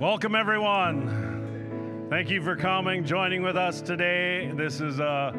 Welcome, 0.00 0.34
everyone. 0.34 2.06
Thank 2.08 2.30
you 2.30 2.40
for 2.40 2.56
coming, 2.56 3.04
joining 3.04 3.42
with 3.42 3.58
us 3.58 3.82
today. 3.82 4.50
This 4.56 4.80
is 4.80 4.98
a, 4.98 5.34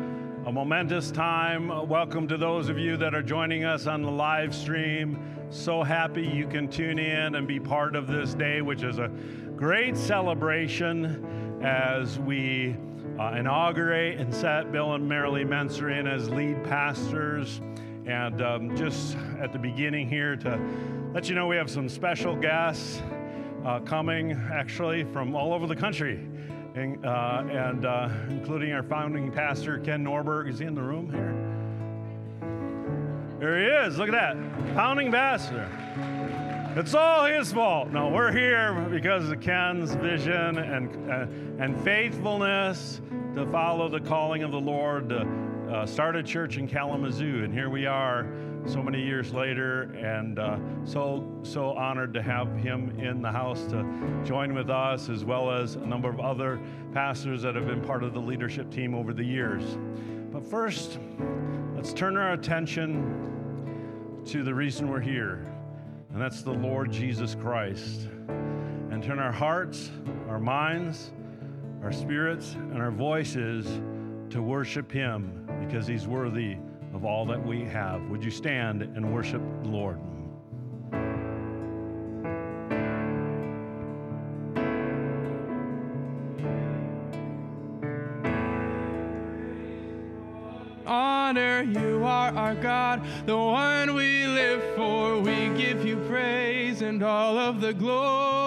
a, 0.46 0.52
momentous 0.52 1.10
time. 1.10 1.90
Welcome 1.90 2.28
to 2.28 2.38
those 2.38 2.70
of 2.70 2.78
you 2.78 2.96
that 2.98 3.16
are 3.16 3.24
joining 3.24 3.66
us 3.66 3.88
on 3.88 4.04
the 4.04 4.12
live 4.12 4.54
stream. 4.54 5.18
So 5.50 5.82
happy 5.82 6.22
you 6.28 6.46
can 6.46 6.68
tune 6.68 7.00
in 7.00 7.34
and 7.34 7.48
be 7.48 7.60
part 7.60 7.96
of 7.96 8.06
this 8.06 8.36
day, 8.36 8.62
which 8.62 8.84
is 8.84 9.00
a 9.00 9.08
great 9.56 9.98
celebration 9.98 11.60
as 11.64 12.20
we 12.20 12.76
uh, 13.20 13.34
inaugurate 13.34 14.20
and 14.20 14.32
set 14.32 14.72
Bill 14.72 14.94
and 14.94 15.10
Marilee 15.10 15.44
Menser 15.44 16.00
in 16.00 16.06
as 16.06 16.30
lead 16.30 16.64
pastors. 16.66 17.62
And 18.06 18.44
um, 18.44 18.76
just 18.78 19.18
at 19.40 19.54
the 19.54 19.60
beginning 19.60 20.08
here 20.08 20.36
to 20.36 20.62
let 21.16 21.30
you 21.30 21.34
know 21.34 21.48
we 21.48 21.56
have 21.56 21.72
some 21.72 21.90
special 21.90 22.36
guests 22.36 23.02
uh, 23.66 23.80
coming 23.82 24.32
actually 24.52 25.04
from 25.06 25.36
all 25.36 25.54
over 25.54 25.68
the 25.68 25.76
country, 25.76 26.28
and, 26.76 27.06
uh, 27.06 27.44
and 27.50 27.86
uh, 27.86 28.10
including 28.30 28.72
our 28.72 28.84
founding 28.84 29.32
pastor, 29.32 29.80
Ken 29.80 30.04
Norberg. 30.04 30.50
Is 30.50 30.60
he 30.60 30.66
in 30.66 30.76
the 30.76 30.82
room 30.82 31.10
here? 31.12 31.38
There 33.40 33.60
he 33.60 33.88
is. 33.88 33.98
Look 33.98 34.10
at 34.10 34.12
that. 34.12 34.76
Founding 34.76 35.12
pastor. 35.12 35.68
It's 36.76 36.94
all 36.94 37.26
his 37.26 37.52
fault. 37.52 37.90
No, 37.90 38.10
we're 38.10 38.32
here 38.32 38.88
because 38.90 39.30
of 39.30 39.42
Ken's 39.42 39.94
vision 39.96 40.58
and, 40.58 41.12
uh, 41.12 41.26
and 41.64 41.80
faithfulness 41.84 43.02
to 43.36 43.46
follow 43.48 43.90
the 43.90 44.00
calling 44.00 44.44
of 44.44 44.52
the 44.52 44.60
Lord 44.60 45.12
uh, 45.72 45.86
start 45.86 46.18
a 46.18 46.24
church 46.24 46.58
in 46.58 46.68
Kalamazoo. 46.68 47.44
And 47.44 47.54
here 47.54 47.70
we 47.70 47.86
are 47.86 48.28
so 48.66 48.84
many 48.84 49.02
years 49.02 49.34
later, 49.34 49.84
and 49.94 50.38
uh, 50.38 50.58
so 50.84 51.40
so 51.44 51.72
honored 51.72 52.14
to 52.14 52.22
have 52.22 52.54
him 52.58 53.00
in 53.00 53.22
the 53.22 53.32
house 53.32 53.64
to 53.68 54.22
join 54.26 54.54
with 54.54 54.70
us, 54.70 55.08
as 55.08 55.24
well 55.24 55.50
as 55.50 55.76
a 55.76 55.86
number 55.86 56.10
of 56.10 56.20
other 56.20 56.60
pastors 56.94 57.42
that 57.44 57.56
have 57.56 57.66
been 57.68 57.82
part 57.82 58.04
of 58.04 58.14
the 58.14 58.20
leadership 58.20 58.70
team 58.70 58.94
over 58.94 59.14
the 59.14 59.24
years. 59.24 59.78
But 60.32 60.46
first, 60.46 61.00
let's 61.74 61.94
turn 61.94 62.18
our 62.18 62.34
attention 62.34 64.22
to 64.26 64.44
the 64.44 64.54
reason 64.54 64.90
we're 64.90 65.00
here, 65.00 65.48
and 66.12 66.22
that's 66.22 66.42
the 66.42 66.52
Lord 66.52 66.92
Jesus 66.92 67.34
Christ, 67.34 68.10
and 68.28 69.02
turn 69.02 69.20
our 69.20 69.32
hearts, 69.32 69.90
our 70.28 70.40
minds, 70.40 71.12
our 71.82 71.94
spirits, 71.94 72.54
and 72.54 72.78
our 72.78 72.92
voices 72.92 73.66
to 74.30 74.42
worship 74.42 74.92
Him 74.92 75.41
because 75.66 75.88
He's 75.88 76.08
worthy 76.08 76.58
of 76.94 77.06
all 77.06 77.26
that 77.26 77.46
we 77.46 77.64
have. 77.66 78.02
Would 78.10 78.24
you 78.24 78.32
stand 78.32 78.82
and 78.82 79.14
worship 79.14 79.42
the 79.64 79.70
Lord? 79.70 80.00
Honor, 90.86 91.62
you 91.62 92.04
are 92.04 92.36
our 92.36 92.56
God, 92.56 93.02
the 93.26 93.38
one 93.38 93.94
we 93.96 94.26
live 94.28 94.62
for. 94.76 95.20
We 95.20 95.50
give 95.58 95.86
you 95.86 95.96
praise 96.10 96.82
and 96.82 97.02
all 97.02 97.38
of 97.38 97.62
the 97.62 97.74
glory. 97.74 98.41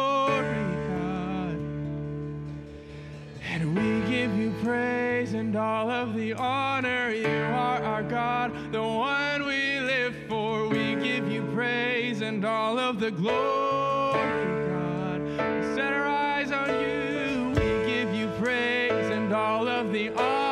And 3.64 3.74
we 3.76 4.10
give 4.10 4.36
you 4.36 4.52
praise 4.62 5.32
and 5.32 5.56
all 5.56 5.88
of 5.88 6.14
the 6.14 6.34
honor. 6.34 7.08
You 7.08 7.26
are 7.26 7.82
our 7.82 8.02
God, 8.02 8.52
the 8.70 8.82
one 8.82 9.46
we 9.46 9.80
live 9.80 10.14
for. 10.28 10.68
We 10.68 10.96
give 10.96 11.26
you 11.32 11.40
praise 11.54 12.20
and 12.20 12.44
all 12.44 12.78
of 12.78 13.00
the 13.00 13.10
glory, 13.10 14.68
God. 14.68 15.22
We 15.22 15.74
set 15.74 15.94
our 15.94 16.06
eyes 16.06 16.52
on 16.52 16.68
you. 16.68 17.54
We 17.58 17.90
give 17.90 18.14
you 18.14 18.28
praise 18.38 19.10
and 19.10 19.32
all 19.32 19.66
of 19.66 19.92
the 19.92 20.10
honor. 20.10 20.43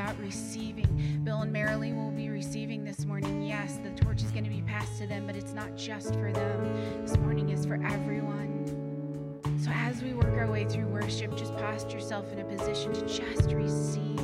about 0.00 0.18
receiving. 0.18 1.20
Bill 1.24 1.42
and 1.42 1.52
Marilyn 1.52 1.94
will 1.94 2.10
be 2.10 2.30
receiving 2.30 2.84
this 2.84 3.04
morning. 3.04 3.42
Yes, 3.42 3.78
the 3.82 3.90
torch 3.90 4.22
is 4.22 4.30
going 4.30 4.44
to 4.44 4.50
be 4.50 4.62
passed 4.62 4.96
to 4.98 5.06
them, 5.06 5.26
but 5.26 5.36
it's 5.36 5.52
not 5.52 5.76
just 5.76 6.14
for 6.14 6.32
them. 6.32 7.02
This 7.02 7.18
morning 7.18 7.50
is 7.50 7.66
for 7.66 7.74
everyone. 7.84 9.38
So 9.62 9.70
as 9.70 10.02
we 10.02 10.14
work 10.14 10.38
our 10.38 10.50
way 10.50 10.64
through 10.64 10.86
worship, 10.86 11.36
just 11.36 11.54
posture 11.54 11.98
yourself 11.98 12.32
in 12.32 12.38
a 12.38 12.44
position 12.44 12.94
to 12.94 13.06
just 13.06 13.52
receive. 13.52 14.18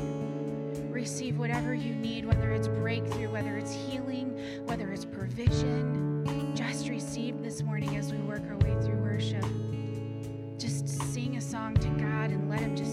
Receive 0.90 1.36
whatever 1.36 1.74
you 1.74 1.94
need, 1.94 2.24
whether 2.24 2.52
it's 2.52 2.68
breakthrough, 2.68 3.30
whether 3.30 3.58
it's 3.58 3.74
healing, 3.74 4.64
whether 4.64 4.90
it's 4.92 5.04
provision. 5.04 6.54
Just 6.56 6.88
receive 6.88 7.42
this 7.42 7.62
morning 7.62 7.98
as 7.98 8.12
we 8.12 8.18
work 8.20 8.42
our 8.48 8.56
way 8.56 8.74
through 8.82 9.02
worship. 9.02 9.44
Just 10.56 10.88
sing 11.12 11.36
a 11.36 11.40
song 11.40 11.74
to 11.74 11.88
God 11.88 12.30
and 12.30 12.48
let 12.48 12.60
Him 12.60 12.74
just. 12.74 12.85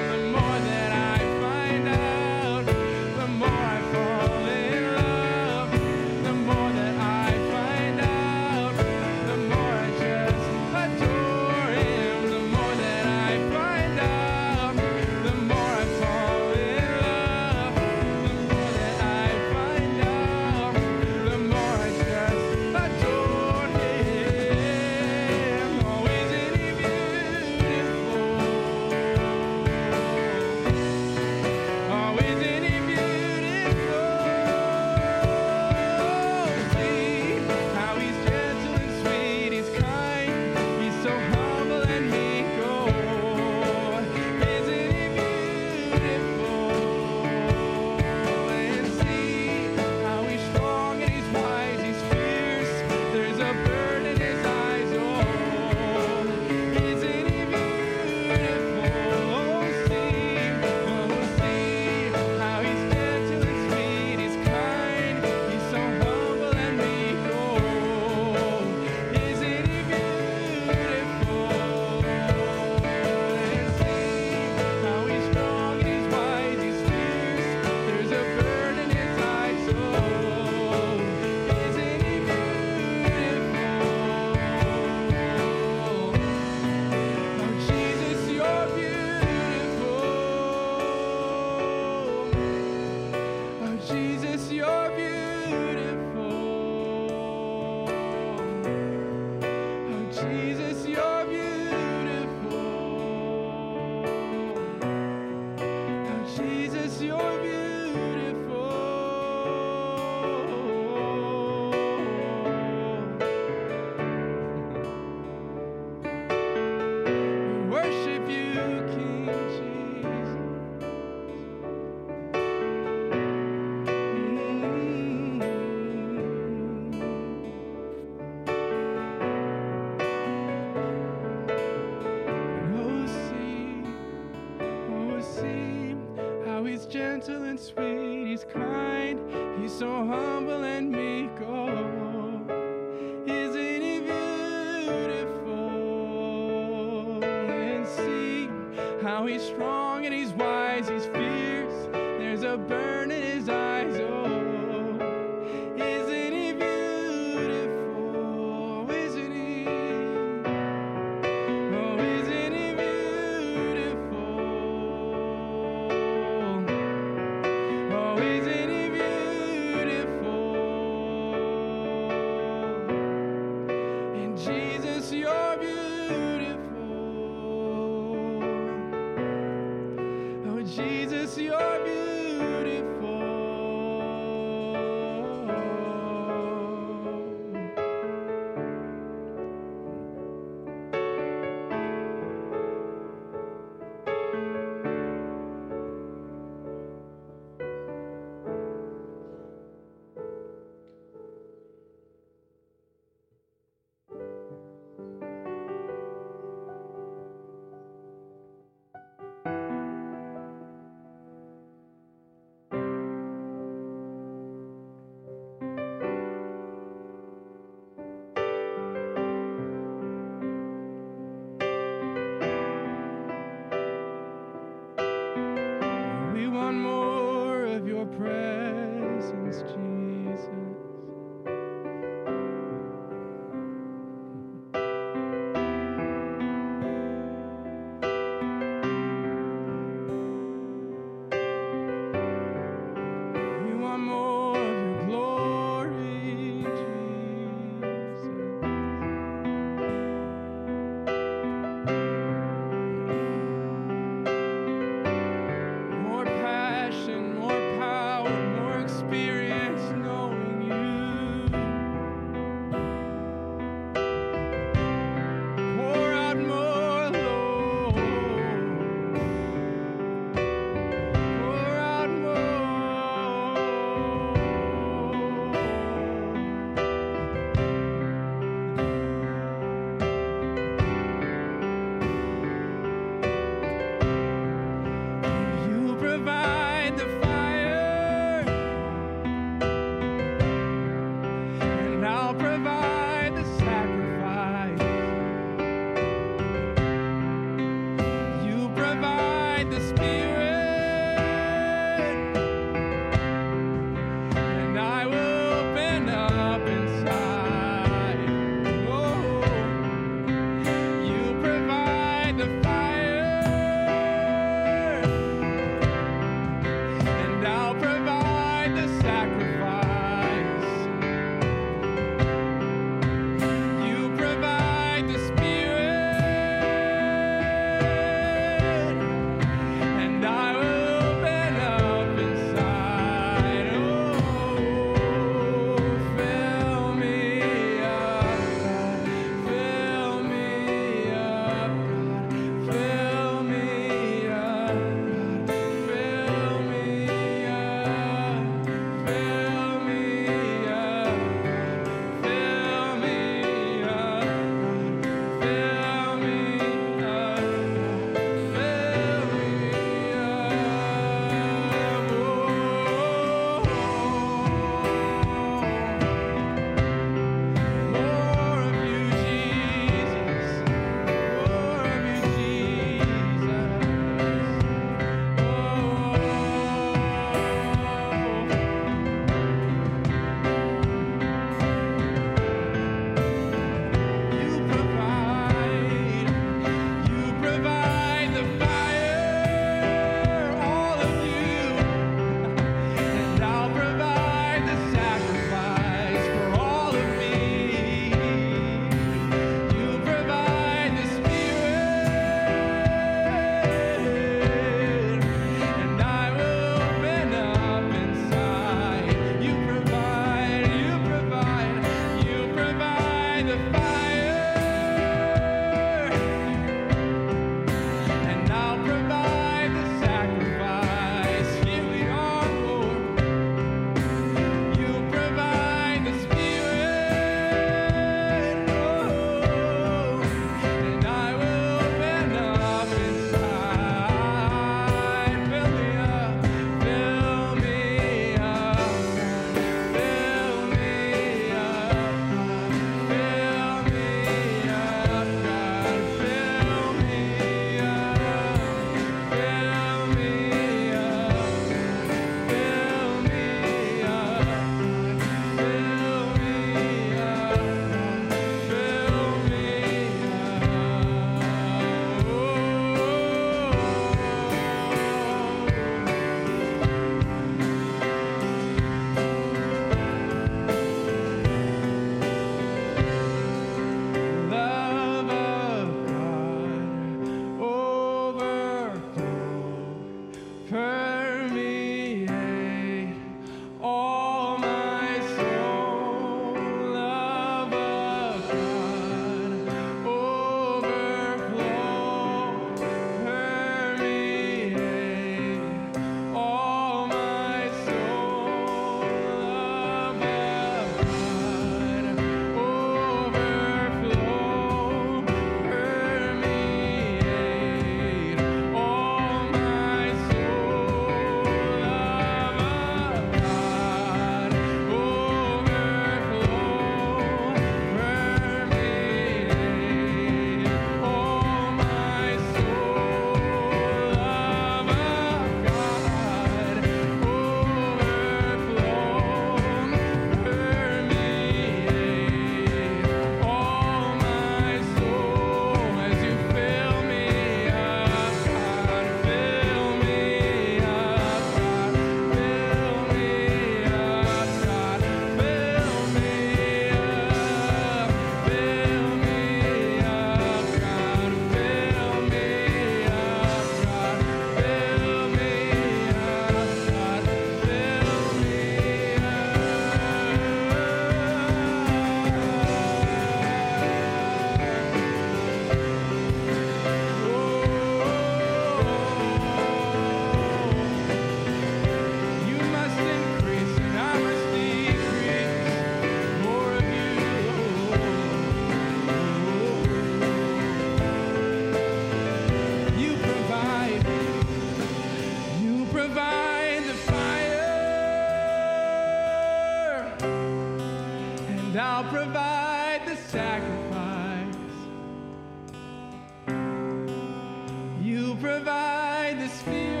Provide 598.41 599.39
the 599.39 599.47
Spirit, 599.47 600.00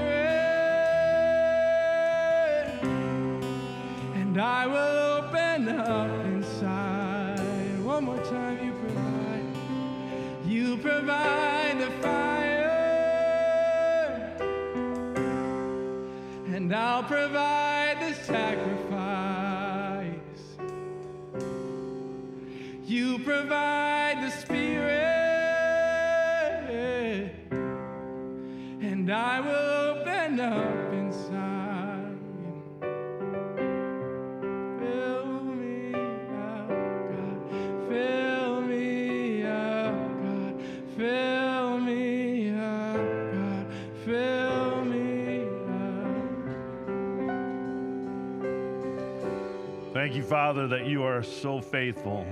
Father, 50.51 50.67
that 50.67 50.85
you 50.85 51.01
are 51.01 51.23
so 51.23 51.61
faithful. 51.61 52.27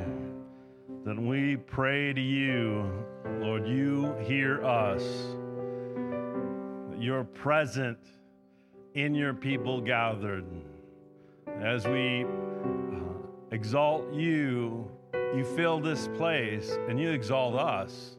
That 1.06 1.18
we 1.18 1.56
pray 1.56 2.12
to 2.12 2.20
you, 2.20 2.92
Lord, 3.40 3.66
you 3.66 4.14
hear 4.20 4.62
us. 4.62 5.02
That 6.90 7.02
you're 7.02 7.24
present 7.24 7.98
in 8.94 9.16
your 9.16 9.34
people 9.34 9.80
gathered. 9.80 10.44
As 11.62 11.88
we 11.88 12.26
uh, 12.26 13.00
exalt 13.52 14.14
you, 14.14 14.92
you 15.34 15.46
fill 15.56 15.80
this 15.80 16.10
place 16.18 16.78
and 16.90 17.00
you 17.00 17.12
exalt 17.12 17.56
us 17.56 18.18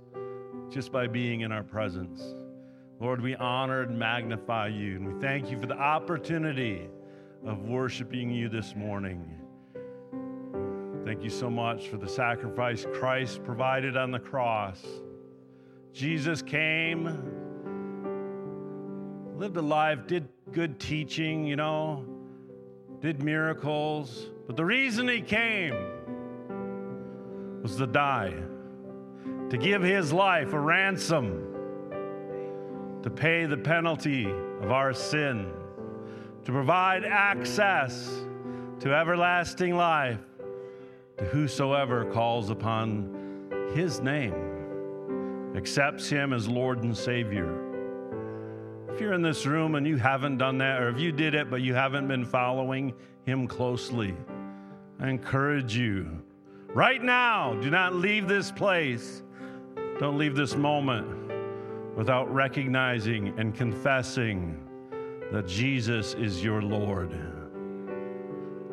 just 0.71 0.91
by 0.91 1.09
being 1.09 1.43
in 1.43 1.53
our 1.53 1.63
presence. 1.63 2.23
Lord, 3.01 3.21
we 3.21 3.35
honor 3.35 3.83
and 3.83 3.99
magnify 3.99 4.69
you, 4.69 4.97
and 4.97 5.13
we 5.13 5.21
thank 5.21 5.51
you 5.51 5.61
for 5.61 5.67
the 5.67 5.79
opportunity 5.79 6.89
of 7.45 7.69
worshiping 7.69 8.31
you 8.31 8.49
this 8.49 8.75
morning. 8.75 9.40
Thank 11.03 11.23
you 11.25 11.31
so 11.31 11.49
much 11.49 11.89
for 11.89 11.97
the 11.97 12.07
sacrifice 12.07 12.87
Christ 12.93 13.43
provided 13.43 13.97
on 13.97 14.11
the 14.11 14.19
cross. 14.19 14.85
Jesus 15.95 16.43
came, 16.43 17.05
lived 19.39 19.57
a 19.57 19.63
life, 19.63 20.07
did 20.07 20.29
good 20.53 20.79
teaching, 20.79 21.47
you 21.47 21.57
know, 21.57 22.05
did 23.01 23.23
miracles. 23.23 24.29
But 24.47 24.57
the 24.57 24.65
reason 24.65 25.09
he 25.09 25.23
came 25.23 25.75
was 27.63 27.77
to 27.77 27.87
die, 27.87 28.35
to 29.49 29.57
give 29.57 29.83
his 29.83 30.13
life 30.13 30.53
a 30.53 30.61
ransom, 30.61 31.47
to 33.03 33.09
pay 33.09 33.47
the 33.47 33.57
penalty 33.57 34.31
of 34.61 34.71
our 34.71 34.93
sin, 34.93 35.51
to 36.45 36.53
provide 36.53 37.07
access 37.07 38.21
to 38.81 38.95
everlasting 38.95 39.75
life 39.75 40.21
to 41.21 41.27
whosoever 41.27 42.07
calls 42.07 42.49
upon 42.49 43.71
his 43.75 44.01
name, 44.01 44.35
accepts 45.55 46.09
him 46.09 46.33
as 46.33 46.49
Lord 46.49 46.83
and 46.83 46.97
Savior. 46.97 47.67
If 48.89 48.99
you're 49.01 49.13
in 49.13 49.21
this 49.21 49.45
room 49.45 49.75
and 49.75 49.87
you 49.87 49.99
haven't 49.99 50.39
done 50.39 50.57
that, 50.59 50.81
or 50.81 50.89
if 50.89 50.99
you 50.99 51.13
did 51.13 51.35
it 51.35 51.51
but 51.51 51.61
you 51.61 51.75
haven't 51.75 52.09
been 52.09 52.25
following 52.25 52.95
him 53.27 53.47
closely, 53.47 54.15
I 54.99 55.11
encourage 55.11 55.77
you 55.77 56.23
right 56.69 57.03
now, 57.03 57.55
do 57.61 57.69
not 57.69 57.95
leave 57.95 58.27
this 58.27 58.51
place. 58.51 59.23
Don't 59.99 60.17
leave 60.17 60.35
this 60.35 60.57
moment 60.57 61.07
without 61.97 62.33
recognizing 62.33 63.39
and 63.39 63.55
confessing 63.55 64.59
that 65.33 65.47
Jesus 65.47 66.15
is 66.15 66.43
your 66.43 66.63
Lord. 66.63 67.11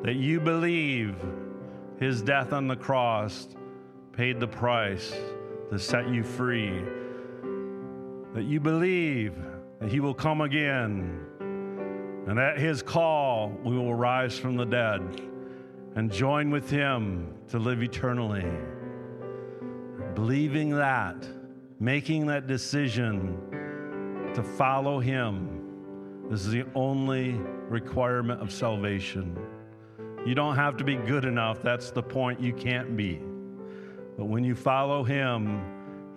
That 0.04 0.16
you 0.16 0.40
believe 0.40 1.16
his 2.00 2.22
death 2.22 2.54
on 2.54 2.68
the 2.68 2.76
cross 2.76 3.48
paid 4.12 4.40
the 4.40 4.48
price 4.48 5.16
to 5.72 5.80
set 5.80 6.10
you 6.10 6.24
free. 6.24 6.84
That 8.34 8.44
you 8.44 8.60
believe 8.60 9.36
that 9.80 9.90
he 9.90 10.00
will 10.00 10.14
come 10.14 10.42
again, 10.42 11.26
and 12.28 12.40
at 12.40 12.58
his 12.58 12.82
call, 12.82 13.50
we 13.64 13.76
will 13.76 13.94
rise 13.94 14.38
from 14.38 14.58
the 14.58 14.66
dead 14.66 15.02
and 15.96 16.12
join 16.12 16.52
with 16.52 16.70
him 16.70 17.34
to 17.50 17.58
live 17.58 17.82
eternally. 17.82 18.46
Believing 20.14 20.70
that, 20.72 21.28
making 21.80 22.28
that 22.28 22.48
decision 22.48 23.38
to 24.34 24.44
follow 24.44 25.00
him, 25.00 26.28
this 26.30 26.42
is 26.42 26.52
the 26.52 26.66
only 26.76 27.32
requirement 27.70 28.42
of 28.42 28.52
salvation. 28.52 29.38
You 30.28 30.36
don't 30.36 30.58
have 30.58 30.76
to 30.78 30.84
be 30.84 30.98
good 30.98 31.24
enough. 31.24 31.62
That's 31.62 31.90
the 31.90 32.04
point. 32.04 32.42
You 32.42 32.52
can't 32.52 32.98
be. 32.98 33.22
But 34.18 34.26
when 34.26 34.44
you 34.44 34.56
follow 34.56 35.06
Him, 35.06 35.62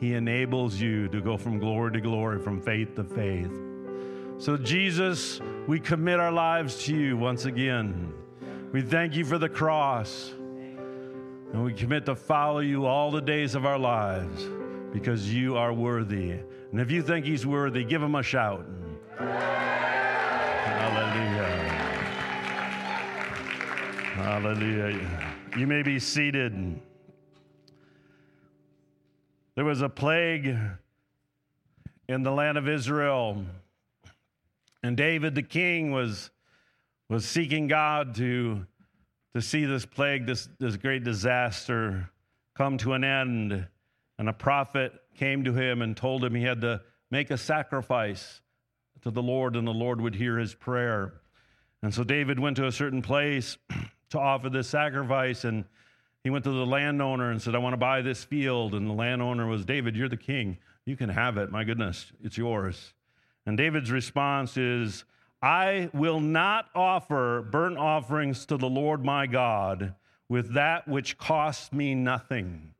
He 0.01 0.14
enables 0.14 0.81
you 0.81 1.07
to 1.11 1.20
go 1.20 1.37
from 1.37 1.61
glory 1.61 1.92
to 1.92 2.01
glory, 2.01 2.40
from 2.40 2.61
faith 2.61 2.96
to 2.96 3.05
faith. 3.05 3.53
So, 4.38 4.57
Jesus, 4.57 5.40
we 5.68 5.79
commit 5.79 6.18
our 6.18 6.33
lives 6.33 6.83
to 6.87 6.96
you 6.96 7.16
once 7.16 7.44
again. 7.44 8.12
We 8.73 8.83
thank 8.83 9.14
you 9.14 9.25
for 9.25 9.38
the 9.38 9.49
cross. 9.49 10.33
And 11.53 11.62
we 11.62 11.73
commit 11.73 12.05
to 12.07 12.16
follow 12.16 12.59
you 12.59 12.87
all 12.87 13.12
the 13.12 13.20
days 13.20 13.55
of 13.55 13.64
our 13.64 13.79
lives 13.79 14.44
because 14.92 15.33
you 15.33 15.57
are 15.57 15.73
worthy. 15.73 16.33
And 16.73 16.81
if 16.81 16.90
you 16.90 17.05
think 17.05 17.25
He's 17.25 17.46
worthy, 17.46 17.85
give 17.85 18.03
Him 18.03 18.16
a 18.16 18.25
shout. 18.25 18.66
Hallelujah. 20.66 21.39
Hallelujah. 24.22 25.00
You 25.56 25.66
may 25.66 25.83
be 25.83 25.98
seated. 25.98 26.78
There 29.54 29.64
was 29.64 29.80
a 29.80 29.88
plague 29.88 30.54
in 32.06 32.22
the 32.22 32.30
land 32.30 32.59
of 32.59 32.68
Israel, 32.68 33.42
and 34.83 34.94
David 34.94 35.35
the 35.35 35.42
king 35.42 35.90
was, 35.90 36.30
was 37.09 37.24
seeking 37.24 37.66
God 37.66 38.14
to, 38.16 38.66
to 39.35 39.40
see 39.40 39.64
this 39.64 39.87
plague, 39.87 40.26
this, 40.26 40.50
this 40.59 40.76
great 40.76 41.02
disaster, 41.02 42.11
come 42.54 42.76
to 42.78 42.92
an 42.92 43.04
end. 43.04 43.66
And 44.18 44.28
a 44.28 44.35
prophet 44.35 44.92
came 45.16 45.44
to 45.44 45.54
him 45.54 45.80
and 45.80 45.96
told 45.96 46.22
him 46.22 46.35
he 46.35 46.42
had 46.42 46.61
to 46.61 46.83
make 47.11 47.30
a 47.30 47.38
sacrifice 47.38 48.42
to 49.00 49.11
the 49.11 49.22
Lord, 49.22 49.56
and 49.56 49.66
the 49.66 49.72
Lord 49.72 49.98
would 50.02 50.14
hear 50.14 50.38
his 50.38 50.54
prayer. 50.54 51.14
And 51.83 51.94
so 51.94 52.04
David 52.04 52.38
went 52.38 52.59
to 52.59 52.66
a 52.66 52.72
certain 52.72 53.00
place 53.00 53.56
to 54.11 54.18
offer 54.18 54.51
this 54.51 54.68
sacrifice. 54.68 55.44
And 55.44 55.64
he 56.23 56.31
went 56.31 56.44
to 56.44 56.51
the 56.51 56.66
landowner 56.66 57.31
and 57.31 57.40
said, 57.40 57.55
I 57.55 57.59
want 57.59 57.73
to 57.73 57.79
buy 57.79 58.03
this 58.03 58.25
field. 58.25 58.75
And 58.75 58.88
the 58.88 58.94
landowner 58.94 59.46
was, 59.46 59.64
David, 59.64 59.96
you're 59.96 60.09
the 60.09 60.16
king. 60.16 60.59
You 60.85 60.96
can 60.96 61.09
have 61.09 61.37
it. 61.37 61.51
My 61.51 61.64
goodness, 61.64 62.12
it's 62.23 62.37
yours. 62.37 62.92
And 63.46 63.57
David's 63.57 63.90
response 63.90 64.57
is, 64.57 65.05
I 65.42 65.88
will 65.94 66.20
not 66.20 66.66
offer 66.75 67.46
burnt 67.51 67.79
offerings 67.79 68.44
to 68.46 68.57
the 68.57 68.68
Lord 68.68 69.05
my 69.05 69.27
God 69.27 69.94
with 70.29 70.55
that 70.55 70.87
which 70.87 71.16
costs 71.16 71.73
me 71.73 71.94
nothing. 71.94 72.75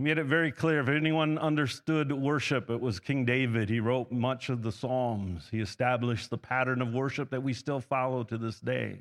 He 0.00 0.04
made 0.04 0.16
it 0.16 0.24
very 0.24 0.50
clear. 0.50 0.80
If 0.80 0.88
anyone 0.88 1.36
understood 1.36 2.10
worship, 2.10 2.70
it 2.70 2.80
was 2.80 2.98
King 2.98 3.26
David. 3.26 3.68
He 3.68 3.80
wrote 3.80 4.10
much 4.10 4.48
of 4.48 4.62
the 4.62 4.72
Psalms. 4.72 5.46
He 5.50 5.60
established 5.60 6.30
the 6.30 6.38
pattern 6.38 6.80
of 6.80 6.94
worship 6.94 7.28
that 7.28 7.42
we 7.42 7.52
still 7.52 7.80
follow 7.80 8.22
to 8.24 8.38
this 8.38 8.58
day. 8.60 8.96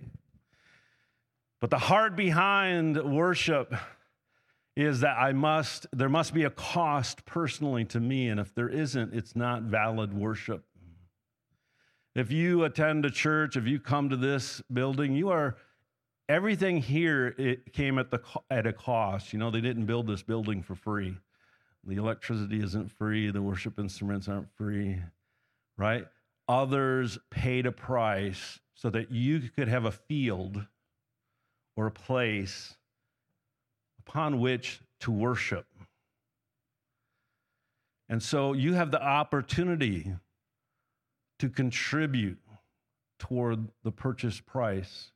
But 1.62 1.70
the 1.70 1.78
heart 1.78 2.18
behind 2.18 3.02
worship 3.02 3.74
is 4.76 5.00
that 5.00 5.16
I 5.18 5.32
must, 5.32 5.88
there 5.94 6.10
must 6.10 6.34
be 6.34 6.44
a 6.44 6.50
cost 6.50 7.26
personally 7.26 7.86
to 7.86 8.02
me. 8.02 8.28
And 8.28 8.38
if 8.38 8.54
there 8.54 8.68
isn't, 8.68 9.14
it's 9.14 9.38
not 9.38 9.62
valid 9.62 10.14
worship. 10.14 10.66
If 12.14 12.30
you 12.30 12.66
attend 12.66 13.06
a 13.06 13.10
church, 13.10 13.56
if 13.56 13.66
you 13.66 13.80
come 13.80 14.10
to 14.10 14.18
this 14.18 14.62
building, 14.74 15.16
you 15.16 15.30
are 15.30 15.56
everything 16.30 16.78
here 16.78 17.34
it 17.38 17.74
came 17.74 17.98
at 17.98 18.12
the 18.12 18.22
at 18.50 18.68
a 18.68 18.72
cost. 18.72 19.34
You 19.34 19.40
know, 19.40 19.52
they 19.52 19.62
didn't 19.62 19.86
build 19.86 20.08
this 20.08 20.22
building 20.22 20.62
for 20.62 20.76
free. 20.76 21.18
The 21.86 21.96
electricity 21.96 22.62
isn't 22.62 22.92
free, 22.92 23.32
the 23.32 23.42
worship 23.42 23.80
instruments 23.80 24.28
aren't 24.28 24.54
free, 24.56 25.02
right? 25.78 26.06
Others 26.48 27.18
paid 27.32 27.66
a 27.66 27.72
price 27.72 28.60
so 28.76 28.90
that 28.90 29.12
you 29.12 29.50
could 29.56 29.68
have 29.68 29.86
a 29.86 29.92
field 29.92 30.66
or 31.76 31.88
a 31.88 31.92
place 31.92 32.76
upon 34.00 34.40
which 34.40 34.82
to 35.00 35.12
worship. 35.12 35.66
And 38.10 38.22
so 38.22 38.54
you 38.54 38.74
have 38.74 38.92
the 38.92 39.02
opportunity 39.02 40.14
to 41.38 41.50
contribute 41.50 42.40
toward 43.20 43.70
the 43.84 43.92
purchase 43.92 44.42
price. 44.42 45.12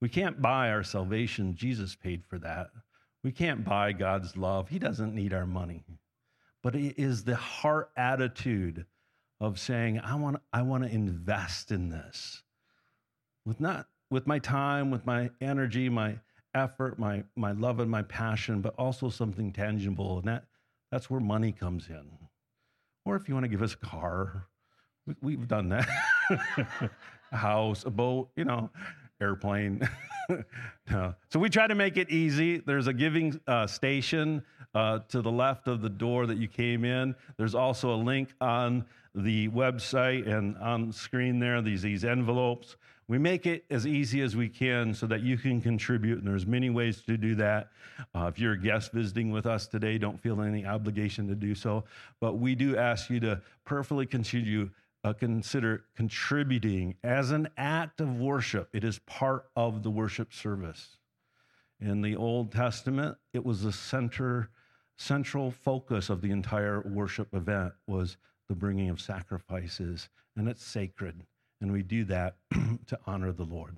We 0.00 0.08
can't 0.08 0.42
buy 0.42 0.70
our 0.70 0.82
salvation. 0.82 1.56
Jesus 1.56 1.94
paid 1.94 2.24
for 2.24 2.38
that. 2.38 2.68
We 3.24 3.32
can't 3.32 3.64
buy 3.64 3.92
God's 3.92 4.36
love. 4.36 4.68
He 4.68 4.78
doesn't 4.78 5.14
need 5.14 5.32
our 5.32 5.46
money. 5.46 5.84
But 6.62 6.74
it 6.74 6.98
is 6.98 7.24
the 7.24 7.36
heart 7.36 7.90
attitude 7.96 8.86
of 9.40 9.58
saying, 9.58 10.00
I 10.00 10.14
want, 10.16 10.38
I 10.52 10.62
want 10.62 10.84
to 10.84 10.90
invest 10.90 11.70
in 11.70 11.88
this. 11.88 12.42
With 13.44 13.60
not 13.60 13.86
with 14.10 14.26
my 14.26 14.38
time, 14.38 14.90
with 14.90 15.04
my 15.04 15.30
energy, 15.40 15.88
my 15.88 16.18
effort, 16.54 16.98
my, 16.98 17.24
my 17.34 17.52
love 17.52 17.80
and 17.80 17.90
my 17.90 18.02
passion, 18.02 18.60
but 18.60 18.74
also 18.78 19.10
something 19.10 19.52
tangible. 19.52 20.18
And 20.18 20.28
that, 20.28 20.44
that's 20.90 21.10
where 21.10 21.20
money 21.20 21.52
comes 21.52 21.88
in. 21.88 22.06
Or 23.04 23.16
if 23.16 23.28
you 23.28 23.34
want 23.34 23.44
to 23.44 23.48
give 23.48 23.62
us 23.62 23.74
a 23.74 23.86
car, 23.86 24.46
we, 25.22 25.32
have 25.32 25.48
done 25.48 25.68
that. 25.68 25.88
a 27.32 27.36
house, 27.36 27.84
a 27.84 27.90
boat, 27.90 28.30
you 28.36 28.44
know, 28.44 28.70
airplane. 29.20 29.88
no. 30.90 31.14
So 31.30 31.38
we 31.38 31.48
try 31.48 31.66
to 31.66 31.74
make 31.74 31.96
it 31.96 32.10
easy. 32.10 32.58
There's 32.58 32.86
a 32.86 32.92
giving 32.92 33.40
uh, 33.46 33.66
station 33.66 34.42
uh, 34.74 35.00
to 35.08 35.22
the 35.22 35.30
left 35.30 35.68
of 35.68 35.80
the 35.80 35.88
door 35.88 36.26
that 36.26 36.38
you 36.38 36.48
came 36.48 36.84
in. 36.84 37.14
There's 37.36 37.54
also 37.54 37.94
a 37.94 37.96
link 37.96 38.30
on 38.40 38.84
the 39.14 39.48
website 39.48 40.28
and 40.28 40.56
on 40.58 40.92
screen 40.92 41.38
there, 41.38 41.62
these, 41.62 41.82
these 41.82 42.04
envelopes. 42.04 42.76
We 43.08 43.18
make 43.18 43.46
it 43.46 43.64
as 43.70 43.86
easy 43.86 44.20
as 44.20 44.34
we 44.34 44.48
can 44.48 44.92
so 44.92 45.06
that 45.06 45.22
you 45.22 45.38
can 45.38 45.60
contribute, 45.60 46.18
and 46.18 46.26
there's 46.26 46.44
many 46.44 46.70
ways 46.70 47.02
to 47.02 47.16
do 47.16 47.36
that. 47.36 47.68
Uh, 48.14 48.26
if 48.26 48.38
you're 48.38 48.54
a 48.54 48.60
guest 48.60 48.92
visiting 48.92 49.30
with 49.30 49.46
us 49.46 49.68
today, 49.68 49.96
don't 49.96 50.20
feel 50.20 50.42
any 50.42 50.66
obligation 50.66 51.28
to 51.28 51.36
do 51.36 51.54
so, 51.54 51.84
but 52.20 52.38
we 52.38 52.56
do 52.56 52.76
ask 52.76 53.08
you 53.08 53.20
to 53.20 53.40
prayerfully 53.64 54.06
continue, 54.06 54.68
uh, 55.06 55.12
consider 55.12 55.84
contributing 55.94 56.96
as 57.04 57.30
an 57.30 57.48
act 57.56 58.00
of 58.00 58.18
worship. 58.18 58.68
It 58.72 58.82
is 58.82 58.98
part 59.00 59.46
of 59.54 59.84
the 59.84 59.90
worship 59.90 60.32
service. 60.32 60.96
In 61.80 62.02
the 62.02 62.16
Old 62.16 62.50
Testament, 62.50 63.16
it 63.32 63.44
was 63.44 63.62
the 63.62 63.72
center, 63.72 64.50
central 64.96 65.52
focus 65.52 66.10
of 66.10 66.22
the 66.22 66.32
entire 66.32 66.80
worship 66.80 67.32
event 67.34 67.72
was 67.86 68.16
the 68.48 68.56
bringing 68.56 68.88
of 68.88 69.00
sacrifices, 69.00 70.08
and 70.34 70.48
it's 70.48 70.64
sacred. 70.64 71.22
And 71.60 71.72
we 71.72 71.84
do 71.84 72.02
that 72.06 72.36
to 72.86 72.98
honor 73.06 73.30
the 73.30 73.44
Lord. 73.44 73.76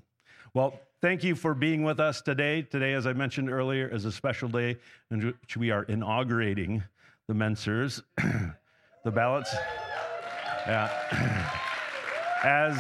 Well, 0.55 0.81
thank 1.03 1.25
you 1.25 1.35
for 1.35 1.53
being 1.53 1.83
with 1.83 2.01
us 2.01 2.23
today. 2.23 2.63
Today, 2.63 2.95
as 2.95 3.07
I 3.07 3.13
mentioned 3.13 3.51
earlier, 3.51 3.87
is 3.87 4.07
a 4.07 4.13
special 4.13 4.49
day 4.49 4.79
in 5.11 5.27
which 5.27 5.59
we 5.59 5.71
are 5.73 5.83
inaugurating 5.83 6.85
the 7.27 7.35
Mensers, 7.35 8.03
the 9.05 9.11
ballots. 9.11 9.55
Yeah. 10.69 11.51
As 12.45 12.77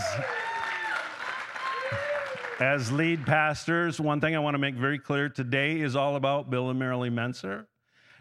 as 2.60 2.92
lead 2.92 3.24
pastors, 3.24 3.98
one 3.98 4.20
thing 4.20 4.36
I 4.36 4.40
want 4.40 4.54
to 4.54 4.58
make 4.58 4.74
very 4.74 4.98
clear 4.98 5.28
today 5.28 5.80
is 5.80 5.96
all 5.96 6.16
about 6.16 6.50
Bill 6.50 6.70
and 6.70 6.80
Marilee 6.80 7.10
Menser 7.10 7.66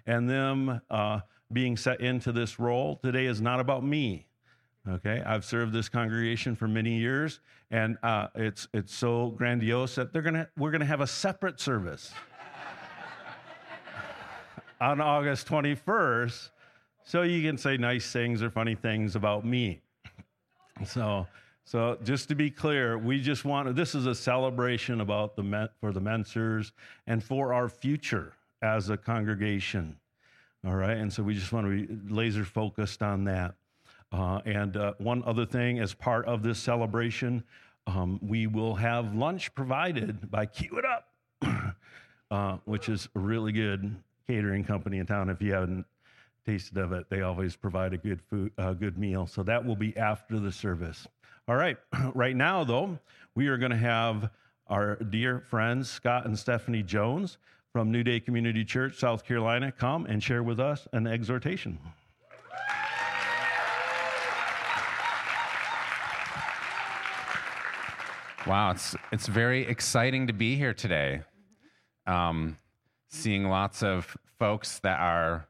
and 0.05 0.29
them 0.29 0.81
uh, 0.89 1.19
being 1.51 1.75
set 1.75 2.01
into 2.01 2.31
this 2.31 2.59
role. 2.59 2.99
Today 3.03 3.25
is 3.25 3.41
not 3.41 3.59
about 3.59 3.83
me. 3.83 4.25
Okay, 4.87 5.21
I've 5.25 5.43
served 5.43 5.73
this 5.73 5.89
congregation 5.89 6.55
for 6.55 6.67
many 6.67 6.97
years, 6.97 7.41
and 7.69 7.97
uh, 8.03 8.27
it's 8.35 8.67
it's 8.73 8.95
so 8.95 9.31
grandiose 9.31 9.95
that 9.95 10.13
they're 10.13 10.21
gonna 10.21 10.47
we're 10.57 10.71
gonna 10.71 10.85
have 10.85 11.01
a 11.01 11.07
separate 11.07 11.59
service 11.59 12.13
on 14.81 15.01
August 15.01 15.45
21st, 15.47 16.49
so 17.07 17.21
you 17.21 17.41
can 17.41 17.57
say 17.57 17.77
nice 17.77 18.11
things 18.11 18.43
or 18.43 18.49
funny 18.49 18.75
things 18.75 19.15
about 19.15 19.45
me. 19.45 19.79
So, 20.85 21.25
so 21.63 21.97
just 22.03 22.27
to 22.27 22.35
be 22.35 22.51
clear, 22.51 22.97
we 22.97 23.21
just 23.21 23.45
want 23.45 23.73
this 23.77 23.95
is 23.95 24.05
a 24.07 24.13
celebration 24.13 24.99
about 24.99 25.37
the 25.37 25.43
men, 25.43 25.69
for 25.79 25.93
the 25.93 26.01
Mensers 26.01 26.73
and 27.07 27.23
for 27.23 27.53
our 27.53 27.69
future 27.69 28.33
as 28.61 28.89
a 28.89 28.97
congregation. 28.97 29.95
All 30.65 30.75
right, 30.75 30.97
and 30.97 31.11
so 31.11 31.23
we 31.23 31.33
just 31.33 31.53
want 31.53 31.65
to 31.67 31.87
be 31.87 32.13
laser 32.13 32.43
focused 32.43 33.01
on 33.01 33.23
that. 33.23 33.55
Uh, 34.11 34.41
and 34.45 34.75
uh, 34.75 34.93
one 34.97 35.23
other 35.25 35.45
thing, 35.45 35.79
as 35.79 35.93
part 35.93 36.25
of 36.25 36.43
this 36.43 36.59
celebration, 36.59 37.41
um, 37.87 38.19
we 38.21 38.47
will 38.47 38.75
have 38.75 39.15
lunch 39.15 39.55
provided 39.55 40.29
by 40.29 40.45
Cue 40.45 40.77
It 40.77 40.85
Up, 40.85 41.75
uh, 42.31 42.57
which 42.65 42.89
is 42.89 43.07
a 43.15 43.19
really 43.19 43.53
good 43.53 43.95
catering 44.27 44.65
company 44.65 44.97
in 44.97 45.05
town. 45.05 45.29
If 45.29 45.41
you 45.41 45.53
haven't 45.53 45.85
tasted 46.47 46.77
of 46.77 46.93
it, 46.93 47.09
they 47.09 47.21
always 47.21 47.55
provide 47.55 47.93
a 47.93 47.97
good 47.97 48.21
food, 48.21 48.51
uh, 48.57 48.73
good 48.73 48.97
meal. 48.97 49.27
So 49.27 49.43
that 49.43 49.63
will 49.63 49.75
be 49.75 49.95
after 49.97 50.39
the 50.39 50.51
service. 50.51 51.05
All 51.47 51.55
right, 51.55 51.77
right 52.15 52.35
now 52.35 52.63
though, 52.63 52.97
we 53.35 53.47
are 53.47 53.57
going 53.57 53.71
to 53.71 53.77
have 53.77 54.31
our 54.67 54.95
dear 54.95 55.41
friends 55.41 55.89
Scott 55.89 56.25
and 56.25 56.39
Stephanie 56.39 56.83
Jones 56.83 57.37
from 57.73 57.91
New 57.91 58.03
Day 58.03 58.19
Community 58.19 58.63
Church, 58.63 58.97
South 58.97 59.25
Carolina, 59.25 59.71
come 59.71 60.05
and 60.05 60.23
share 60.23 60.41
with 60.41 60.59
us 60.59 60.87
an 60.93 61.05
exhortation. 61.05 61.77
Wow, 68.47 68.71
it's 68.71 68.95
it's 69.11 69.27
very 69.27 69.67
exciting 69.67 70.27
to 70.27 70.33
be 70.33 70.55
here 70.55 70.73
today. 70.73 71.23
Um, 72.05 72.57
seeing 73.09 73.49
lots 73.49 73.83
of 73.83 74.15
folks 74.39 74.79
that 74.79 75.01
are 75.01 75.49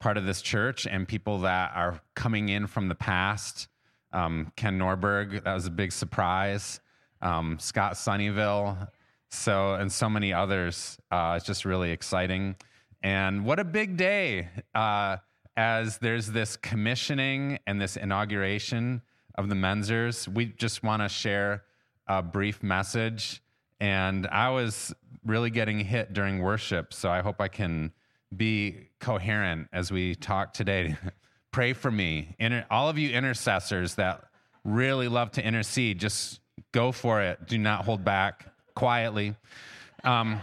part 0.00 0.16
of 0.16 0.24
this 0.24 0.42
church 0.42 0.86
and 0.86 1.06
people 1.06 1.40
that 1.40 1.72
are 1.74 2.00
coming 2.14 2.48
in 2.48 2.66
from 2.66 2.88
the 2.88 2.94
past. 2.94 3.68
Um, 4.12 4.52
Ken 4.56 4.78
Norberg, 4.78 5.44
that 5.44 5.54
was 5.54 5.66
a 5.66 5.70
big 5.70 5.92
surprise. 5.92 6.80
Um, 7.22 7.58
Scott 7.60 7.92
Sunnyville, 7.92 8.88
so 9.28 9.74
and 9.74 9.92
so 9.92 10.08
many 10.08 10.32
others. 10.32 10.98
Uh, 11.10 11.34
it's 11.36 11.46
just 11.46 11.64
really 11.64 11.92
exciting, 11.92 12.56
and 13.02 13.44
what 13.44 13.58
a 13.60 13.64
big 13.64 13.96
day! 13.96 14.48
Uh, 14.74 15.18
as 15.56 15.98
there's 15.98 16.28
this 16.28 16.56
commissioning 16.56 17.58
and 17.66 17.80
this 17.80 17.96
inauguration 17.96 19.02
of 19.36 19.48
the 19.48 19.54
Mensers, 19.54 20.26
we 20.28 20.46
just 20.46 20.82
want 20.82 21.02
to 21.02 21.08
share 21.08 21.64
a 22.06 22.22
brief 22.22 22.62
message. 22.62 23.42
And 23.80 24.26
I 24.26 24.50
was 24.50 24.94
really 25.24 25.50
getting 25.50 25.80
hit 25.80 26.12
during 26.12 26.40
worship. 26.40 26.92
So 26.92 27.10
I 27.10 27.20
hope 27.20 27.40
I 27.40 27.48
can 27.48 27.92
be 28.36 28.88
coherent 29.00 29.68
as 29.72 29.90
we 29.90 30.14
talk 30.14 30.52
today. 30.52 30.96
Pray 31.52 31.72
for 31.72 31.90
me. 31.90 32.36
Inter- 32.38 32.66
all 32.70 32.88
of 32.88 32.96
you 32.96 33.10
intercessors 33.10 33.96
that 33.96 34.22
really 34.64 35.08
love 35.08 35.32
to 35.32 35.44
intercede, 35.44 35.98
just 35.98 36.40
go 36.72 36.92
for 36.92 37.20
it. 37.22 37.46
Do 37.48 37.58
not 37.58 37.84
hold 37.84 38.04
back 38.04 38.46
quietly. 38.74 39.34
Um, 40.04 40.40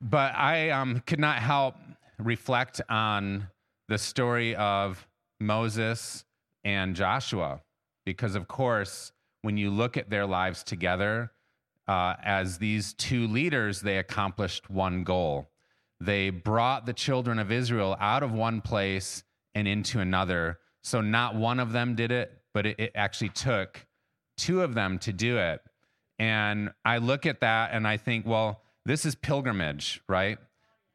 but 0.00 0.34
I 0.34 0.70
um, 0.70 1.02
could 1.06 1.20
not 1.20 1.38
help 1.38 1.76
reflect 2.18 2.80
on 2.88 3.48
the 3.88 3.98
story 3.98 4.54
of 4.56 5.06
Moses 5.40 6.24
and 6.64 6.94
Joshua 6.94 7.60
because, 8.04 8.34
of 8.34 8.46
course, 8.46 9.12
when 9.42 9.56
you 9.56 9.70
look 9.70 9.96
at 9.96 10.10
their 10.10 10.26
lives 10.26 10.62
together, 10.62 11.32
uh, 11.90 12.14
as 12.22 12.58
these 12.58 12.92
two 12.92 13.26
leaders, 13.26 13.80
they 13.80 13.98
accomplished 13.98 14.70
one 14.70 15.02
goal. 15.02 15.50
They 16.00 16.30
brought 16.30 16.86
the 16.86 16.92
children 16.92 17.40
of 17.40 17.50
Israel 17.50 17.96
out 17.98 18.22
of 18.22 18.30
one 18.30 18.60
place 18.60 19.24
and 19.56 19.66
into 19.66 19.98
another. 19.98 20.60
So, 20.84 21.00
not 21.00 21.34
one 21.34 21.58
of 21.58 21.72
them 21.72 21.96
did 21.96 22.12
it, 22.12 22.30
but 22.54 22.64
it, 22.64 22.78
it 22.78 22.92
actually 22.94 23.30
took 23.30 23.84
two 24.36 24.62
of 24.62 24.74
them 24.74 25.00
to 25.00 25.12
do 25.12 25.38
it. 25.38 25.62
And 26.20 26.70
I 26.84 26.98
look 26.98 27.26
at 27.26 27.40
that 27.40 27.72
and 27.72 27.88
I 27.88 27.96
think, 27.96 28.24
well, 28.24 28.62
this 28.86 29.04
is 29.04 29.16
pilgrimage, 29.16 30.00
right? 30.08 30.38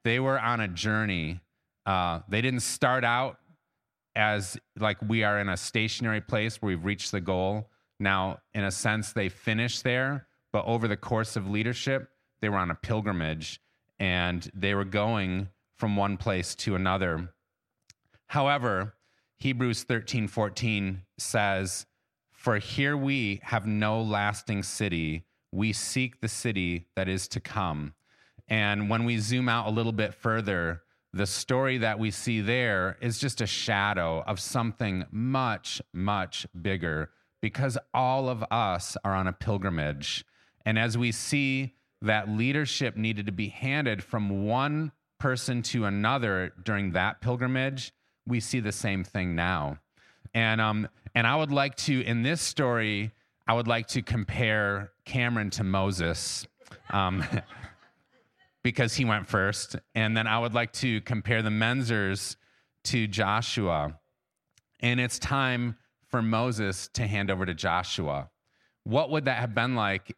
They 0.06 0.22
were 0.22 0.40
on 0.40 0.62
a 0.62 0.70
journey. 0.70 1.42
Uh, 1.86 2.22
they 2.30 2.42
didn't 2.42 2.62
start 2.62 3.04
out 3.04 3.38
as 4.16 4.58
like 4.80 5.02
we 5.02 5.26
are 5.26 5.40
in 5.42 5.50
a 5.50 5.58
stationary 5.58 6.22
place 6.22 6.62
where 6.62 6.70
we've 6.70 6.86
reached 6.86 7.12
the 7.12 7.20
goal. 7.20 7.70
Now, 8.00 8.40
in 8.54 8.64
a 8.64 8.72
sense, 8.72 9.12
they 9.12 9.28
finished 9.28 9.84
there, 9.84 10.28
but 10.56 10.68
over 10.68 10.88
the 10.88 10.96
course 10.96 11.36
of 11.36 11.50
leadership, 11.50 12.08
they 12.40 12.48
were 12.48 12.56
on 12.56 12.72
a 12.72 12.76
pilgrimage 12.76 13.60
and 14.00 14.50
they 14.56 14.74
were 14.74 14.86
going 14.86 15.50
from 15.76 15.98
one 15.98 16.16
place 16.16 16.56
to 16.56 16.76
another. 16.76 17.28
However, 18.28 18.94
Hebrews 19.36 19.84
13 19.84 20.30
14 20.30 21.02
says, 21.18 21.86
For 22.32 22.58
here 22.58 22.96
we 22.96 23.42
have 23.44 23.68
no 23.68 24.02
lasting 24.02 24.64
city, 24.64 25.26
we 25.52 25.74
seek 25.74 26.22
the 26.22 26.30
city 26.30 26.88
that 26.96 27.10
is 27.10 27.28
to 27.28 27.42
come. 27.42 27.94
And 28.48 28.90
when 28.90 29.04
we 29.04 29.18
zoom 29.18 29.50
out 29.50 29.68
a 29.68 29.76
little 29.76 29.92
bit 29.92 30.14
further, 30.14 30.84
the 31.12 31.28
story 31.28 31.80
that 31.80 32.00
we 32.00 32.12
see 32.12 32.40
there 32.40 32.98
is 33.02 33.20
just 33.20 33.42
a 33.42 33.46
shadow 33.46 34.24
of 34.26 34.40
something 34.40 35.04
much, 35.12 35.82
much 35.92 36.48
bigger 36.62 37.10
because 37.42 37.78
all 37.94 38.30
of 38.30 38.42
us 38.50 38.96
are 39.04 39.14
on 39.14 39.28
a 39.28 39.34
pilgrimage. 39.34 40.24
And 40.66 40.80
as 40.80 40.98
we 40.98 41.12
see 41.12 41.74
that 42.02 42.30
leadership 42.30 42.96
needed 42.98 43.26
to 43.28 43.32
be 43.32 43.50
handed 43.50 44.04
from 44.04 44.46
one 44.46 44.92
person 45.20 45.62
to 45.62 45.86
another 45.86 46.54
during 46.64 46.92
that 46.92 47.22
pilgrimage, 47.22 47.94
we 48.28 48.40
see 48.40 48.60
the 48.60 48.72
same 48.72 49.04
thing 49.04 49.36
now. 49.36 49.78
And 50.34 50.60
um, 50.60 50.88
and 51.14 51.26
I 51.26 51.36
would 51.36 51.52
like 51.52 51.76
to 51.78 52.02
in 52.02 52.24
this 52.24 52.42
story, 52.42 53.12
I 53.48 53.54
would 53.54 53.68
like 53.68 53.88
to 53.90 54.02
compare 54.02 54.92
Cameron 55.06 55.50
to 55.52 55.64
Moses. 55.64 56.46
Um, 56.90 57.24
because 58.66 58.96
he 58.96 59.06
went 59.06 59.28
first. 59.28 59.76
And 59.94 60.18
then 60.18 60.26
I 60.26 60.40
would 60.40 60.56
like 60.56 60.74
to 60.74 61.00
compare 61.02 61.44
the 61.44 61.52
Mensers 61.52 62.36
to 62.86 63.06
Joshua. 63.06 64.00
And 64.80 65.00
it's 65.00 65.20
time 65.20 65.78
for 66.08 66.24
Moses 66.24 66.90
to 66.94 67.06
hand 67.06 67.30
over 67.30 67.46
to 67.46 67.54
Joshua. 67.54 68.32
What 68.84 69.12
would 69.12 69.26
that 69.26 69.38
have 69.38 69.54
been 69.54 69.76
like 69.76 70.16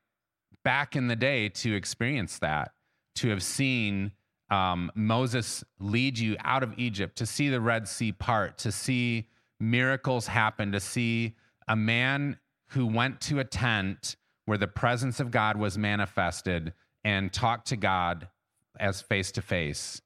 back 0.68 0.98
in 0.98 1.08
the 1.08 1.16
day 1.16 1.48
to 1.48 1.74
experience 1.74 2.40
that? 2.40 2.74
To 3.16 3.30
have 3.30 3.42
seen 3.42 4.12
um, 4.50 4.92
Moses 4.96 5.64
lead 5.80 6.20
you 6.20 6.36
out 6.44 6.62
of 6.62 6.74
Egypt, 6.76 7.16
to 7.20 7.26
see 7.26 7.48
the 7.48 7.62
Red 7.62 7.88
Sea 7.88 8.12
part, 8.12 8.58
to 8.58 8.74
see 8.74 9.30
miracles 9.62 10.28
happen, 10.28 10.74
to 10.74 10.82
see 10.82 11.38
a 11.70 11.76
man 11.78 12.38
who 12.72 12.86
went 12.86 13.22
to 13.22 13.40
a 13.40 13.46
tent 13.46 14.18
where 14.44 14.58
the 14.58 14.68
presence 14.68 15.22
of 15.22 15.32
God 15.32 15.56
was 15.56 15.78
manifested 15.78 16.74
and 17.06 17.32
talked 17.32 17.68
to 17.68 17.78
God 17.78 18.28
as 18.78 19.02
face 19.02 19.32
to 19.32 19.42
face 19.42 20.02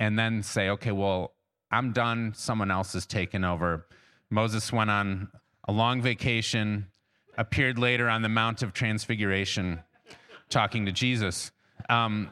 and 0.00 0.18
then 0.18 0.42
say, 0.42 0.70
okay, 0.70 0.92
well, 0.92 1.34
I'm 1.70 1.92
done. 1.92 2.32
Someone 2.34 2.70
else 2.70 2.94
has 2.94 3.04
taken 3.04 3.44
over. 3.44 3.84
Moses 4.30 4.72
went 4.72 4.88
on 4.88 5.28
a 5.68 5.72
long 5.72 6.00
vacation, 6.00 6.86
appeared 7.36 7.78
later 7.78 8.08
on 8.08 8.22
the 8.22 8.30
Mount 8.30 8.62
of 8.62 8.72
Transfiguration, 8.72 9.82
talking 10.48 10.86
to 10.86 10.92
Jesus. 10.92 11.50
Um, 11.88 12.30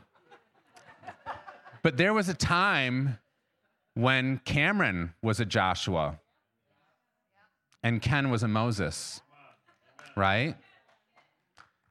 but 1.83 1.97
there 1.97 2.13
was 2.13 2.29
a 2.29 2.35
time 2.35 3.19
when 3.95 4.39
Cameron 4.45 5.15
was 5.23 5.41
a 5.41 5.45
Joshua 5.45 6.19
and 7.83 8.03
Ken 8.03 8.31
was 8.31 8.43
a 8.43 8.49
Moses, 8.49 9.21
right? 10.17 10.57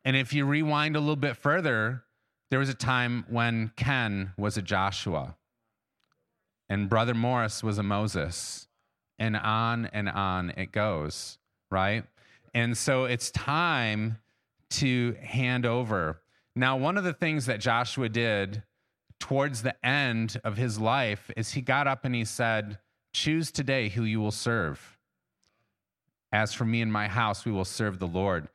And 0.04 0.16
if 0.16 0.34
you 0.34 0.46
rewind 0.46 0.96
a 0.96 1.00
little 1.00 1.16
bit 1.16 1.38
further, 1.38 2.04
there 2.50 2.60
was 2.60 2.70
a 2.70 2.76
time 2.76 3.26
when 3.30 3.72
Ken 3.76 4.34
was 4.38 4.58
a 4.58 4.62
Joshua 4.62 5.36
and 6.70 6.90
Brother 6.90 7.14
Morris 7.14 7.64
was 7.64 7.78
a 7.78 7.84
Moses, 7.84 8.68
and 9.20 9.38
on 9.38 9.86
and 9.88 10.10
on 10.10 10.52
it 10.58 10.72
goes, 10.72 11.38
right? 11.70 12.04
And 12.54 12.78
so 12.78 13.06
it's 13.06 13.32
time 13.32 14.18
to 14.80 15.16
hand 15.22 15.66
over. 15.66 16.22
Now, 16.56 16.78
one 16.78 16.98
of 16.98 17.04
the 17.04 17.14
things 17.14 17.46
that 17.48 17.60
Joshua 17.60 18.10
did 18.10 18.64
towards 19.20 19.62
the 19.62 19.76
end 19.86 20.40
of 20.44 20.58
his 20.58 20.80
life 20.80 21.30
is 21.36 21.54
he 21.54 21.62
got 21.62 21.88
up 21.88 22.06
and 22.06 22.16
he 22.16 22.26
said, 22.26 22.80
Choose 23.14 23.52
today 23.52 23.90
who 23.90 24.04
you 24.04 24.20
will 24.20 24.32
serve. 24.32 24.98
As 26.32 26.54
for 26.54 26.66
me 26.66 26.82
and 26.82 26.92
my 26.92 27.08
house, 27.08 27.46
we 27.46 27.52
will 27.52 27.66
serve 27.66 28.00
the 28.00 28.08
Lord 28.08 28.50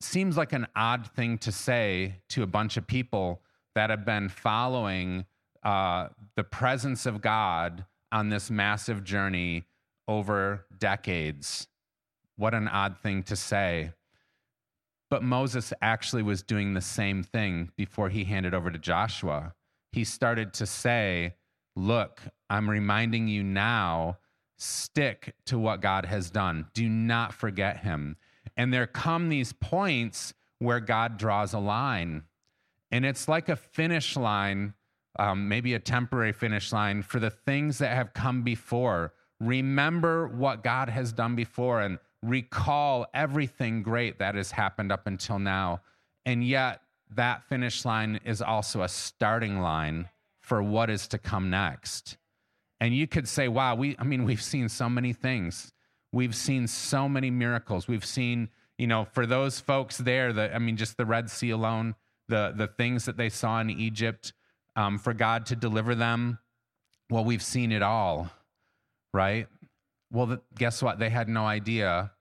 seems 0.00 0.36
like 0.36 0.52
an 0.52 0.66
odd 0.74 1.06
thing 1.14 1.38
to 1.38 1.52
say 1.52 2.16
to 2.30 2.42
a 2.42 2.46
bunch 2.46 2.76
of 2.76 2.86
people 2.86 3.42
that 3.74 3.90
have 3.90 4.04
been 4.04 4.28
following 4.28 5.26
uh, 5.62 6.08
the 6.36 6.44
presence 6.44 7.06
of 7.06 7.20
God 7.20 7.84
on 8.10 8.30
this 8.30 8.50
massive 8.50 9.04
journey 9.04 9.66
over 10.08 10.64
decades. 10.78 11.68
What 12.36 12.54
an 12.54 12.66
odd 12.66 12.96
thing 13.02 13.22
to 13.24 13.36
say. 13.36 13.92
But 15.10 15.24
Moses 15.24 15.72
actually 15.82 16.22
was 16.22 16.42
doing 16.42 16.72
the 16.72 16.80
same 16.80 17.22
thing 17.24 17.70
before 17.76 18.08
he 18.08 18.24
handed 18.24 18.54
over 18.54 18.70
to 18.70 18.78
Joshua. 18.78 19.54
He 19.92 20.04
started 20.04 20.52
to 20.54 20.66
say, 20.66 21.34
Look, 21.76 22.20
I'm 22.48 22.70
reminding 22.70 23.28
you 23.28 23.42
now, 23.42 24.18
stick 24.56 25.34
to 25.46 25.58
what 25.58 25.80
God 25.80 26.04
has 26.06 26.30
done. 26.30 26.66
Do 26.74 26.88
not 26.88 27.32
forget 27.32 27.78
him. 27.78 28.16
And 28.56 28.72
there 28.72 28.86
come 28.86 29.28
these 29.28 29.52
points 29.52 30.34
where 30.58 30.80
God 30.80 31.16
draws 31.16 31.52
a 31.52 31.58
line. 31.58 32.24
And 32.90 33.04
it's 33.04 33.28
like 33.28 33.48
a 33.48 33.56
finish 33.56 34.16
line, 34.16 34.74
um, 35.18 35.48
maybe 35.48 35.74
a 35.74 35.78
temporary 35.78 36.32
finish 36.32 36.72
line 36.72 37.02
for 37.02 37.18
the 37.20 37.30
things 37.30 37.78
that 37.78 37.94
have 37.94 38.12
come 38.12 38.42
before. 38.42 39.14
Remember 39.38 40.28
what 40.28 40.62
God 40.62 40.88
has 40.88 41.12
done 41.12 41.34
before 41.34 41.80
and 41.80 41.98
recall 42.22 43.06
everything 43.14 43.82
great 43.82 44.18
that 44.18 44.34
has 44.34 44.50
happened 44.50 44.92
up 44.92 45.06
until 45.06 45.38
now. 45.38 45.80
And 46.26 46.44
yet, 46.44 46.82
that 47.14 47.42
finish 47.48 47.84
line 47.84 48.20
is 48.24 48.40
also 48.40 48.82
a 48.82 48.88
starting 48.88 49.60
line 49.60 50.08
for 50.40 50.62
what 50.62 50.90
is 50.90 51.08
to 51.08 51.18
come 51.18 51.50
next. 51.50 52.16
And 52.80 52.94
you 52.94 53.06
could 53.06 53.28
say, 53.28 53.48
wow, 53.48 53.74
we, 53.74 53.96
I 53.98 54.04
mean, 54.04 54.24
we've 54.24 54.42
seen 54.42 54.68
so 54.68 54.88
many 54.88 55.12
things. 55.12 55.72
We've 56.12 56.34
seen 56.34 56.66
so 56.66 57.08
many 57.08 57.30
miracles. 57.30 57.86
We've 57.86 58.04
seen, 58.04 58.48
you 58.78 58.86
know, 58.86 59.06
for 59.12 59.26
those 59.26 59.60
folks 59.60 59.98
there, 59.98 60.32
the 60.32 60.54
I 60.54 60.58
mean, 60.58 60.76
just 60.76 60.96
the 60.96 61.06
Red 61.06 61.30
Sea 61.30 61.50
alone, 61.50 61.94
the 62.28 62.52
the 62.56 62.66
things 62.66 63.04
that 63.04 63.16
they 63.16 63.28
saw 63.28 63.60
in 63.60 63.70
Egypt, 63.70 64.32
um, 64.76 64.98
for 64.98 65.12
God 65.12 65.46
to 65.46 65.56
deliver 65.56 65.94
them. 65.94 66.38
Well, 67.10 67.24
we've 67.24 67.42
seen 67.42 67.70
it 67.70 67.82
all, 67.82 68.30
right? 69.12 69.46
Well, 70.12 70.38
guess 70.56 70.82
what? 70.82 70.98
They 70.98 71.10
had 71.10 71.28
no 71.28 71.44
idea 71.44 72.12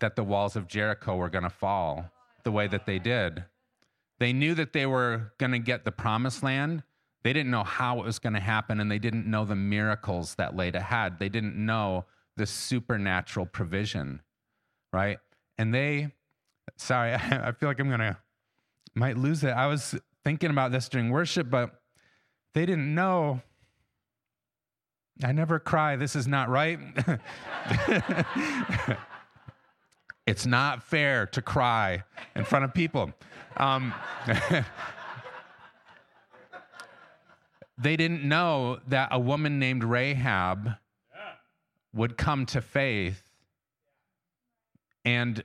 that 0.00 0.16
the 0.16 0.24
walls 0.24 0.56
of 0.56 0.66
Jericho 0.66 1.16
were 1.16 1.30
going 1.30 1.44
to 1.44 1.50
fall 1.50 2.10
the 2.44 2.52
way 2.52 2.66
that 2.66 2.86
they 2.86 2.98
did. 2.98 3.44
They 4.18 4.32
knew 4.32 4.54
that 4.54 4.72
they 4.72 4.86
were 4.86 5.32
going 5.38 5.52
to 5.52 5.58
get 5.58 5.84
the 5.84 5.92
promised 5.92 6.42
land. 6.42 6.82
They 7.22 7.32
didn't 7.32 7.50
know 7.50 7.64
how 7.64 8.00
it 8.00 8.04
was 8.04 8.18
going 8.18 8.32
to 8.34 8.40
happen, 8.40 8.80
and 8.80 8.90
they 8.90 8.98
didn't 8.98 9.26
know 9.26 9.44
the 9.44 9.54
miracles 9.54 10.34
that 10.36 10.56
laid 10.56 10.74
ahead. 10.74 11.18
They 11.18 11.28
didn't 11.28 11.56
know 11.56 12.06
the 12.36 12.46
supernatural 12.46 13.46
provision, 13.46 14.22
right? 14.92 15.18
And 15.58 15.74
they, 15.74 16.12
sorry, 16.76 17.12
I 17.14 17.52
feel 17.52 17.68
like 17.68 17.80
I'm 17.80 17.90
gonna 17.90 18.18
might 18.94 19.16
lose 19.16 19.44
it. 19.44 19.50
I 19.50 19.66
was 19.66 19.94
thinking 20.24 20.50
about 20.50 20.72
this 20.72 20.88
during 20.88 21.10
worship, 21.10 21.50
but 21.50 21.82
they 22.54 22.66
didn't 22.66 22.94
know. 22.94 23.42
I 25.22 25.32
never 25.32 25.58
cry. 25.58 25.96
This 25.96 26.16
is 26.16 26.26
not 26.26 26.48
right. 26.48 26.78
it's 30.26 30.46
not 30.46 30.82
fair 30.82 31.26
to 31.26 31.42
cry 31.42 32.04
in 32.34 32.44
front 32.44 32.64
of 32.64 32.72
people. 32.72 33.12
Um, 33.56 33.92
they 37.78 37.96
didn't 37.96 38.24
know 38.24 38.80
that 38.88 39.08
a 39.10 39.18
woman 39.18 39.58
named 39.58 39.84
Rahab 39.84 40.70
would 41.92 42.16
come 42.16 42.46
to 42.46 42.60
faith 42.60 43.22
and 45.04 45.44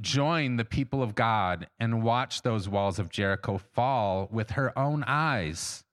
join 0.00 0.56
the 0.56 0.64
people 0.64 1.02
of 1.02 1.14
God 1.14 1.68
and 1.78 2.02
watch 2.02 2.42
those 2.42 2.68
walls 2.68 2.98
of 2.98 3.10
Jericho 3.10 3.58
fall 3.58 4.28
with 4.30 4.50
her 4.50 4.76
own 4.78 5.04
eyes. 5.06 5.84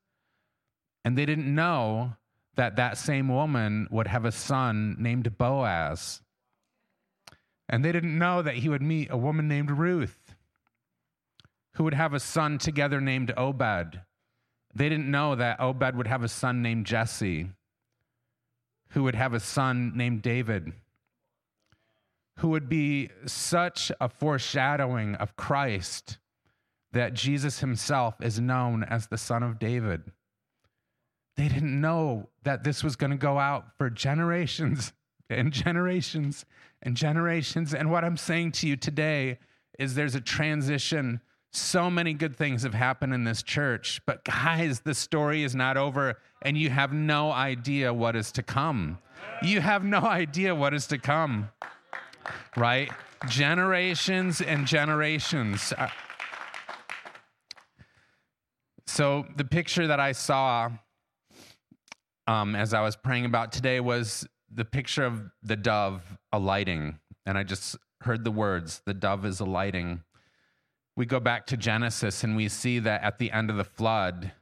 And 1.06 1.18
they 1.18 1.26
didn't 1.26 1.54
know 1.54 2.16
that 2.56 2.76
that 2.76 2.98
same 2.98 3.28
woman 3.28 3.88
would 3.92 4.08
have 4.08 4.26
a 4.26 4.32
son 4.32 4.96
named 5.00 5.38
Boaz. 5.38 6.22
And 7.70 7.86
they 7.86 7.92
didn't 7.92 8.18
know 8.18 8.42
that 8.42 8.56
he 8.56 8.70
would 8.70 8.82
meet 8.82 9.10
a 9.10 9.18
woman 9.18 9.48
named 9.48 9.72
Ruth, 9.72 10.36
who 11.76 11.86
would 11.86 11.94
have 11.94 12.14
a 12.14 12.20
son 12.20 12.58
together 12.58 13.00
named 13.00 13.34
Obed. 13.38 14.02
They 14.74 14.90
didn't 14.90 15.10
know 15.10 15.36
that 15.36 15.60
Obed 15.60 15.96
would 15.96 16.08
have 16.08 16.24
a 16.24 16.28
son 16.28 16.62
named 16.62 16.86
Jesse 16.86 17.52
who 18.92 19.04
would 19.04 19.16
have 19.16 19.34
a 19.34 19.40
son 19.40 19.94
named 19.96 20.22
David, 20.22 20.74
who 22.38 22.50
would 22.50 22.68
be 22.68 23.10
such 23.26 23.92
a 24.02 24.10
foreshadowing 24.10 25.16
of 25.16 25.36
Christ 25.36 26.18
that 26.92 27.14
Jesus 27.14 27.60
himself 27.60 28.16
is 28.22 28.40
known 28.40 28.84
as 28.84 29.08
the 29.08 29.18
Son 29.18 29.44
of 29.44 29.60
David. 29.60 30.12
They 31.38 31.48
didn't 31.48 31.80
know 31.80 32.30
that 32.44 32.64
this 32.64 32.84
was 32.84 32.96
going 32.96 33.12
to 33.12 33.18
go 33.18 33.40
out 33.40 33.78
for 33.78 33.90
generations 33.90 34.94
and 35.30 35.52
generations 35.52 36.46
and 36.82 36.96
generations. 36.96 37.74
And 37.74 37.90
what 37.92 38.04
I'm 38.04 38.18
saying 38.18 38.54
to 38.54 38.68
you 38.68 38.76
today 38.76 39.40
is 39.80 39.96
there's 39.96 40.16
a 40.16 40.22
transition 40.22 41.22
so 41.54 41.90
many 41.90 42.14
good 42.14 42.36
things 42.36 42.64
have 42.64 42.74
happened 42.74 43.14
in 43.14 43.26
this 43.26 43.44
church, 43.44 44.02
but 44.06 44.24
guys, 44.24 44.80
the 44.82 44.94
story 44.94 45.44
is 45.44 45.54
not 45.54 45.76
over, 45.76 46.18
and 46.42 46.58
you 46.58 46.70
have 46.70 46.94
no 46.94 47.32
idea 47.32 47.94
what 47.94 48.16
is 48.16 48.32
to 48.34 48.44
come. 48.44 49.00
You 49.44 49.60
have 49.60 49.84
no 49.84 50.00
idea 50.00 50.56
what 50.56 50.74
is 50.74 50.88
to 50.88 50.98
come, 50.98 51.50
right? 52.56 52.90
Generations 53.28 54.40
and 54.40 54.66
generations. 54.66 55.74
Uh, 55.78 55.90
so, 58.88 59.26
the 59.36 59.46
picture 59.46 59.88
that 59.88 60.00
I 60.00 60.14
saw 60.14 60.72
um, 62.32 62.56
as 62.56 62.74
I 62.74 62.82
was 62.82 62.96
praying 62.96 63.26
about 63.26 63.52
today 63.52 63.80
was 63.80 64.28
the 64.54 64.66
picture 64.66 65.06
of 65.06 65.22
the 65.44 65.56
dove 65.56 66.04
alighting. 66.32 67.00
And 67.26 67.38
I 67.38 67.44
just 67.44 67.78
heard 68.02 68.24
the 68.24 68.32
words, 68.32 68.82
the 68.86 68.94
dove 68.94 69.26
is 69.26 69.40
alighting 69.40 70.04
we 70.96 71.06
go 71.06 71.20
back 71.20 71.48
to 71.48 71.58
Genesis 71.58 72.24
and 72.24 72.36
we 72.36 72.48
see 72.48 72.80
that 72.80 73.04
at 73.04 73.18
the 73.18 73.32
end 73.32 73.50
of 73.50 73.58
the 73.58 73.64
flood, 73.64 74.34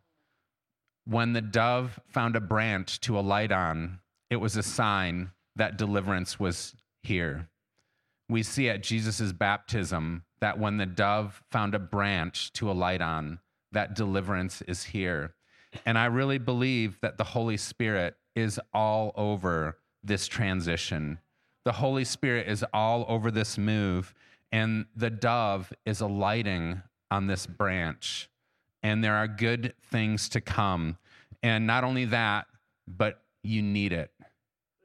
when 1.06 1.34
the 1.34 1.42
dove 1.42 2.00
found 2.08 2.36
a 2.36 2.42
branch 2.42 3.00
to 3.02 3.18
alight 3.18 3.52
on, 3.52 4.00
it 4.30 4.38
was 4.38 4.56
a 4.56 4.64
sign 4.64 5.32
that 5.56 5.78
deliverance 5.78 6.40
was 6.40 6.76
here. 7.02 7.50
We 8.28 8.44
see 8.44 8.70
at 8.70 8.84
Jesus' 8.84 9.32
baptism 9.32 10.24
that 10.40 10.60
when 10.60 10.78
the 10.78 10.86
dove 10.86 11.42
found 11.52 11.74
a 11.76 11.80
branch 11.80 12.54
to 12.54 12.70
alight 12.70 13.02
on, 13.02 13.40
that 13.72 13.96
deliverance 13.96 14.62
is 14.64 14.84
here. 14.84 15.34
And 15.86 15.98
I 15.98 16.06
really 16.06 16.38
believe 16.38 17.00
that 17.02 17.18
the 17.18 17.24
Holy 17.24 17.58
Spirit 17.58 18.16
is 18.36 18.60
all 18.74 19.12
over 19.16 19.78
this 20.04 20.28
transition. 20.28 21.20
The 21.66 21.74
Holy 21.74 22.06
Spirit 22.06 22.48
is 22.48 22.66
all 22.74 23.06
over 23.08 23.32
this 23.32 23.58
move, 23.58 24.14
and 24.52 24.86
the 24.96 25.10
dove 25.10 25.72
is 25.86 26.02
alighting 26.02 26.82
on 27.12 27.28
this 27.28 27.46
branch. 27.46 28.30
And 28.82 29.04
there 29.04 29.16
are 29.16 29.28
good 29.28 29.74
things 29.92 30.30
to 30.30 30.42
come. 30.42 30.98
And 31.44 31.68
not 31.68 31.84
only 31.84 32.06
that, 32.06 32.48
but 32.88 33.22
you 33.44 33.62
need 33.62 33.94
it. 33.94 34.12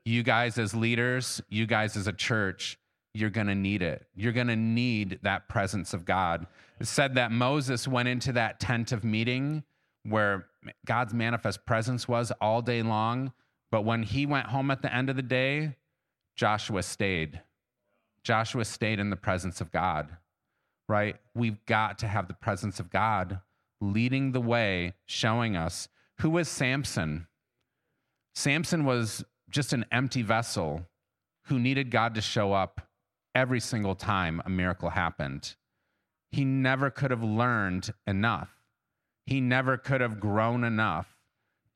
You 0.05 0.22
guys, 0.22 0.59
as 0.59 0.74
leaders, 0.74 1.41
you 1.49 1.66
guys, 1.66 1.97
as 1.97 2.07
a 2.07 2.12
church, 2.12 2.78
you're 3.14 3.30
going 3.30 3.47
to 3.47 3.55
need 3.55 3.80
it. 3.80 4.07
You're 4.14 4.32
going 4.32 4.49
to 4.49 4.57
need 4.57 5.20
that 5.22 5.49
presence 5.49 5.95
of 5.95 6.05
God. 6.05 6.47
It 6.80 6.87
said 6.87 7.14
that 7.14 7.30
Moses 7.30 7.87
went 7.87 8.09
into 8.09 8.32
that 8.32 8.59
tent 8.61 8.93
of 8.93 9.05
meeting 9.05 9.62
where 10.03 10.47
God's 10.87 11.15
manifest 11.15 11.67
presence 11.67 12.09
was 12.09 12.33
all 12.41 12.62
day 12.62 12.83
long. 12.83 13.33
But 13.71 13.83
when 13.83 14.03
he 14.03 14.27
went 14.27 14.47
home 14.47 14.71
at 14.71 14.83
the 14.83 14.95
end 14.95 15.11
of 15.11 15.17
the 15.17 15.23
day, 15.23 15.77
Joshua 16.37 16.83
stayed. 16.83 17.41
Joshua 18.23 18.65
stayed 18.65 18.99
in 18.99 19.11
the 19.11 19.17
presence 19.17 19.61
of 19.61 19.71
God, 19.71 20.17
right? 20.89 21.17
We've 21.35 21.65
got 21.67 21.99
to 21.99 22.09
have 22.09 22.29
the 22.29 22.35
presence 22.35 22.81
of 22.81 22.91
God 22.91 23.41
leading 23.81 24.33
the 24.33 24.41
way, 24.41 24.95
showing 25.07 25.57
us 25.57 25.89
who 26.21 26.31
was 26.31 26.49
Samson. 26.49 27.27
Samson 28.35 28.85
was 28.85 29.25
just 29.51 29.73
an 29.73 29.85
empty 29.93 30.23
vessel 30.23 30.87
who 31.47 31.59
needed 31.59 31.91
God 31.91 32.15
to 32.15 32.21
show 32.21 32.53
up 32.53 32.81
every 33.35 33.61
single 33.61 33.95
time 33.95 34.41
a 34.45 34.51
miracle 34.51 34.91
happened. 34.91 35.57
He 36.31 36.45
never 36.45 36.91
could 36.91 37.11
have 37.11 37.23
learned 37.23 37.93
enough. 38.07 38.51
He 39.27 39.41
never 39.41 39.77
could 39.77 40.01
have 40.01 40.20
grown 40.20 40.64
enough 40.64 41.16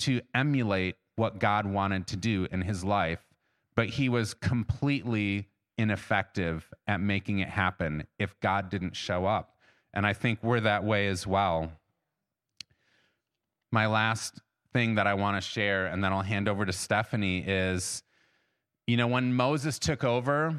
to 0.01 0.21
emulate 0.35 0.97
what 1.17 1.39
God 1.39 1.67
wanted 1.67 2.07
to 2.09 2.17
do 2.17 2.47
in 2.51 2.63
his 2.63 2.85
life, 2.85 3.27
but 3.75 3.89
he 3.89 4.09
was 4.09 4.35
completely 4.35 5.49
ineffective 5.77 6.73
at 6.87 7.01
making 7.01 7.39
it 7.39 7.49
happen 7.49 8.07
if 8.19 8.39
God 8.41 8.69
didn't 8.71 8.95
show 8.95 9.27
up. 9.27 9.57
And 9.95 10.07
I 10.07 10.13
think 10.13 10.43
we're 10.43 10.61
that 10.61 10.85
way 10.85 11.09
as 11.09 11.27
well. 11.27 11.73
My 13.73 13.87
last 13.87 14.41
thing 14.73 14.97
that 14.97 15.07
I 15.07 15.15
want 15.15 15.37
to 15.37 15.41
share, 15.41 15.87
and 15.87 16.03
then 16.05 16.13
I'll 16.13 16.23
hand 16.23 16.49
over 16.49 16.65
to 16.65 16.73
Stephanie, 16.73 17.45
is 17.47 18.03
you 18.87 18.97
know, 18.97 19.07
when 19.07 19.35
Moses 19.35 19.79
took 19.79 20.03
over, 20.03 20.57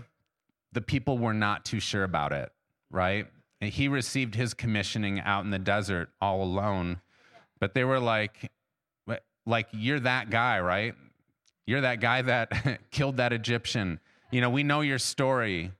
the 0.71 0.81
people 0.81 1.17
were 1.17 1.33
not 1.33 1.65
too 1.65 1.79
sure 1.79 2.03
about 2.03 2.31
it, 2.31 2.51
right? 2.91 3.27
He 3.61 3.87
received 3.87 4.35
his 4.35 4.53
commissioning 4.53 5.19
out 5.19 5.43
in 5.43 5.51
the 5.51 5.59
desert 5.59 6.09
all 6.21 6.41
alone, 6.41 7.01
but 7.59 7.73
they 7.73 7.83
were 7.83 7.99
like, 7.99 8.51
like 9.45 9.67
you're 9.71 9.99
that 9.99 10.29
guy, 10.29 10.59
right? 10.59 10.95
You're 11.65 11.81
that 11.81 11.99
guy 11.99 12.21
that 12.21 12.79
killed 12.91 13.17
that 13.17 13.33
Egyptian. 13.33 13.99
You 14.31 14.41
know, 14.41 14.49
we 14.49 14.63
know 14.63 14.81
your 14.81 14.99
story. 14.99 15.71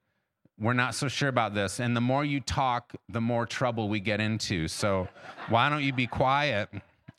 We're 0.60 0.74
not 0.74 0.94
so 0.94 1.08
sure 1.08 1.30
about 1.30 1.54
this. 1.54 1.80
And 1.80 1.96
the 1.96 2.02
more 2.02 2.26
you 2.26 2.42
talk, 2.42 2.94
the 3.08 3.22
more 3.22 3.46
trouble 3.46 3.88
we 3.88 4.02
get 4.02 4.20
into. 4.20 4.68
So 4.68 5.08
why 5.48 5.70
don't 5.70 5.84
you 5.84 5.94
be 5.94 6.08
quiet? 6.08 6.70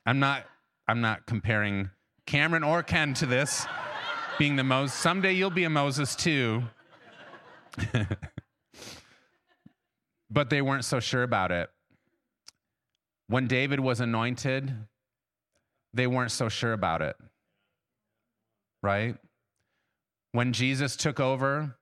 I'm 0.04 0.18
not 0.18 0.44
I'm 0.86 1.00
not 1.00 1.24
comparing 1.24 1.90
Cameron 2.26 2.64
or 2.64 2.82
Ken 2.82 3.14
to 3.14 3.26
this 3.26 3.66
being 4.38 4.56
the 4.56 4.64
Moses. 4.64 4.96
Someday 4.98 5.32
you'll 5.32 5.50
be 5.50 5.64
a 5.64 5.70
Moses 5.70 6.14
too. 6.16 6.64
but 10.30 10.50
they 10.50 10.62
weren't 10.62 10.84
so 10.84 11.00
sure 11.00 11.22
about 11.22 11.50
it. 11.50 11.70
When 13.26 13.46
David 13.46 13.80
was 13.80 14.00
anointed, 14.00 14.74
they 15.92 16.06
weren't 16.06 16.32
so 16.32 16.48
sure 16.48 16.72
about 16.72 17.02
it. 17.02 17.16
Right? 18.82 19.16
When 20.32 20.52
Jesus 20.52 20.96
took 20.96 21.20
over, 21.20 21.76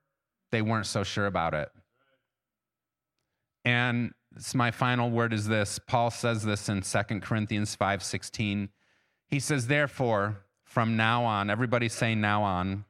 they 0.50 0.62
weren't 0.62 0.86
so 0.86 1.04
sure 1.04 1.26
about 1.26 1.54
it. 1.54 1.70
And 3.64 4.14
my 4.54 4.70
final 4.70 5.10
word 5.10 5.32
is 5.32 5.46
this. 5.46 5.78
Paul 5.78 6.10
says 6.10 6.42
this 6.42 6.68
in 6.68 6.82
2 6.82 7.22
Corinthians 7.22 7.76
5:16. 7.76 8.70
He 9.26 9.40
says, 9.40 9.66
"Therefore, 9.66 10.44
from 10.64 10.96
now 10.96 11.24
on, 11.24 11.50
everybody 11.50 11.88
say 11.88 12.14
now 12.14 12.42
on, 12.42 12.84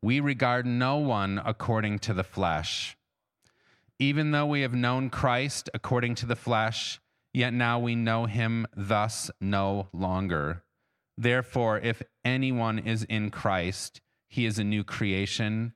we 0.00 0.18
regard 0.18 0.66
no 0.66 0.96
one 0.96 1.40
according 1.44 2.00
to 2.00 2.12
the 2.12 2.24
flesh. 2.24 2.96
Even 4.02 4.32
though 4.32 4.46
we 4.46 4.62
have 4.62 4.74
known 4.74 5.10
Christ 5.10 5.70
according 5.74 6.16
to 6.16 6.26
the 6.26 6.34
flesh, 6.34 6.98
yet 7.32 7.54
now 7.54 7.78
we 7.78 7.94
know 7.94 8.26
him 8.26 8.66
thus 8.76 9.30
no 9.40 9.86
longer. 9.92 10.64
Therefore, 11.16 11.78
if 11.78 12.02
anyone 12.24 12.80
is 12.80 13.04
in 13.04 13.30
Christ, 13.30 14.00
he 14.26 14.44
is 14.44 14.58
a 14.58 14.64
new 14.64 14.82
creation. 14.82 15.74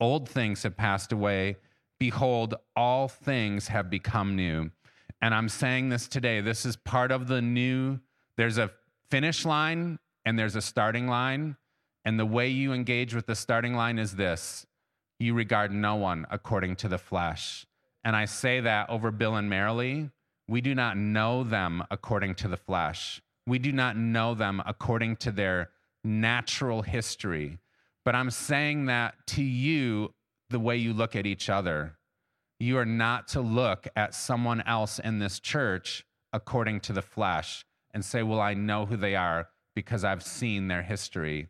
Old 0.00 0.30
things 0.30 0.62
have 0.62 0.78
passed 0.78 1.12
away. 1.12 1.58
Behold, 2.00 2.54
all 2.74 3.06
things 3.06 3.68
have 3.68 3.90
become 3.90 4.34
new. 4.34 4.70
And 5.20 5.34
I'm 5.34 5.50
saying 5.50 5.90
this 5.90 6.08
today. 6.08 6.40
This 6.40 6.64
is 6.64 6.74
part 6.74 7.12
of 7.12 7.28
the 7.28 7.42
new. 7.42 8.00
There's 8.38 8.56
a 8.56 8.70
finish 9.10 9.44
line 9.44 9.98
and 10.24 10.38
there's 10.38 10.56
a 10.56 10.62
starting 10.62 11.06
line. 11.06 11.58
And 12.02 12.18
the 12.18 12.24
way 12.24 12.48
you 12.48 12.72
engage 12.72 13.14
with 13.14 13.26
the 13.26 13.34
starting 13.34 13.74
line 13.74 13.98
is 13.98 14.16
this 14.16 14.64
you 15.18 15.34
regard 15.34 15.72
no 15.72 15.96
one 15.96 16.26
according 16.30 16.76
to 16.76 16.88
the 16.88 16.98
flesh. 16.98 17.66
And 18.04 18.14
I 18.14 18.24
say 18.24 18.60
that 18.60 18.88
over 18.90 19.10
Bill 19.10 19.36
and 19.36 19.50
Marilee. 19.50 20.10
We 20.46 20.60
do 20.60 20.74
not 20.74 20.96
know 20.96 21.44
them 21.44 21.84
according 21.90 22.36
to 22.36 22.48
the 22.48 22.56
flesh. 22.56 23.20
We 23.46 23.58
do 23.58 23.72
not 23.72 23.96
know 23.96 24.34
them 24.34 24.62
according 24.64 25.16
to 25.16 25.32
their 25.32 25.70
natural 26.04 26.82
history. 26.82 27.58
But 28.04 28.14
I'm 28.14 28.30
saying 28.30 28.86
that 28.86 29.14
to 29.28 29.42
you 29.42 30.14
the 30.50 30.60
way 30.60 30.76
you 30.76 30.94
look 30.94 31.14
at 31.14 31.26
each 31.26 31.50
other. 31.50 31.98
You 32.58 32.78
are 32.78 32.86
not 32.86 33.28
to 33.28 33.40
look 33.40 33.86
at 33.94 34.14
someone 34.14 34.62
else 34.62 34.98
in 34.98 35.18
this 35.18 35.38
church 35.38 36.04
according 36.32 36.80
to 36.80 36.92
the 36.92 37.02
flesh 37.02 37.64
and 37.92 38.04
say, 38.04 38.22
Well, 38.22 38.40
I 38.40 38.54
know 38.54 38.86
who 38.86 38.96
they 38.96 39.14
are 39.14 39.48
because 39.74 40.04
I've 40.04 40.24
seen 40.24 40.68
their 40.68 40.82
history. 40.82 41.48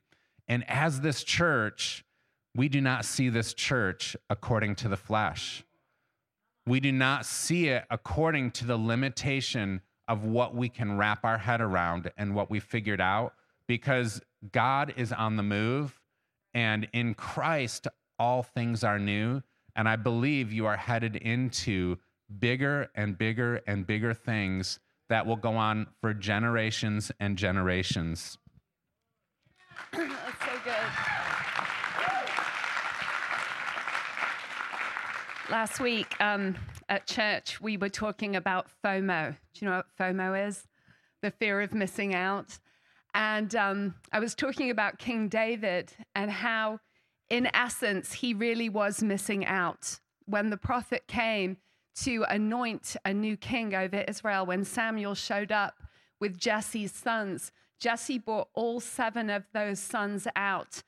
And 0.49 0.69
as 0.69 1.01
this 1.01 1.23
church, 1.23 2.05
we 2.59 2.69
do 2.69 2.81
not 2.81 3.05
see 3.05 3.29
this 3.29 3.55
church 3.55 4.17
according 4.29 4.75
to 4.75 4.89
the 4.89 4.97
flesh. 4.97 5.63
We 6.67 6.81
do 6.81 6.91
not 6.91 7.25
see 7.25 7.69
it 7.69 7.85
according 7.89 8.51
to 8.53 8.67
the 8.67 8.77
limitation 8.77 9.81
of 10.09 10.25
what 10.25 10.57
we 10.57 10.69
can 10.69 10.97
wrap 10.97 11.25
our 11.25 11.39
head 11.39 11.61
around 11.61 12.11
and 12.17 12.35
what 12.35 12.51
we 12.51 12.59
figured 12.59 13.01
out 13.01 13.35
because 13.69 14.21
God 14.51 14.93
is 14.97 15.13
on 15.13 15.37
the 15.37 15.43
move 15.45 16.01
and 16.53 16.89
in 16.93 17.15
Christ 17.15 17.87
all 18.19 18.43
things 18.43 18.83
are 18.83 18.99
new 18.99 19.41
and 19.77 19.89
I 19.89 19.95
believe 19.95 20.53
you 20.53 20.67
are 20.67 20.77
headed 20.77 21.15
into 21.15 21.99
bigger 22.41 22.91
and 22.97 23.17
bigger 23.17 23.61
and 23.69 23.87
bigger 23.87 24.15
things 24.15 24.81
that 25.11 25.27
will 25.27 25.37
go 25.37 25.53
on 25.53 25.87
for 26.01 26.13
generations 26.13 27.13
and 27.21 27.39
generations. 27.39 28.37
That's 29.93 30.09
so 30.41 30.59
good. 30.65 31.18
Last 35.51 35.81
week 35.81 36.15
um, 36.21 36.57
at 36.91 37.07
church, 37.07 37.59
we 37.59 37.79
were 37.79 37.89
talking 37.89 38.37
about 38.37 38.67
FOMO. 38.85 39.31
Do 39.55 39.65
you 39.65 39.71
know 39.71 39.77
what 39.77 39.87
FOMO 39.99 40.47
is? 40.47 40.67
The 41.23 41.31
fear 41.31 41.63
of 41.63 41.73
missing 41.73 42.15
out. 42.15 42.59
And 43.15 43.55
um, 43.57 43.95
I 44.13 44.21
was 44.21 44.35
talking 44.35 44.71
about 44.71 44.99
King 44.99 45.29
David 45.29 45.95
and 46.15 46.31
how, 46.31 46.81
in 47.31 47.49
essence, 47.55 48.13
he 48.13 48.35
really 48.35 48.69
was 48.69 49.03
missing 49.03 49.47
out. 49.47 50.01
When 50.27 50.51
the 50.51 50.59
prophet 50.59 51.05
came 51.09 51.57
to 52.03 52.27
anoint 52.29 52.97
a 53.07 53.15
new 53.15 53.39
king 53.39 53.75
over 53.75 54.05
Israel, 54.07 54.45
when 54.45 54.65
Samuel 54.67 55.15
showed 55.15 55.51
up 55.51 55.83
with 56.21 56.39
Jesse's 56.39 56.93
sons, 56.93 57.53
Jesse 57.81 58.19
brought 58.19 58.49
all 58.53 58.81
seven 58.81 59.31
of 59.31 59.45
those 59.55 59.81
sons 59.81 60.29
out. 60.37 60.83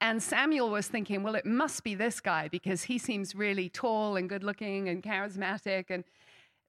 And 0.00 0.22
Samuel 0.22 0.70
was 0.70 0.88
thinking, 0.88 1.22
well, 1.22 1.34
it 1.34 1.46
must 1.46 1.82
be 1.82 1.94
this 1.94 2.20
guy 2.20 2.48
because 2.48 2.82
he 2.84 2.98
seems 2.98 3.34
really 3.34 3.68
tall 3.68 4.16
and 4.16 4.28
good 4.28 4.44
looking 4.44 4.88
and 4.88 5.02
charismatic. 5.02 5.86
And 5.88 6.04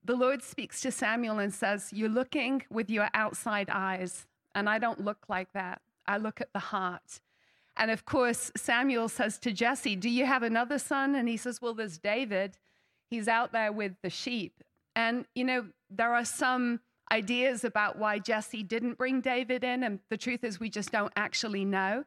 the 0.04 0.16
Lord 0.16 0.42
speaks 0.42 0.80
to 0.82 0.92
Samuel 0.92 1.40
and 1.40 1.54
says, 1.54 1.92
You're 1.92 2.08
looking 2.08 2.64
with 2.70 2.90
your 2.90 3.10
outside 3.14 3.70
eyes, 3.70 4.26
and 4.56 4.70
I 4.70 4.80
don't 4.80 5.04
look 5.04 5.26
like 5.28 5.52
that. 5.54 5.82
I 6.08 6.18
look 6.18 6.40
at 6.40 6.54
the 6.54 6.60
heart. 6.60 7.20
And 7.76 7.92
of 7.92 8.06
course, 8.06 8.52
Samuel 8.56 9.10
says 9.10 9.38
to 9.40 9.52
Jesse, 9.52 9.98
Do 9.98 10.10
you 10.10 10.26
have 10.26 10.44
another 10.44 10.80
son? 10.80 11.14
And 11.14 11.28
he 11.28 11.36
says, 11.36 11.62
Well, 11.62 11.74
there's 11.74 11.98
David. 11.98 12.58
He's 13.10 13.28
out 13.28 13.52
there 13.52 13.72
with 13.72 13.94
the 14.02 14.10
sheep. 14.10 14.64
And, 14.96 15.26
you 15.36 15.44
know, 15.44 15.68
there 15.90 16.14
are 16.14 16.26
some 16.26 16.80
ideas 17.12 17.64
about 17.64 17.98
why 17.98 18.20
Jesse 18.20 18.64
didn't 18.64 18.98
bring 18.98 19.22
David 19.22 19.64
in. 19.64 19.84
And 19.84 20.00
the 20.10 20.18
truth 20.18 20.44
is, 20.44 20.60
we 20.60 20.70
just 20.70 20.92
don't 20.92 21.14
actually 21.16 21.66
know. 21.66 22.06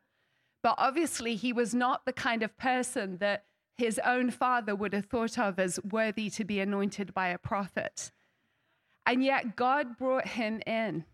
But 0.62 0.74
obviously, 0.78 1.36
he 1.36 1.52
was 1.52 1.74
not 1.74 2.04
the 2.04 2.12
kind 2.12 2.42
of 2.42 2.56
person 2.56 3.18
that 3.18 3.44
his 3.78 3.98
own 4.04 4.30
father 4.30 4.74
would 4.74 4.92
have 4.92 5.06
thought 5.06 5.38
of 5.38 5.58
as 5.58 5.80
worthy 5.82 6.28
to 6.30 6.44
be 6.44 6.61
anointed 6.61 7.14
by 7.14 7.28
a 7.28 7.38
prophet. 7.38 8.12
And 9.06 9.24
yet, 9.24 9.56
God 9.56 9.96
brought 9.96 10.28
him 10.28 10.61
in. 10.66 11.04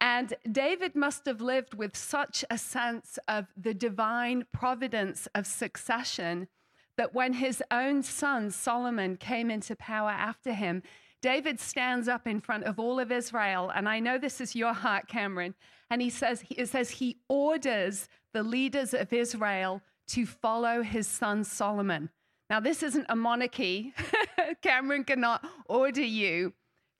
And 0.00 0.34
David 0.50 0.96
must 0.96 1.26
have 1.26 1.40
lived 1.40 1.74
with 1.74 1.96
such 1.96 2.44
a 2.50 2.58
sense 2.58 3.18
of 3.28 3.46
the 3.56 3.74
divine 3.74 4.46
providence 4.52 5.28
of 5.34 5.46
succession 5.46 6.48
that 6.96 7.14
when 7.14 7.34
his 7.34 7.62
own 7.70 8.02
son 8.02 8.50
Solomon 8.50 9.16
came 9.16 9.50
into 9.50 9.76
power 9.76 10.10
after 10.10 10.52
him, 10.52 10.82
David 11.22 11.60
stands 11.60 12.08
up 12.08 12.26
in 12.26 12.40
front 12.40 12.64
of 12.64 12.78
all 12.80 12.98
of 12.98 13.12
Israel, 13.12 13.70
and 13.74 13.88
I 13.88 14.00
know 14.00 14.18
this 14.18 14.40
is 14.40 14.56
your 14.56 14.72
heart, 14.72 15.06
Cameron, 15.06 15.54
and 15.88 16.02
he 16.02 16.10
says, 16.10 16.44
it 16.50 16.68
says 16.68 16.90
he 16.90 17.18
orders 17.28 18.08
the 18.34 18.42
leaders 18.42 18.92
of 18.92 19.12
Israel 19.12 19.80
to 20.08 20.26
follow 20.26 20.82
his 20.82 21.06
son 21.06 21.44
Solomon. 21.44 22.10
Now, 22.50 22.60
this 22.60 22.82
isn't 22.82 23.06
a 23.08 23.16
monarchy. 23.16 23.94
Cameron 24.62 25.04
cannot 25.04 25.46
order 25.68 26.02
you 26.02 26.52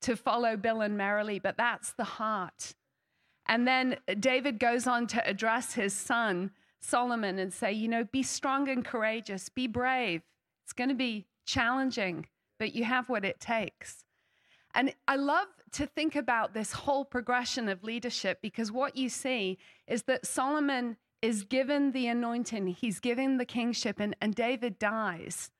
to 0.02 0.16
follow 0.16 0.56
Bill 0.56 0.80
and 0.80 0.98
Marilee, 0.98 1.42
but 1.42 1.56
that's 1.56 1.92
the 1.92 2.04
heart. 2.04 2.74
And 3.46 3.66
then 3.66 3.96
David 4.20 4.60
goes 4.60 4.86
on 4.86 5.08
to 5.08 5.28
address 5.28 5.74
his 5.74 5.92
son 5.94 6.52
Solomon 6.80 7.38
and 7.38 7.52
say, 7.52 7.72
you 7.72 7.88
know, 7.88 8.04
be 8.04 8.22
strong 8.22 8.68
and 8.68 8.84
courageous, 8.84 9.48
be 9.48 9.66
brave. 9.66 10.22
It's 10.64 10.72
going 10.72 10.88
to 10.88 10.94
be 10.94 11.26
challenging, 11.44 12.26
but 12.58 12.74
you 12.74 12.84
have 12.84 13.08
what 13.08 13.24
it 13.24 13.40
takes. 13.40 14.04
And 14.74 14.94
I 15.06 15.16
love 15.16 15.48
to 15.72 15.86
think 15.86 16.16
about 16.16 16.54
this 16.54 16.72
whole 16.72 17.04
progression 17.04 17.68
of 17.68 17.84
leadership 17.84 18.38
because 18.40 18.72
what 18.72 18.96
you 18.96 19.08
see 19.08 19.58
is 19.86 20.04
that 20.04 20.26
Solomon 20.26 20.96
is 21.20 21.44
given 21.44 21.92
the 21.92 22.08
anointing, 22.08 22.66
he's 22.68 22.98
given 22.98 23.36
the 23.36 23.44
kingship, 23.44 24.00
and, 24.00 24.16
and 24.20 24.34
David 24.34 24.78
dies. 24.78 25.50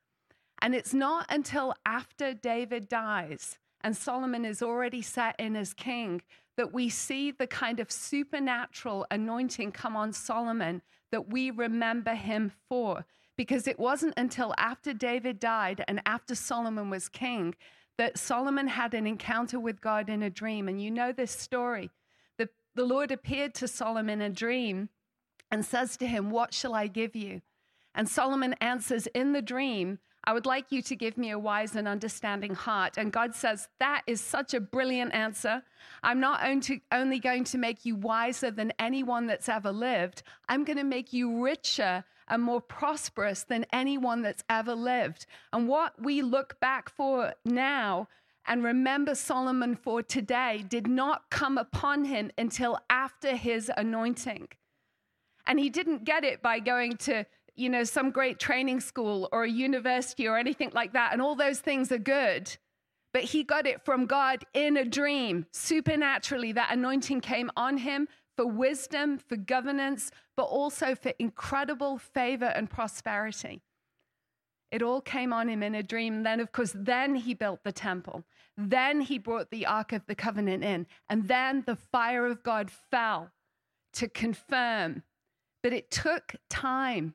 And 0.61 0.75
it's 0.75 0.95
not 0.95 1.27
until 1.29 1.75
after 1.87 2.35
David 2.35 2.89
dies 2.89 3.59
and 3.83 3.97
Solomon 3.97 4.45
is 4.45 4.63
already 4.63 5.03
set 5.03 5.35
in 5.39 5.57
as 5.57 5.75
king 5.75 6.23
that 6.57 6.73
we 6.73 6.89
see 6.89 7.31
the 7.31 7.47
kind 7.47 7.81
of 7.81 7.91
supernatural 7.91 9.07
anointing 9.11 9.73
come 9.73 9.97
on 9.97 10.13
Solomon 10.13 10.83
that 11.11 11.29
we 11.29 11.51
remember 11.51 12.15
him 12.15 12.53
for. 12.69 13.05
Because 13.37 13.67
it 13.67 13.79
wasn't 13.79 14.15
until 14.17 14.55
after 14.59 14.93
David 14.93 15.41
died 15.41 15.85
and 15.89 16.03
after 16.05 16.35
Solomon 16.35 16.91
was 16.91 17.09
king 17.09 17.55
that 18.03 18.19
Solomon 18.19 18.67
had 18.67 18.95
an 18.95 19.07
encounter 19.07 19.61
with 19.61 19.81
God 19.81 20.09
in 20.09 20.25
a 20.25 20.29
dream. 20.29 20.67
And 20.67 20.83
you 20.83 20.91
know 20.91 21.13
this 21.13 21.31
story. 21.31 21.89
The, 22.37 22.49
the 22.75 22.85
Lord 22.85 23.13
appeared 23.13 23.55
to 23.55 23.69
Solomon 23.69 24.21
in 24.21 24.33
a 24.33 24.35
dream 24.35 24.89
and 25.53 25.65
says 25.65 25.97
to 25.99 26.07
him, 26.09 26.33
What 26.33 26.53
shall 26.53 26.75
I 26.75 26.89
give 26.89 27.15
you? 27.15 27.43
And 27.95 28.09
Solomon 28.09 28.55
answers 28.55 29.07
in 29.15 29.35
the 29.35 29.41
dream, 29.41 30.01
I 30.25 30.33
would 30.33 30.47
like 30.47 30.71
you 30.71 30.83
to 30.83 30.95
give 30.95 31.19
me 31.19 31.31
a 31.31 31.39
wise 31.39 31.75
and 31.75 31.89
understanding 31.89 32.55
heart. 32.55 32.97
And 32.97 33.13
God 33.13 33.35
says, 33.35 33.69
That 33.81 34.03
is 34.07 34.21
such 34.21 34.55
a 34.55 34.61
brilliant 34.61 35.15
answer. 35.15 35.63
I'm 36.03 36.21
not 36.21 36.45
only 36.93 37.19
going 37.19 37.45
to 37.45 37.59
make 37.59 37.85
you 37.85 37.97
wiser 37.97 38.51
than 38.51 38.73
anyone 38.79 39.27
that's 39.27 39.49
ever 39.49 39.73
lived, 39.73 40.23
I'm 40.49 40.65
going 40.65 40.77
to 40.77 40.85
make 40.85 41.13
you 41.13 41.43
richer 41.43 42.05
and 42.29 42.43
more 42.43 42.61
prosperous 42.61 43.43
than 43.43 43.67
anyone 43.73 44.23
that's 44.23 44.45
ever 44.49 44.75
lived. 44.75 45.27
And 45.53 45.69
what 45.69 46.01
we 46.01 46.23
look 46.23 46.59
back 46.61 46.89
for 46.89 47.35
now 47.45 48.09
and 48.47 48.65
remember 48.65 49.15
Solomon 49.15 49.77
for 49.77 50.03
today 50.03 50.65
did 50.69 50.87
not 50.87 51.31
come 51.31 51.59
upon 51.59 52.05
him 52.05 52.31
until 52.39 52.79
after 52.91 53.37
his 53.37 53.71
anointing. 53.77 54.49
And 55.47 55.59
he 55.59 55.71
didn't 55.71 56.05
get 56.05 56.25
it 56.25 56.43
by 56.43 56.61
going 56.61 56.97
to 56.99 57.27
you 57.57 57.69
know, 57.69 57.85
some 57.85 58.11
great 58.11 58.39
training 58.39 58.81
school 58.81 59.29
or 59.33 59.45
a 59.45 59.51
university 59.51 60.27
or 60.27 60.39
anything 60.39 60.71
like 60.75 60.93
that. 60.93 61.13
And 61.13 61.21
all 61.21 61.35
those 61.35 61.61
things 61.61 61.93
are 61.93 61.99
good. 61.99 62.57
But 63.13 63.25
he 63.25 63.45
got 63.45 63.67
it 63.67 63.85
from 63.85 64.07
God 64.07 64.45
in 64.55 64.77
a 64.77 64.85
dream. 64.85 65.47
Supernaturally, 65.53 66.53
that 66.53 66.73
anointing 66.73 67.21
came 67.21 67.51
on 67.57 67.79
him 67.79 68.09
for 68.37 68.47
wisdom, 68.47 69.19
for 69.19 69.37
governance, 69.37 70.11
but 70.37 70.45
also 70.45 70.95
for 70.95 71.13
incredible 71.19 71.99
favor 71.99 72.47
and 72.47 72.71
prosperity. 72.71 73.61
It 74.71 74.81
all 74.81 75.03
came 75.03 75.35
on 75.35 75.51
him 75.51 75.63
in 75.63 75.75
a 75.75 75.83
dream. 75.83 76.23
Then, 76.23 76.41
of 76.41 76.51
course, 76.53 76.73
then 76.75 77.15
he 77.15 77.35
built 77.35 77.63
the 77.63 77.73
temple. 77.73 78.25
Then 78.57 79.03
he 79.03 79.19
brought 79.19 79.51
the 79.51 79.67
Ark 79.67 79.93
of 79.93 80.07
the 80.07 80.15
Covenant 80.15 80.65
in. 80.65 80.87
And 81.11 81.29
then 81.29 81.65
the 81.67 81.77
fire 81.77 82.25
of 82.25 82.43
God 82.43 82.71
fell 82.71 83.31
to 83.93 84.09
confirm. 84.09 85.03
But 85.63 85.75
it 85.75 85.91
took 85.91 86.37
time. 86.49 87.15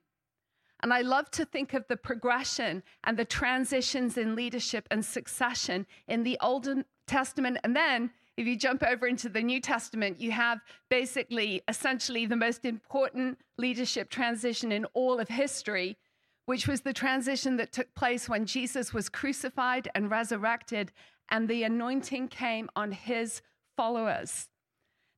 And 0.83 0.93
I 0.93 1.01
love 1.01 1.31
to 1.31 1.45
think 1.45 1.73
of 1.73 1.87
the 1.87 1.97
progression 1.97 2.83
and 3.03 3.17
the 3.17 3.25
transitions 3.25 4.17
in 4.17 4.35
leadership 4.35 4.87
and 4.91 5.03
succession 5.03 5.87
in 6.07 6.23
the 6.23 6.37
Old 6.41 6.67
Testament. 7.07 7.57
And 7.63 7.75
then 7.75 8.11
if 8.37 8.45
you 8.45 8.55
jump 8.55 8.83
over 8.83 9.07
into 9.07 9.29
the 9.29 9.41
New 9.41 9.59
Testament, 9.59 10.21
you 10.21 10.31
have 10.31 10.59
basically, 10.89 11.63
essentially, 11.67 12.27
the 12.27 12.35
most 12.35 12.65
important 12.65 13.39
leadership 13.57 14.09
transition 14.09 14.71
in 14.71 14.85
all 14.93 15.19
of 15.19 15.27
history, 15.27 15.97
which 16.45 16.67
was 16.67 16.81
the 16.81 16.93
transition 16.93 17.57
that 17.57 17.73
took 17.73 17.93
place 17.95 18.29
when 18.29 18.45
Jesus 18.45 18.93
was 18.93 19.09
crucified 19.09 19.89
and 19.95 20.11
resurrected, 20.11 20.91
and 21.29 21.49
the 21.49 21.63
anointing 21.63 22.27
came 22.27 22.69
on 22.75 22.91
his 22.91 23.41
followers. 23.75 24.49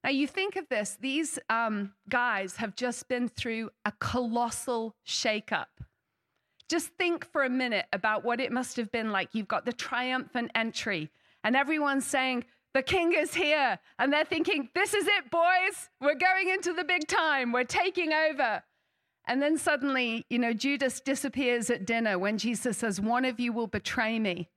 Now, 0.04 0.12
you 0.12 0.28
think 0.28 0.56
of 0.56 0.70
this, 0.70 0.98
these 1.00 1.40
um, 1.50 1.94
guys 2.08 2.56
have 2.56 2.76
just 2.76 3.08
been 3.10 3.28
through 3.28 3.70
a 3.84 3.92
colossal 4.00 4.96
shakeup. 5.06 5.66
Just 6.70 6.90
think 6.98 7.26
for 7.26 7.44
a 7.44 7.50
minute 7.50 7.86
about 7.92 8.24
what 8.24 8.40
it 8.40 8.52
must 8.52 8.78
have 8.78 8.92
been 8.92 9.12
like. 9.12 9.30
You've 9.34 9.48
got 9.48 9.66
the 9.66 9.74
triumphant 9.74 10.52
entry, 10.56 11.10
and 11.44 11.56
everyone's 11.56 12.06
saying, 12.06 12.46
The 12.74 12.84
king 12.84 13.14
is 13.14 13.34
here. 13.34 13.80
And 13.98 14.14
they're 14.14 14.24
thinking, 14.24 14.70
This 14.74 14.94
is 14.94 15.06
it, 15.06 15.30
boys. 15.32 15.90
We're 16.00 16.16
going 16.16 16.50
into 16.50 16.72
the 16.74 16.86
big 16.86 17.08
time. 17.08 17.52
We're 17.52 17.64
taking 17.64 18.14
over. 18.14 18.64
And 19.28 19.42
then 19.42 19.58
suddenly, 19.58 20.26
you 20.30 20.40
know, 20.40 20.54
Judas 20.54 21.02
disappears 21.02 21.70
at 21.70 21.86
dinner 21.86 22.18
when 22.18 22.38
Jesus 22.38 22.78
says, 22.78 23.02
One 23.02 23.26
of 23.26 23.40
you 23.40 23.52
will 23.52 23.68
betray 23.68 24.18
me. 24.18 24.50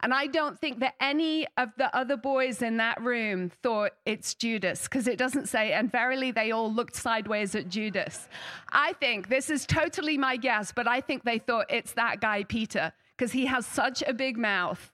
And 0.00 0.14
I 0.14 0.28
don't 0.28 0.58
think 0.58 0.78
that 0.78 0.94
any 1.00 1.46
of 1.56 1.70
the 1.76 1.94
other 1.96 2.16
boys 2.16 2.62
in 2.62 2.76
that 2.76 3.02
room 3.02 3.50
thought 3.62 3.92
it's 4.06 4.34
Judas, 4.34 4.84
because 4.84 5.08
it 5.08 5.18
doesn't 5.18 5.48
say, 5.48 5.72
and 5.72 5.90
verily 5.90 6.30
they 6.30 6.52
all 6.52 6.72
looked 6.72 6.94
sideways 6.94 7.56
at 7.56 7.68
Judas. 7.68 8.28
I 8.70 8.92
think 8.94 9.28
this 9.28 9.50
is 9.50 9.66
totally 9.66 10.16
my 10.16 10.36
guess, 10.36 10.70
but 10.70 10.86
I 10.86 11.00
think 11.00 11.24
they 11.24 11.38
thought 11.38 11.66
it's 11.68 11.94
that 11.94 12.20
guy, 12.20 12.44
Peter, 12.44 12.92
because 13.16 13.32
he 13.32 13.46
has 13.46 13.66
such 13.66 14.02
a 14.06 14.14
big 14.14 14.38
mouth. 14.38 14.92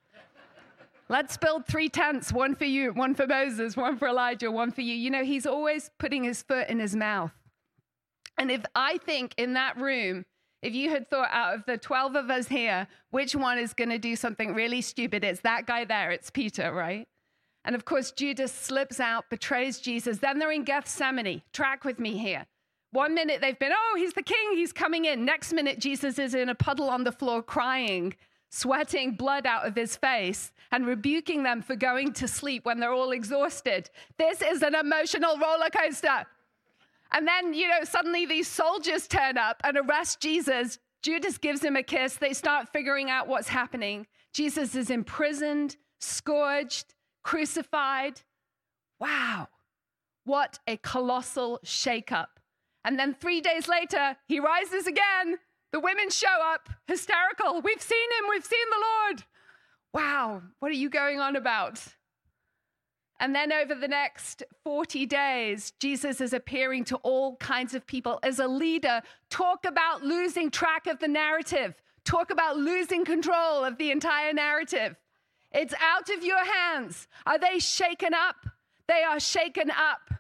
Let's 1.11 1.37
build 1.37 1.67
three 1.67 1.91
tents 1.91 2.33
one 2.33 2.55
for 2.55 2.65
you, 2.65 2.91
one 2.95 3.15
for 3.15 3.27
Moses, 3.27 3.77
one 3.77 3.99
for 3.99 4.09
Elijah, 4.09 4.51
one 4.51 4.71
for 4.71 4.81
you. 4.81 4.95
You 4.95 5.11
know, 5.11 5.23
he's 5.23 5.45
always 5.45 5.91
putting 5.99 6.25
his 6.25 6.43
foot 6.43 6.71
in 6.71 6.79
his 6.79 6.97
mouth. 6.97 7.33
And 8.39 8.51
if 8.51 8.65
I 8.75 8.97
think 8.99 9.35
in 9.37 9.53
that 9.53 9.77
room, 9.77 10.25
if 10.65 10.75
you 10.75 10.89
had 10.89 11.11
thought 11.11 11.29
out 11.31 11.55
of 11.55 11.67
the 11.67 11.77
12 11.77 12.17
of 12.17 12.31
us 12.31 12.49
here, 12.49 12.89
which 13.11 13.37
one 13.37 13.59
is 13.59 13.75
going 13.75 13.91
to 13.91 13.99
do 13.99 14.17
something 14.17 14.55
really 14.55 14.81
stupid, 14.81 15.23
it's 15.23 15.41
that 15.41 15.67
guy 15.67 15.85
there, 15.85 16.11
it's 16.11 16.31
Peter, 16.31 16.73
right? 16.73 17.07
And 17.67 17.75
of 17.75 17.85
course, 17.85 18.13
Judas 18.13 18.51
slips 18.51 18.99
out, 18.99 19.29
betrays 19.29 19.79
Jesus. 19.79 20.19
Then 20.19 20.39
they're 20.39 20.51
in 20.51 20.65
Gethsemane. 20.65 21.43
Track 21.53 21.85
with 21.85 22.01
me 22.01 22.17
here. 22.17 22.47
One 22.93 23.15
minute 23.15 23.43
they've 23.43 23.59
been, 23.59 23.73
oh, 23.75 23.95
he's 23.99 24.15
the 24.15 24.23
king, 24.23 24.53
he's 24.55 24.73
coming 24.73 25.05
in. 25.05 25.27
Next 25.27 25.53
minute, 25.53 25.81
Jesus 25.81 26.19
is 26.19 26.35
in 26.35 26.49
a 26.49 26.55
puddle 26.55 26.89
on 26.89 27.05
the 27.05 27.13
floor 27.13 27.43
crying, 27.43 28.15
sweating 28.51 29.17
blood 29.17 29.47
out 29.47 29.67
of 29.67 29.77
his 29.77 29.97
face, 29.97 30.51
and 30.73 30.87
rebuking 30.87 31.43
them 31.43 31.61
for 31.61 31.77
going 31.77 32.15
to 32.15 32.27
sleep 32.27 32.65
when 32.65 32.81
they're 32.81 32.93
all 32.93 33.11
exhausted. 33.11 33.91
This 34.17 34.41
is 34.41 34.63
an 34.63 34.75
emotional 34.75 35.37
roller 35.37 35.69
coaster. 35.71 36.25
And 37.15 37.29
then, 37.29 37.55
you 37.55 37.69
know, 37.69 37.85
suddenly 37.85 38.27
these 38.27 38.49
soldiers 38.49 39.07
turn 39.07 39.39
up 39.39 39.61
and 39.63 39.79
arrest 39.79 40.21
Jesus. 40.21 40.81
Judas 41.01 41.39
gives 41.39 41.63
him 41.63 41.77
a 41.77 41.83
kiss. 41.83 42.17
They 42.17 42.33
start 42.33 42.69
figuring 42.73 43.09
out 43.09 43.29
what's 43.29 43.49
happening. 43.49 44.09
Jesus 44.33 44.75
is 44.75 44.91
imprisoned, 44.91 45.77
scourged, 46.01 46.95
crucified. 47.23 48.23
Wow, 48.99 49.49
what 50.25 50.59
a 50.67 50.77
colossal 50.79 51.61
shakeup. 51.65 52.27
And 52.85 52.99
then 52.99 53.15
three 53.15 53.41
days 53.41 53.69
later, 53.69 54.17
he 54.27 54.41
rises 54.41 54.89
again. 54.89 55.39
The 55.73 55.81
women 55.81 56.11
show 56.11 56.41
up, 56.43 56.69
hysterical. 56.89 57.61
We've 57.61 57.81
seen 57.81 58.11
him, 58.19 58.31
we've 58.31 58.45
seen 58.45 58.67
the 58.71 58.85
Lord. 58.87 59.25
Wow, 59.93 60.43
what 60.59 60.71
are 60.73 60.75
you 60.75 60.91
going 60.91 61.21
on 61.21 61.37
about? 61.37 61.81
And 63.25 63.35
then 63.35 63.55
over 63.55 63.75
the 63.75 63.89
next 63.89 64.43
40 64.65 65.07
days, 65.07 65.73
Jesus 65.81 66.21
is 66.21 66.35
appearing 66.35 66.85
to 66.85 66.97
all 66.97 67.37
kinds 67.37 67.73
of 67.73 67.87
people 67.87 68.21
as 68.23 68.39
a 68.39 68.47
leader. 68.47 69.01
Talk 69.31 69.65
about 69.65 70.03
losing 70.03 70.51
track 70.51 70.87
of 70.87 70.99
the 70.99 71.09
narrative, 71.09 71.75
talk 72.05 72.29
about 72.31 72.59
losing 72.59 73.03
control 73.03 73.65
of 73.65 73.79
the 73.79 73.91
entire 73.91 74.35
narrative. 74.35 74.97
It's 75.53 75.73
out 75.81 76.11
of 76.11 76.23
your 76.23 76.45
hands. 76.45 77.09
Are 77.25 77.39
they 77.39 77.61
shaken 77.61 78.13
up? 78.13 78.47
They 78.89 79.03
are 79.03 79.19
shaken 79.19 79.71
up. 79.71 80.13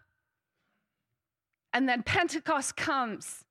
And 1.74 1.86
then 1.86 2.04
Pentecost 2.04 2.74
comes. 2.74 3.44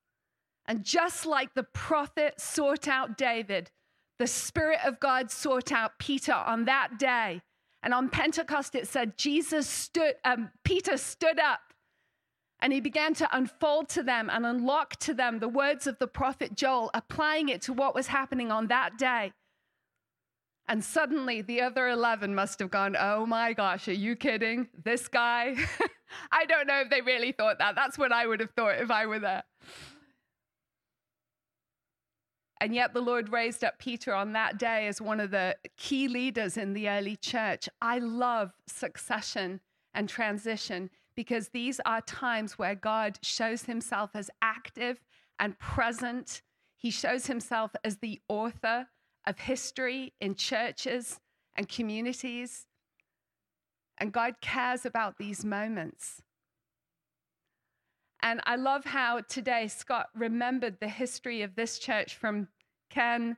And 0.66 0.84
just 0.84 1.28
like 1.28 1.54
the 1.54 1.62
prophet 1.62 2.42
sought 2.42 2.88
out 2.88 3.20
David, 3.20 3.70
the 4.18 4.26
Spirit 4.26 4.80
of 4.84 5.00
God 5.00 5.30
sought 5.30 5.72
out 5.72 6.00
Peter 6.00 6.34
on 6.34 6.66
that 6.66 6.98
day. 6.98 7.44
And 7.84 7.94
on 7.94 8.10
Pentecost, 8.10 8.76
it 8.76 8.88
said 8.88 9.18
Jesus 9.18 9.68
stood, 9.68 10.16
um, 10.24 10.50
Peter 10.64 10.96
stood 10.98 11.38
up 11.38 11.60
and 12.62 12.72
he 12.72 12.80
began 12.80 13.14
to 13.16 13.28
unfold 13.36 13.90
to 13.90 14.04
them 14.04 14.30
and 14.32 14.46
unlock 14.46 14.96
to 15.02 15.14
them 15.14 15.40
the 15.40 15.50
words 15.50 15.86
of 15.86 16.00
the 16.00 16.08
prophet 16.08 16.56
Joel, 16.56 16.90
applying 16.94 17.50
it 17.50 17.62
to 17.64 17.74
what 17.74 17.94
was 17.94 18.08
happening 18.08 18.52
on 18.52 18.68
that 18.68 18.98
day. 18.98 19.34
And 20.70 20.82
suddenly 20.82 21.42
the 21.42 21.60
other 21.60 21.90
11 21.90 22.34
must 22.34 22.60
have 22.60 22.72
gone, 22.72 22.96
Oh 22.98 23.26
my 23.26 23.52
gosh, 23.52 23.90
are 23.90 23.94
you 23.94 24.16
kidding? 24.16 24.70
This 24.82 25.10
guy? 25.10 25.56
I 26.32 26.46
don't 26.46 26.68
know 26.68 26.80
if 26.80 26.90
they 26.90 27.02
really 27.02 27.34
thought 27.34 27.60
that. 27.60 27.76
That's 27.76 27.98
what 27.98 28.14
I 28.14 28.26
would 28.26 28.40
have 28.40 28.52
thought 28.52 28.76
if 28.80 28.90
I 28.90 29.08
were 29.08 29.20
there. 29.20 29.44
And 32.64 32.74
yet 32.74 32.94
the 32.94 33.02
Lord 33.02 33.28
raised 33.28 33.62
up 33.66 33.78
Peter 33.78 34.14
on 34.14 34.32
that 34.32 34.58
day 34.58 34.88
as 34.88 35.02
one 35.02 35.20
of 35.20 35.32
the 35.32 35.58
key 35.76 36.08
leaders 36.08 36.56
in 36.56 36.72
the 36.72 36.88
early 36.88 37.18
church. 37.18 37.68
I 37.82 38.00
love 38.00 38.54
succession 38.68 39.60
and 39.94 40.08
transition 40.08 40.90
because 41.14 41.50
these 41.50 41.82
are 41.86 42.00
times 42.00 42.58
where 42.58 42.74
God 42.74 43.20
shows 43.22 43.64
himself 43.64 44.12
as 44.14 44.30
active 44.42 45.02
and 45.42 45.60
present. 45.60 46.42
He 46.78 46.90
shows 46.90 47.26
himself 47.26 47.72
as 47.84 47.98
the 47.98 48.22
author 48.30 48.88
of 49.28 49.40
history 49.40 50.14
in 50.22 50.36
churches 50.36 51.20
and 51.58 51.68
communities. 51.68 52.66
And 53.98 54.14
God 54.14 54.36
cares 54.40 54.86
about 54.86 55.18
these 55.18 55.44
moments. 55.44 56.23
And 58.24 58.40
I 58.46 58.56
love 58.56 58.86
how 58.86 59.20
today 59.28 59.68
Scott 59.68 60.08
remembered 60.16 60.80
the 60.80 60.88
history 60.88 61.42
of 61.42 61.56
this 61.56 61.78
church 61.78 62.16
from 62.16 62.48
Ken 62.90 63.36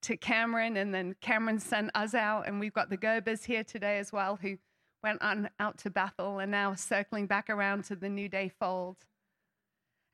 to 0.00 0.16
Cameron, 0.16 0.78
and 0.78 0.94
then 0.94 1.14
Cameron 1.20 1.60
sent 1.60 1.90
us 1.94 2.14
out, 2.14 2.48
and 2.48 2.58
we've 2.58 2.72
got 2.72 2.88
the 2.88 2.96
Gerbers 2.96 3.44
here 3.44 3.62
today 3.62 3.98
as 3.98 4.10
well, 4.10 4.36
who 4.40 4.56
went 5.04 5.20
on 5.20 5.50
out 5.60 5.76
to 5.78 5.90
Bethel 5.90 6.38
and 6.38 6.50
now 6.50 6.74
circling 6.74 7.26
back 7.26 7.50
around 7.50 7.84
to 7.84 7.94
the 7.94 8.08
New 8.08 8.28
Day 8.28 8.50
fold. 8.58 8.96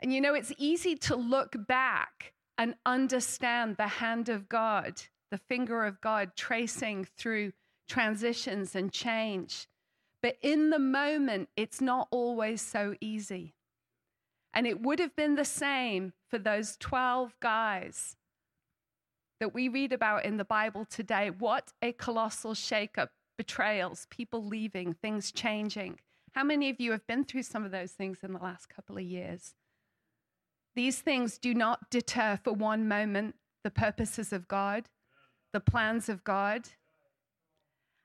And 0.01 0.13
you 0.13 0.21
know, 0.21 0.35
it's 0.35 0.53
easy 0.59 0.97
to 0.97 1.15
look 1.15 1.55
back 1.69 2.33
and 2.59 2.75
understand 2.85 3.77
the 3.77 3.87
hand 3.87 4.29
of 4.29 4.49
God, 4.49 5.01
the 5.31 5.39
finger 5.39 5.85
of 5.85 6.01
God 6.01 6.33
tracing 6.35 7.05
through 7.05 7.53
transitions 7.89 8.75
and 8.75 8.93
change. 8.93 9.69
But 10.23 10.39
in 10.43 10.71
the 10.71 10.81
moment, 10.81 11.51
it's 11.57 11.81
not 11.81 12.09
always 12.11 12.61
so 12.61 12.97
easy. 13.01 13.55
And 14.59 14.67
it 14.67 14.83
would 14.83 14.99
have 14.99 15.15
been 15.15 15.37
the 15.37 15.45
same 15.45 16.15
for 16.29 16.37
those 16.37 16.77
12 16.79 17.33
guys 17.39 18.17
that 19.39 19.55
we 19.55 19.69
read 19.69 19.93
about 19.93 20.25
in 20.25 20.37
the 20.37 20.45
Bible 20.45 20.85
today. 20.85 21.31
What 21.31 21.73
a 21.81 21.93
colossal 21.93 22.55
shakeup 22.55 23.11
betrayals, 23.37 24.09
people 24.11 24.45
leaving, 24.45 24.95
things 24.95 25.31
changing. 25.31 26.01
How 26.33 26.43
many 26.43 26.71
of 26.71 26.81
you 26.81 26.91
have 26.91 27.07
been 27.07 27.23
through 27.23 27.45
some 27.45 27.65
of 27.65 27.71
those 27.71 27.93
things 27.93 28.25
in 28.25 28.33
the 28.33 28.41
last 28.41 28.69
couple 28.69 28.97
of 28.97 29.05
years? 29.05 29.55
These 30.75 31.03
things 31.03 31.39
do 31.39 31.55
not 31.55 31.89
deter 31.89 32.41
for 32.43 32.53
one 32.53 32.89
moment 32.89 33.37
the 33.63 33.71
purposes 33.71 34.33
of 34.33 34.49
God, 34.49 34.89
the 35.53 35.61
plans 35.61 36.09
of 36.09 36.25
God. 36.25 36.71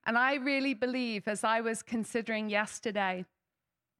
And 0.06 0.20
I 0.20 0.36
really 0.36 0.76
believe, 0.76 1.28
as 1.28 1.44
I 1.44 1.62
was 1.62 1.82
considering 1.82 2.52
yesterday, 2.52 3.26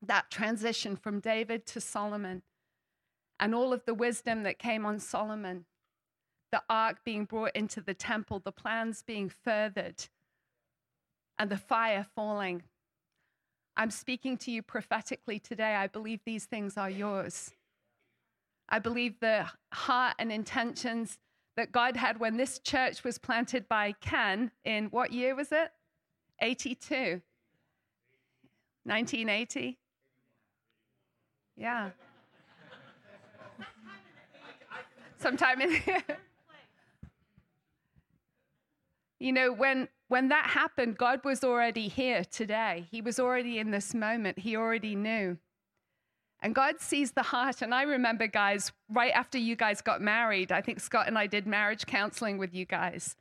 that 0.08 0.30
transition 0.30 0.96
from 0.96 1.20
David 1.20 1.66
to 1.68 1.82
Solomon 1.82 2.42
and 3.40 3.54
all 3.56 3.74
of 3.74 3.84
the 3.86 3.94
wisdom 3.94 4.44
that 4.44 4.60
came 4.60 4.86
on 4.86 5.00
Solomon, 5.00 5.66
the 6.52 6.62
ark 6.70 6.98
being 7.04 7.26
brought 7.26 7.56
into 7.56 7.82
the 7.82 7.94
temple, 7.94 8.40
the 8.40 8.52
plans 8.52 9.02
being 9.02 9.30
furthered, 9.30 10.06
and 11.40 11.50
the 11.50 11.58
fire 11.58 12.06
falling. 12.16 12.64
I'm 13.76 13.90
speaking 13.90 14.38
to 14.38 14.52
you 14.52 14.62
prophetically 14.62 15.40
today. 15.40 15.76
I 15.76 15.88
believe 15.88 16.20
these 16.26 16.46
things 16.46 16.78
are 16.78 16.90
yours. 16.90 17.52
I 18.70 18.80
believe 18.80 19.20
the 19.20 19.48
heart 19.74 20.16
and 20.20 20.32
intentions 20.32 21.18
that 21.58 21.72
God 21.72 21.98
had 21.98 22.20
when 22.20 22.38
this 22.38 22.60
church 22.60 23.04
was 23.04 23.18
planted 23.18 23.68
by 23.68 23.94
Ken 24.00 24.52
in 24.64 24.86
what 24.86 25.12
year 25.12 25.36
was 25.36 25.52
it? 25.52 25.72
82. 26.40 27.22
1980? 28.86 29.78
Yeah. 31.56 31.92
Sometime 35.20 35.62
in 35.62 35.82
You 39.20 39.32
know, 39.32 39.54
when 39.54 39.88
when 40.10 40.28
that 40.28 40.48
happened, 40.48 40.98
God 40.98 41.22
was 41.24 41.46
already 41.46 41.88
here 41.88 42.26
today. 42.26 42.88
He 42.92 43.00
was 43.00 43.20
already 43.20 43.58
in 43.58 43.72
this 43.72 43.94
moment. 43.94 44.40
He 44.40 44.58
already 44.58 44.96
knew. 44.96 45.38
And 46.42 46.54
God 46.54 46.82
sees 46.82 47.14
the 47.14 47.24
heart. 47.24 47.62
And 47.62 47.74
I 47.74 47.84
remember, 47.84 48.28
guys, 48.28 48.74
right 48.90 49.14
after 49.14 49.38
you 49.38 49.56
guys 49.56 49.82
got 49.82 50.02
married, 50.02 50.52
I 50.52 50.60
think 50.60 50.82
Scott 50.82 51.08
and 51.08 51.18
I 51.18 51.28
did 51.28 51.48
marriage 51.48 51.86
counseling 51.86 52.38
with 52.38 52.54
you 52.54 52.66
guys. 52.66 53.16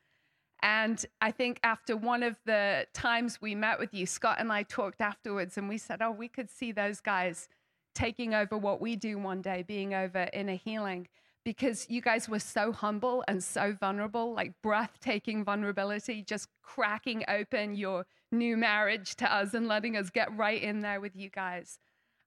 And 0.61 1.05
I 1.21 1.31
think 1.31 1.61
after 1.63 1.97
one 1.97 2.25
of 2.25 2.37
the 2.47 2.87
times 2.93 3.41
we 3.41 3.55
met 3.55 3.79
with 3.79 3.95
you, 3.95 4.05
Scott 4.05 4.39
and 4.41 4.53
I 4.53 4.65
talked 4.65 5.01
afterwards 5.01 5.57
and 5.57 5.69
we 5.69 5.79
said, 5.79 6.03
oh, 6.03 6.11
we 6.11 6.27
could 6.27 6.51
see 6.51 6.73
those 6.73 7.01
guys 7.01 7.49
taking 7.95 8.35
over 8.35 8.57
what 8.57 8.81
we 8.81 8.97
do 8.97 9.19
one 9.19 9.43
day, 9.43 9.65
being 9.67 9.95
over 9.95 10.23
in 10.33 10.49
a 10.49 10.57
healing 10.57 11.09
because 11.45 11.87
you 11.91 12.01
guys 12.01 12.29
were 12.29 12.39
so 12.39 12.73
humble 12.73 13.25
and 13.27 13.43
so 13.43 13.73
vulnerable, 13.79 14.33
like 14.33 14.53
breathtaking 14.63 15.45
vulnerability, 15.45 16.23
just 16.23 16.49
cracking 16.63 17.25
open 17.29 17.75
your 17.75 18.07
new 18.31 18.57
marriage 18.57 19.17
to 19.17 19.33
us 19.33 19.55
and 19.55 19.67
letting 19.67 19.97
us 19.97 20.11
get 20.11 20.35
right 20.37 20.63
in 20.63 20.81
there 20.81 21.01
with 21.01 21.17
you 21.17 21.29
guys. 21.29 21.79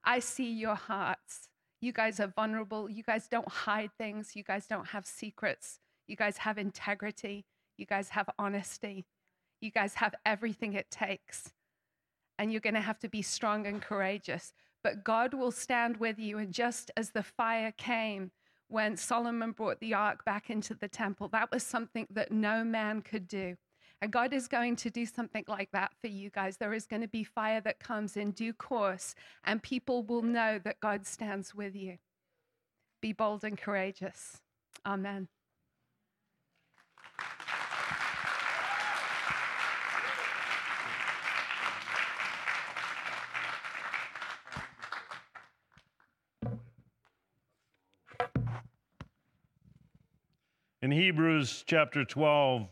I 0.04 0.20
see 0.20 0.52
your 0.52 0.76
hearts. 0.76 1.48
You 1.82 1.94
guys 1.94 2.20
are 2.20 2.28
vulnerable. 2.28 2.90
You 2.90 3.04
guys 3.04 3.28
don't 3.28 3.48
hide 3.48 3.92
things. 3.98 4.36
You 4.36 4.44
guys 4.44 4.68
don't 4.68 4.88
have 4.88 5.06
secrets. 5.06 5.80
You 6.08 6.16
guys 6.16 6.38
have 6.38 6.58
integrity. 6.58 7.46
You 7.78 7.86
guys 7.86 8.10
have 8.10 8.30
honesty. 8.38 9.06
You 9.62 9.72
guys 9.72 9.96
have 9.96 10.14
everything 10.26 10.74
it 10.74 10.92
takes. 10.92 11.54
And 12.38 12.52
you're 12.52 12.62
going 12.62 12.76
to 12.76 12.82
have 12.82 13.00
to 13.00 13.10
be 13.10 13.22
strong 13.22 13.66
and 13.66 13.82
courageous. 13.82 14.54
But 14.86 15.04
God 15.04 15.34
will 15.34 15.52
stand 15.52 15.98
with 15.98 16.20
you. 16.20 16.38
And 16.38 16.54
just 16.54 16.92
as 16.96 17.10
the 17.10 17.24
fire 17.24 17.74
came, 17.76 18.30
when 18.68 18.98
Solomon 18.98 19.52
brought 19.52 19.80
the 19.80 19.96
ark 19.96 20.24
back 20.26 20.50
into 20.50 20.76
the 20.76 20.88
temple. 20.88 21.28
That 21.30 21.52
was 21.52 21.64
something 21.64 22.08
that 22.12 22.32
no 22.32 22.64
man 22.64 23.02
could 23.02 23.28
do. 23.28 23.56
And 24.02 24.12
God 24.12 24.32
is 24.34 24.48
going 24.48 24.76
to 24.78 24.90
do 24.90 25.06
something 25.06 25.46
like 25.48 25.70
that 25.72 25.92
for 26.02 26.08
you 26.08 26.30
guys. 26.30 26.58
There 26.58 26.74
is 26.74 26.86
going 26.86 27.02
to 27.02 27.08
be 27.08 27.24
fire 27.24 27.62
that 27.62 27.80
comes 27.80 28.16
in 28.16 28.32
due 28.32 28.54
course, 28.54 29.16
and 29.44 29.64
people 29.64 30.04
will 30.04 30.22
know 30.22 30.60
that 30.64 30.80
God 30.80 31.08
stands 31.08 31.56
with 31.56 31.76
you. 31.76 31.98
Be 33.02 33.14
bold 33.14 33.44
and 33.44 33.58
courageous. 33.58 34.42
Amen. 34.86 35.30
In 50.86 50.92
Hebrews 50.92 51.64
chapter 51.66 52.06
12, 52.06 52.68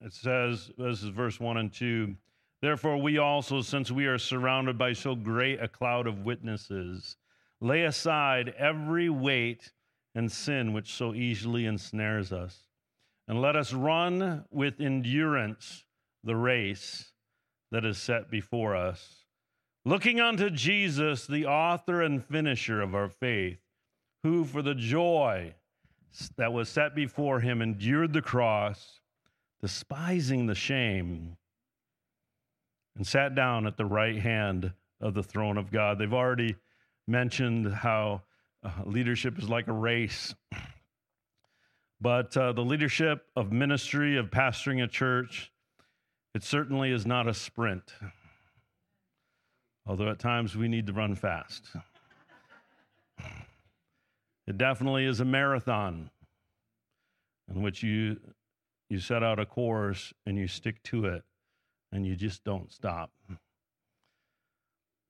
it 0.00 0.12
says, 0.12 0.72
this 0.76 1.04
is 1.04 1.10
verse 1.10 1.38
1 1.38 1.56
and 1.56 1.72
2. 1.72 2.16
Therefore, 2.60 2.96
we 2.96 3.18
also, 3.18 3.60
since 3.60 3.92
we 3.92 4.06
are 4.06 4.18
surrounded 4.18 4.76
by 4.76 4.92
so 4.92 5.14
great 5.14 5.62
a 5.62 5.68
cloud 5.68 6.08
of 6.08 6.24
witnesses, 6.24 7.16
lay 7.60 7.84
aside 7.84 8.52
every 8.58 9.08
weight 9.08 9.70
and 10.16 10.32
sin 10.32 10.72
which 10.72 10.92
so 10.92 11.14
easily 11.14 11.64
ensnares 11.64 12.32
us, 12.32 12.58
and 13.28 13.40
let 13.40 13.54
us 13.54 13.72
run 13.72 14.44
with 14.50 14.80
endurance 14.80 15.84
the 16.24 16.34
race 16.34 17.12
that 17.70 17.84
is 17.84 17.98
set 17.98 18.32
before 18.32 18.74
us, 18.74 19.26
looking 19.84 20.18
unto 20.18 20.50
Jesus, 20.50 21.24
the 21.24 21.46
author 21.46 22.02
and 22.02 22.24
finisher 22.24 22.82
of 22.82 22.96
our 22.96 23.08
faith, 23.08 23.60
who 24.24 24.44
for 24.44 24.60
the 24.60 24.74
joy 24.74 25.54
that 26.36 26.52
was 26.52 26.68
set 26.68 26.94
before 26.94 27.40
him 27.40 27.62
endured 27.62 28.12
the 28.12 28.22
cross, 28.22 29.00
despising 29.60 30.46
the 30.46 30.54
shame, 30.54 31.36
and 32.96 33.06
sat 33.06 33.34
down 33.34 33.66
at 33.66 33.76
the 33.76 33.84
right 33.84 34.18
hand 34.18 34.72
of 35.00 35.14
the 35.14 35.22
throne 35.22 35.56
of 35.58 35.70
God. 35.70 35.98
They've 35.98 36.12
already 36.12 36.56
mentioned 37.06 37.72
how 37.72 38.22
uh, 38.64 38.70
leadership 38.84 39.38
is 39.38 39.48
like 39.48 39.68
a 39.68 39.72
race. 39.72 40.34
But 42.00 42.36
uh, 42.36 42.52
the 42.52 42.62
leadership 42.62 43.26
of 43.34 43.50
ministry, 43.50 44.16
of 44.18 44.26
pastoring 44.30 44.84
a 44.84 44.86
church, 44.86 45.50
It 46.34 46.44
certainly 46.44 46.92
is 46.92 47.06
not 47.06 47.26
a 47.26 47.34
sprint, 47.34 47.92
although 49.84 50.08
at 50.08 50.20
times 50.20 50.56
we 50.56 50.68
need 50.68 50.86
to 50.86 50.92
run 50.92 51.16
fast. 51.16 51.64
It 54.48 54.56
definitely 54.56 55.04
is 55.04 55.20
a 55.20 55.26
marathon 55.26 56.08
in 57.54 57.60
which 57.60 57.82
you, 57.82 58.18
you 58.88 58.98
set 58.98 59.22
out 59.22 59.38
a 59.38 59.44
course 59.44 60.14
and 60.24 60.38
you 60.38 60.48
stick 60.48 60.82
to 60.84 61.04
it 61.04 61.22
and 61.92 62.06
you 62.06 62.16
just 62.16 62.44
don't 62.44 62.72
stop. 62.72 63.10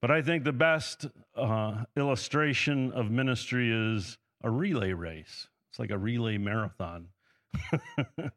But 0.03 0.11
I 0.11 0.23
think 0.23 0.43
the 0.43 0.53
best 0.53 1.07
uh, 1.37 1.85
illustration 1.97 2.91
of 2.91 3.13
ministry 3.13 3.71
is 3.71 4.19
a 4.43 4.51
relay 4.51 4.93
race. 4.93 5.47
It's 5.71 5.79
like 5.79 5.91
a 5.91 5.99
relay 5.99 6.37
marathon. 6.37 7.07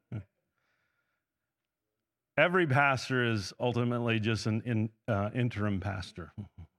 Every 2.38 2.68
pastor 2.68 3.26
is 3.26 3.54
ultimately 3.60 4.20
just 4.20 4.46
an 4.46 4.62
in, 4.66 4.90
uh, 5.08 5.32
interim 5.34 5.80
pastor 5.80 6.32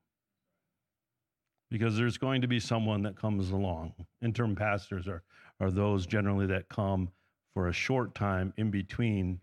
because 1.72 1.96
there's 1.96 2.18
going 2.18 2.42
to 2.42 2.46
be 2.46 2.60
someone 2.60 3.02
that 3.02 3.16
comes 3.16 3.50
along. 3.50 3.94
Interim 4.22 4.54
pastors 4.54 5.08
are, 5.08 5.22
are 5.58 5.70
those 5.70 6.04
generally 6.04 6.46
that 6.46 6.68
come 6.68 7.08
for 7.54 7.68
a 7.68 7.72
short 7.72 8.14
time 8.14 8.52
in 8.58 8.70
between 8.70 9.40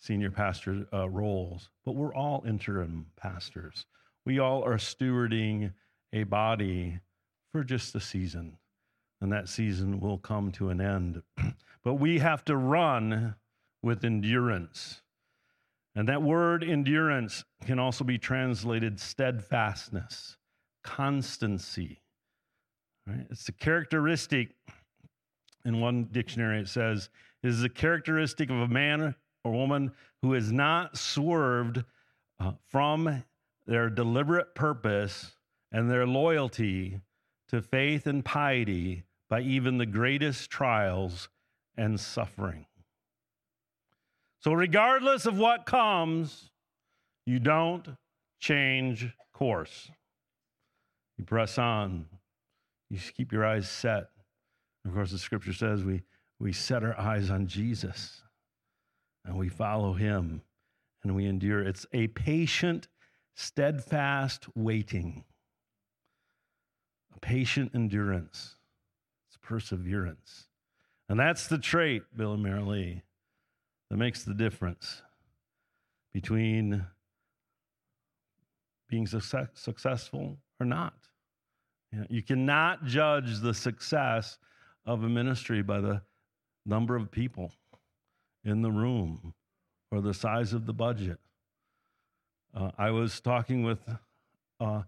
senior 0.00 0.30
pastor 0.30 0.86
uh, 0.92 1.08
roles, 1.08 1.70
but 1.86 1.94
we're 1.94 2.14
all 2.14 2.42
interim 2.46 3.06
pastors. 3.16 3.86
We 4.26 4.40
all 4.40 4.64
are 4.64 4.76
stewarding 4.76 5.72
a 6.12 6.24
body 6.24 6.98
for 7.52 7.62
just 7.62 7.94
a 7.94 8.00
season, 8.00 8.58
and 9.20 9.32
that 9.32 9.48
season 9.48 10.00
will 10.00 10.18
come 10.18 10.50
to 10.52 10.70
an 10.70 10.80
end. 10.80 11.22
but 11.84 11.94
we 11.94 12.18
have 12.18 12.44
to 12.46 12.56
run 12.56 13.36
with 13.84 14.04
endurance. 14.04 15.00
And 15.94 16.08
that 16.08 16.22
word 16.22 16.64
endurance 16.64 17.44
can 17.64 17.78
also 17.78 18.02
be 18.02 18.18
translated 18.18 18.98
steadfastness 18.98 20.37
constancy. 20.88 22.00
Right? 23.06 23.26
It's 23.30 23.46
a 23.50 23.52
characteristic, 23.52 24.54
in 25.66 25.80
one 25.80 26.08
dictionary 26.10 26.60
it 26.60 26.68
says, 26.68 27.10
it 27.42 27.48
is 27.48 27.62
a 27.62 27.68
characteristic 27.68 28.48
of 28.48 28.56
a 28.56 28.68
man 28.68 29.14
or 29.44 29.52
woman 29.52 29.92
who 30.22 30.32
has 30.32 30.50
not 30.50 30.96
swerved 30.96 31.84
uh, 32.40 32.52
from 32.70 33.22
their 33.66 33.90
deliberate 33.90 34.54
purpose 34.54 35.36
and 35.72 35.90
their 35.90 36.06
loyalty 36.06 36.98
to 37.48 37.60
faith 37.60 38.06
and 38.06 38.24
piety 38.24 39.04
by 39.28 39.42
even 39.42 39.76
the 39.76 39.86
greatest 39.86 40.48
trials 40.48 41.28
and 41.76 42.00
suffering. 42.00 42.64
So, 44.40 44.54
regardless 44.54 45.26
of 45.26 45.36
what 45.36 45.66
comes, 45.66 46.50
you 47.26 47.38
don't 47.38 47.86
change 48.40 49.08
course. 49.38 49.90
You 51.18 51.24
press 51.24 51.58
on. 51.58 52.06
You 52.88 52.98
keep 53.14 53.32
your 53.32 53.44
eyes 53.44 53.68
set. 53.68 54.08
Of 54.86 54.94
course, 54.94 55.10
the 55.10 55.18
scripture 55.18 55.52
says 55.52 55.84
we, 55.84 56.02
we 56.38 56.52
set 56.52 56.82
our 56.82 56.98
eyes 56.98 57.28
on 57.30 57.46
Jesus 57.46 58.22
and 59.24 59.36
we 59.36 59.48
follow 59.48 59.92
him 59.92 60.40
and 61.02 61.14
we 61.14 61.26
endure. 61.26 61.60
It's 61.62 61.84
a 61.92 62.06
patient, 62.08 62.88
steadfast 63.34 64.46
waiting, 64.54 65.24
a 67.14 67.20
patient 67.20 67.72
endurance, 67.74 68.56
it's 69.28 69.36
perseverance. 69.42 70.46
And 71.08 71.18
that's 71.18 71.46
the 71.48 71.58
trait, 71.58 72.02
Bill 72.16 72.34
and 72.34 72.44
Marilee, 72.44 73.02
that 73.90 73.96
makes 73.96 74.22
the 74.22 74.34
difference 74.34 75.02
between 76.12 76.86
being 78.88 79.06
success, 79.06 79.48
successful 79.54 80.38
or 80.60 80.66
not. 80.66 81.07
You, 82.08 82.22
cannot 82.22 82.84
judge 82.84 83.40
the 83.40 83.54
success 83.54 84.38
of 84.84 85.04
a 85.04 85.08
ministry 85.08 85.62
by 85.62 85.80
the 85.80 86.02
number 86.66 86.96
of 86.96 87.10
people 87.10 87.52
in 88.44 88.62
the 88.62 88.70
room 88.70 89.34
or 89.90 90.00
the 90.00 90.12
size 90.12 90.52
of 90.52 90.66
the 90.66 90.72
budget. 90.72 91.18
Uh, 92.54 92.70
I 92.76 92.90
was 92.90 93.20
talking 93.20 93.62
with 93.62 93.78
uh, 94.60 94.82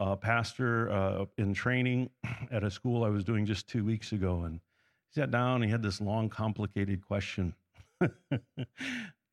a 0.00 0.16
pastor 0.16 0.90
uh, 0.90 1.24
in 1.38 1.54
training 1.54 2.10
at 2.50 2.64
a 2.64 2.70
school 2.70 3.04
I 3.04 3.08
was 3.08 3.24
doing 3.24 3.46
just 3.46 3.68
two 3.68 3.84
weeks 3.84 4.12
ago, 4.12 4.42
and 4.42 4.60
he 5.08 5.20
sat 5.20 5.30
down. 5.30 5.56
And 5.56 5.64
he 5.64 5.70
had 5.70 5.82
this 5.82 6.00
long, 6.00 6.28
complicated 6.28 7.06
question. 7.06 7.54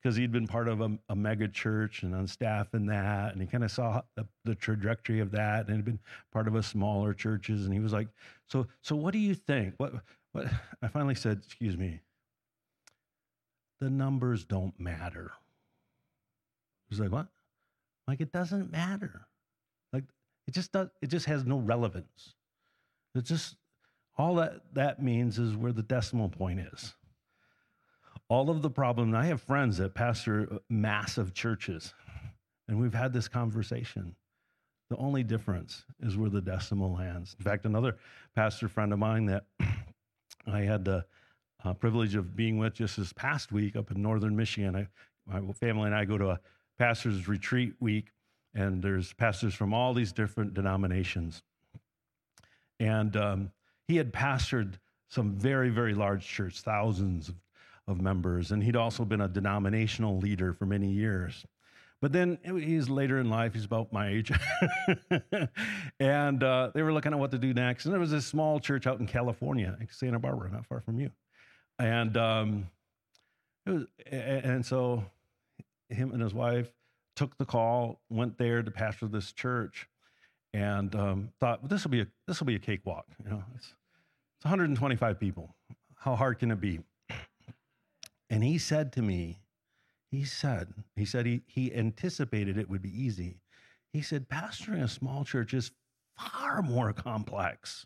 because 0.01 0.15
he'd 0.15 0.31
been 0.31 0.47
part 0.47 0.67
of 0.67 0.81
a, 0.81 0.97
a, 1.09 1.15
mega 1.15 1.47
church 1.47 2.03
and 2.03 2.15
on 2.15 2.25
staff 2.25 2.73
in 2.73 2.85
that, 2.85 3.33
and 3.33 3.41
he 3.41 3.47
kind 3.47 3.63
of 3.63 3.71
saw 3.71 4.01
the, 4.15 4.25
the, 4.45 4.55
trajectory 4.55 5.19
of 5.19 5.31
that, 5.31 5.67
and 5.67 5.75
had 5.75 5.85
been 5.85 5.99
part 6.31 6.47
of 6.47 6.55
a 6.55 6.63
smaller 6.63 7.13
churches, 7.13 7.65
and 7.65 7.73
he 7.73 7.79
was 7.79 7.91
like, 7.91 8.07
"So, 8.47 8.67
so 8.81 8.95
what 8.95 9.11
do 9.11 9.19
you 9.19 9.35
think? 9.35 9.73
What, 9.77 9.93
what?" 10.31 10.45
I 10.81 10.87
finally 10.87 11.15
said, 11.15 11.41
"Excuse 11.45 11.77
me, 11.77 11.99
the 13.79 13.89
numbers 13.89 14.45
don't 14.45 14.79
matter." 14.79 15.31
He's 16.89 16.99
like, 16.99 17.11
"What?" 17.11 17.27
Like 18.07 18.21
it 18.21 18.31
doesn't 18.31 18.71
matter. 18.71 19.27
Like 19.91 20.05
it 20.47 20.53
just 20.53 20.71
does. 20.71 20.89
It 21.01 21.07
just 21.07 21.25
has 21.25 21.45
no 21.45 21.57
relevance. 21.57 22.35
It 23.15 23.25
just 23.25 23.57
all 24.17 24.35
that 24.35 24.61
that 24.73 25.01
means 25.01 25.39
is 25.39 25.55
where 25.55 25.71
the 25.73 25.83
decimal 25.83 26.29
point 26.29 26.59
is 26.59 26.95
all 28.29 28.49
of 28.49 28.61
the 28.61 28.69
problem. 28.69 29.13
I 29.15 29.25
have 29.25 29.41
friends 29.41 29.77
that 29.77 29.93
pastor 29.93 30.47
massive 30.69 31.33
churches, 31.33 31.93
and 32.67 32.79
we've 32.79 32.93
had 32.93 33.11
this 33.11 33.27
conversation. 33.27 34.15
The 34.89 34.97
only 34.97 35.23
difference 35.23 35.85
is 35.99 36.17
where 36.17 36.29
the 36.29 36.41
decimal 36.41 36.93
lands. 36.93 37.35
In 37.37 37.43
fact, 37.43 37.65
another 37.65 37.97
pastor 38.35 38.67
friend 38.67 38.93
of 38.93 38.99
mine 38.99 39.25
that 39.25 39.45
I 40.47 40.61
had 40.61 40.85
the 40.85 41.05
uh, 41.63 41.73
privilege 41.73 42.15
of 42.15 42.35
being 42.35 42.57
with 42.57 42.73
just 42.73 42.97
this 42.97 43.13
past 43.13 43.51
week 43.51 43.75
up 43.75 43.91
in 43.91 44.01
northern 44.01 44.35
Michigan. 44.35 44.75
I, 44.75 44.87
my 45.27 45.53
family 45.53 45.87
and 45.87 45.95
I 45.95 46.05
go 46.05 46.17
to 46.17 46.29
a 46.29 46.39
pastor's 46.77 47.27
retreat 47.27 47.73
week, 47.79 48.11
and 48.55 48.81
there's 48.81 49.13
pastors 49.13 49.53
from 49.53 49.73
all 49.73 49.93
these 49.93 50.11
different 50.11 50.53
denominations. 50.53 51.43
And 52.79 53.15
um, 53.17 53.51
he 53.87 53.97
had 53.97 54.13
pastored 54.13 54.75
some 55.09 55.33
very, 55.33 55.69
very 55.69 55.93
large 55.93 56.25
church, 56.25 56.61
thousands 56.61 57.29
of 57.29 57.35
of 57.89 57.99
members, 57.99 58.51
and 58.51 58.63
he'd 58.63 58.75
also 58.75 59.03
been 59.03 59.21
a 59.21 59.27
denominational 59.27 60.19
leader 60.19 60.53
for 60.53 60.65
many 60.65 60.91
years. 60.91 61.45
But 62.01 62.13
then 62.13 62.37
he's 62.45 62.87
later 62.87 63.19
in 63.19 63.29
life, 63.29 63.53
he's 63.53 63.65
about 63.65 63.91
my 63.91 64.07
age. 64.07 64.31
and 65.99 66.43
uh, 66.43 66.71
they 66.73 66.81
were 66.81 66.93
looking 66.93 67.11
at 67.11 67.19
what 67.19 67.31
to 67.31 67.37
do 67.37 67.53
next. 67.53 67.85
And 67.85 67.93
there 67.93 67.99
was 67.99 68.11
this 68.11 68.25
small 68.25 68.59
church 68.59 68.87
out 68.87 68.99
in 69.01 69.07
California, 69.07 69.77
Santa 69.91 70.19
Barbara, 70.19 70.49
not 70.49 70.65
far 70.65 70.79
from 70.79 70.99
you. 70.99 71.09
And 71.77 72.15
um, 72.15 72.69
it 73.65 73.71
was, 73.71 73.85
and 74.09 74.65
so 74.65 75.03
him 75.89 76.11
and 76.11 76.21
his 76.21 76.33
wife 76.33 76.71
took 77.17 77.37
the 77.37 77.45
call, 77.45 77.99
went 78.09 78.37
there 78.37 78.61
to 78.61 78.71
pastor 78.71 79.07
this 79.07 79.33
church, 79.33 79.89
and 80.53 80.95
um, 80.95 81.29
thought 81.39 81.61
well, 81.61 81.69
this 81.69 81.83
will 81.83 81.91
be 81.91 82.01
a 82.01 82.07
this 82.27 82.39
will 82.39 82.47
be 82.47 82.55
a 82.55 82.59
cakewalk. 82.59 83.05
You 83.23 83.31
know, 83.31 83.43
it's, 83.55 83.73
it's 84.37 84.45
125 84.45 85.19
people. 85.19 85.55
How 85.97 86.15
hard 86.15 86.39
can 86.39 86.49
it 86.51 86.61
be? 86.61 86.79
And 88.29 88.43
he 88.43 88.57
said 88.57 88.93
to 88.93 89.01
me, 89.01 89.39
he 90.11 90.23
said, 90.23 90.73
he 90.95 91.05
said 91.05 91.25
he, 91.25 91.41
he 91.47 91.73
anticipated 91.73 92.57
it 92.57 92.69
would 92.69 92.81
be 92.81 93.03
easy. 93.03 93.37
He 93.91 94.01
said, 94.01 94.29
pastoring 94.29 94.83
a 94.83 94.87
small 94.87 95.23
church 95.23 95.53
is 95.53 95.71
far 96.17 96.61
more 96.61 96.93
complex 96.93 97.85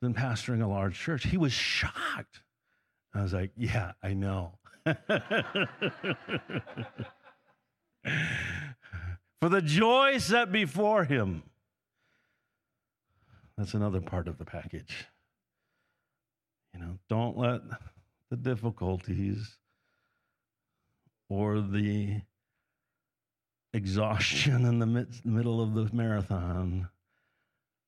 than 0.00 0.14
pastoring 0.14 0.62
a 0.62 0.66
large 0.66 0.98
church. 0.98 1.24
He 1.26 1.36
was 1.36 1.52
shocked. 1.52 2.42
I 3.14 3.22
was 3.22 3.32
like, 3.32 3.50
yeah, 3.56 3.92
I 4.02 4.14
know. 4.14 4.58
For 9.40 9.48
the 9.48 9.62
joy 9.62 10.18
set 10.18 10.52
before 10.52 11.04
him. 11.04 11.42
That's 13.56 13.74
another 13.74 14.00
part 14.00 14.26
of 14.28 14.38
the 14.38 14.44
package. 14.44 15.06
You 16.72 16.80
know, 16.80 16.98
don't 17.08 17.36
let 17.36 17.60
the 18.30 18.36
difficulties 18.36 19.56
or 21.28 21.60
the 21.60 22.20
exhaustion 23.72 24.64
in 24.64 24.78
the 24.78 24.86
mid- 24.86 25.24
middle 25.24 25.60
of 25.60 25.74
the 25.74 25.88
marathon 25.94 26.88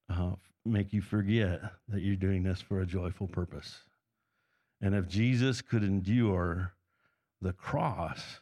uh, 0.09 0.33
make 0.65 0.93
you 0.93 1.01
forget 1.01 1.61
that 1.89 2.03
you're 2.03 2.17
doing 2.17 2.43
this 2.43 2.61
for 2.61 2.81
a 2.81 2.87
joyful 2.87 3.27
purpose. 3.27 3.79
And 4.81 4.95
if 4.95 5.09
Jesus 5.09 5.63
could 5.63 5.83
endure 5.83 6.73
the 7.41 7.53
cross 7.53 8.41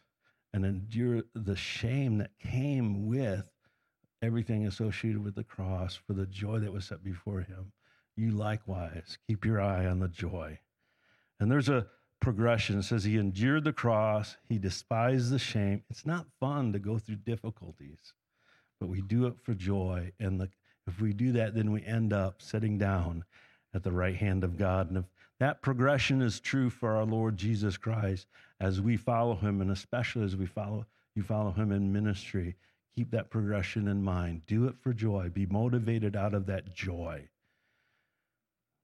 and 0.52 0.64
endure 0.64 1.22
the 1.34 1.56
shame 1.56 2.18
that 2.18 2.30
came 2.38 3.06
with 3.06 3.44
everything 4.22 4.66
associated 4.66 5.22
with 5.22 5.34
the 5.34 5.44
cross 5.44 5.98
for 6.06 6.12
the 6.12 6.26
joy 6.26 6.58
that 6.58 6.72
was 6.72 6.86
set 6.86 7.02
before 7.02 7.40
him, 7.40 7.72
you 8.16 8.32
likewise 8.32 9.18
keep 9.26 9.44
your 9.44 9.60
eye 9.60 9.86
on 9.86 10.00
the 10.00 10.08
joy 10.08 10.58
and 11.40 11.50
there's 11.50 11.68
a 11.68 11.86
progression. 12.20 12.78
It 12.78 12.84
says 12.84 13.02
he 13.02 13.16
endured 13.16 13.64
the 13.64 13.72
cross, 13.72 14.36
he 14.48 14.58
despised 14.58 15.30
the 15.30 15.38
shame. 15.38 15.82
It's 15.90 16.06
not 16.06 16.26
fun 16.38 16.72
to 16.72 16.78
go 16.78 16.98
through 16.98 17.16
difficulties, 17.16 18.12
but 18.78 18.88
we 18.88 19.00
do 19.00 19.26
it 19.26 19.34
for 19.42 19.54
joy. 19.54 20.12
And 20.20 20.38
the, 20.38 20.50
if 20.86 21.00
we 21.00 21.12
do 21.12 21.32
that, 21.32 21.54
then 21.54 21.72
we 21.72 21.82
end 21.84 22.12
up 22.12 22.42
sitting 22.42 22.78
down 22.78 23.24
at 23.74 23.82
the 23.82 23.92
right 23.92 24.16
hand 24.16 24.44
of 24.44 24.58
God. 24.58 24.88
And 24.88 24.98
if 24.98 25.04
that 25.38 25.62
progression 25.62 26.20
is 26.20 26.40
true 26.40 26.68
for 26.68 26.96
our 26.96 27.04
Lord 27.04 27.36
Jesus 27.36 27.76
Christ 27.76 28.26
as 28.60 28.80
we 28.80 28.96
follow 28.96 29.34
him, 29.34 29.62
and 29.62 29.70
especially 29.70 30.24
as 30.24 30.36
we 30.36 30.46
follow 30.46 30.86
you 31.16 31.22
follow 31.24 31.50
him 31.50 31.72
in 31.72 31.92
ministry, 31.92 32.54
keep 32.94 33.10
that 33.10 33.30
progression 33.30 33.88
in 33.88 34.02
mind. 34.02 34.42
Do 34.46 34.66
it 34.68 34.76
for 34.80 34.92
joy. 34.92 35.28
Be 35.28 35.46
motivated 35.46 36.14
out 36.14 36.34
of 36.34 36.46
that 36.46 36.72
joy. 36.72 37.28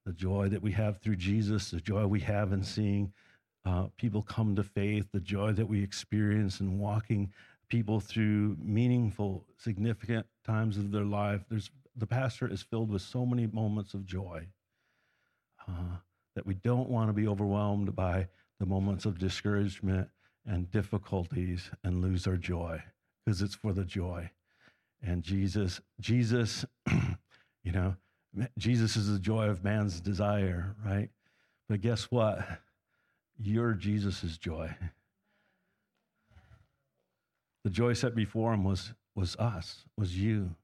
The 0.07 0.13
joy 0.13 0.47
that 0.47 0.61
we 0.61 0.71
have 0.71 0.99
through 0.99 1.17
Jesus, 1.17 1.69
the 1.69 1.81
joy 1.81 2.07
we 2.07 2.21
have 2.21 2.53
in 2.53 2.63
seeing 2.63 3.11
uh, 3.65 3.87
people 3.97 4.21
come 4.21 4.55
to 4.55 4.63
faith, 4.63 5.05
the 5.11 5.19
joy 5.19 5.51
that 5.51 5.67
we 5.67 5.83
experience 5.83 6.61
in 6.61 6.79
walking 6.79 7.33
people 7.67 7.99
through 7.99 8.55
meaningful, 8.63 9.45
significant 9.57 10.25
times 10.45 10.77
of 10.77 10.91
their 10.91 11.03
life. 11.03 11.41
There's, 11.49 11.69
the 11.97 12.07
pastor 12.07 12.49
is 12.49 12.61
filled 12.61 12.89
with 12.89 13.01
so 13.01 13.25
many 13.25 13.47
moments 13.47 13.93
of 13.93 14.05
joy 14.05 14.47
uh, 15.67 15.97
that 16.35 16.45
we 16.45 16.53
don't 16.53 16.89
want 16.89 17.09
to 17.09 17.13
be 17.13 17.27
overwhelmed 17.27 17.93
by 17.93 18.29
the 18.61 18.65
moments 18.65 19.03
of 19.03 19.19
discouragement 19.19 20.07
and 20.45 20.71
difficulties 20.71 21.69
and 21.83 22.01
lose 22.01 22.25
our 22.27 22.37
joy 22.37 22.81
because 23.25 23.41
it's 23.41 23.55
for 23.55 23.73
the 23.73 23.83
joy. 23.83 24.31
And 25.03 25.21
Jesus, 25.21 25.81
Jesus, 25.99 26.63
you 27.63 27.73
know, 27.73 27.97
Jesus 28.57 28.95
is 28.95 29.11
the 29.11 29.19
joy 29.19 29.47
of 29.47 29.63
man's 29.63 29.99
desire, 29.99 30.75
right? 30.85 31.09
But 31.69 31.81
guess 31.81 32.05
what? 32.05 32.39
You're 33.39 33.73
Jesus' 33.73 34.37
joy. 34.37 34.75
The 37.63 37.69
joy 37.69 37.93
set 37.93 38.15
before 38.15 38.53
him 38.53 38.63
was, 38.63 38.93
was 39.15 39.35
us, 39.35 39.85
was 39.97 40.17
you. 40.17 40.55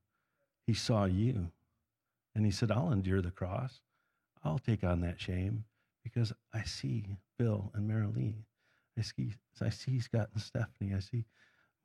He 0.65 0.73
saw 0.73 1.05
you. 1.05 1.51
And 2.35 2.45
he 2.45 2.51
said, 2.51 2.71
I'll 2.71 2.91
endure 2.91 3.21
the 3.21 3.31
cross. 3.31 3.81
I'll 4.43 4.59
take 4.59 4.83
on 4.83 5.01
that 5.01 5.19
shame 5.19 5.65
because 6.03 6.33
I 6.53 6.63
see 6.63 7.17
Bill 7.37 7.71
and 7.73 7.89
Marilee. 7.89 8.35
I 8.97 9.01
see, 9.01 9.33
I 9.61 9.69
see 9.69 9.99
Scott 9.99 10.29
and 10.33 10.41
Stephanie. 10.41 10.93
I 10.95 10.99
see 10.99 11.25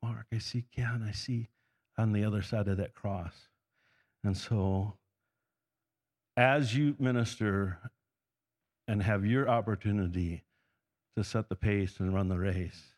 Mark. 0.01 0.25
I 0.33 0.37
see 0.37 0.65
Ken. 0.75 1.05
I 1.07 1.11
see 1.11 1.49
on 1.97 2.13
the 2.13 2.23
other 2.23 2.41
side 2.41 2.67
of 2.67 2.77
that 2.77 2.93
cross. 2.93 3.33
And 4.23 4.37
so, 4.37 4.93
as 6.39 6.73
you 6.73 6.95
minister 6.99 7.77
and 8.87 9.03
have 9.03 9.25
your 9.25 9.49
opportunity 9.49 10.45
to 11.17 11.21
set 11.21 11.49
the 11.49 11.55
pace 11.55 11.99
and 11.99 12.13
run 12.13 12.29
the 12.29 12.37
race, 12.37 12.93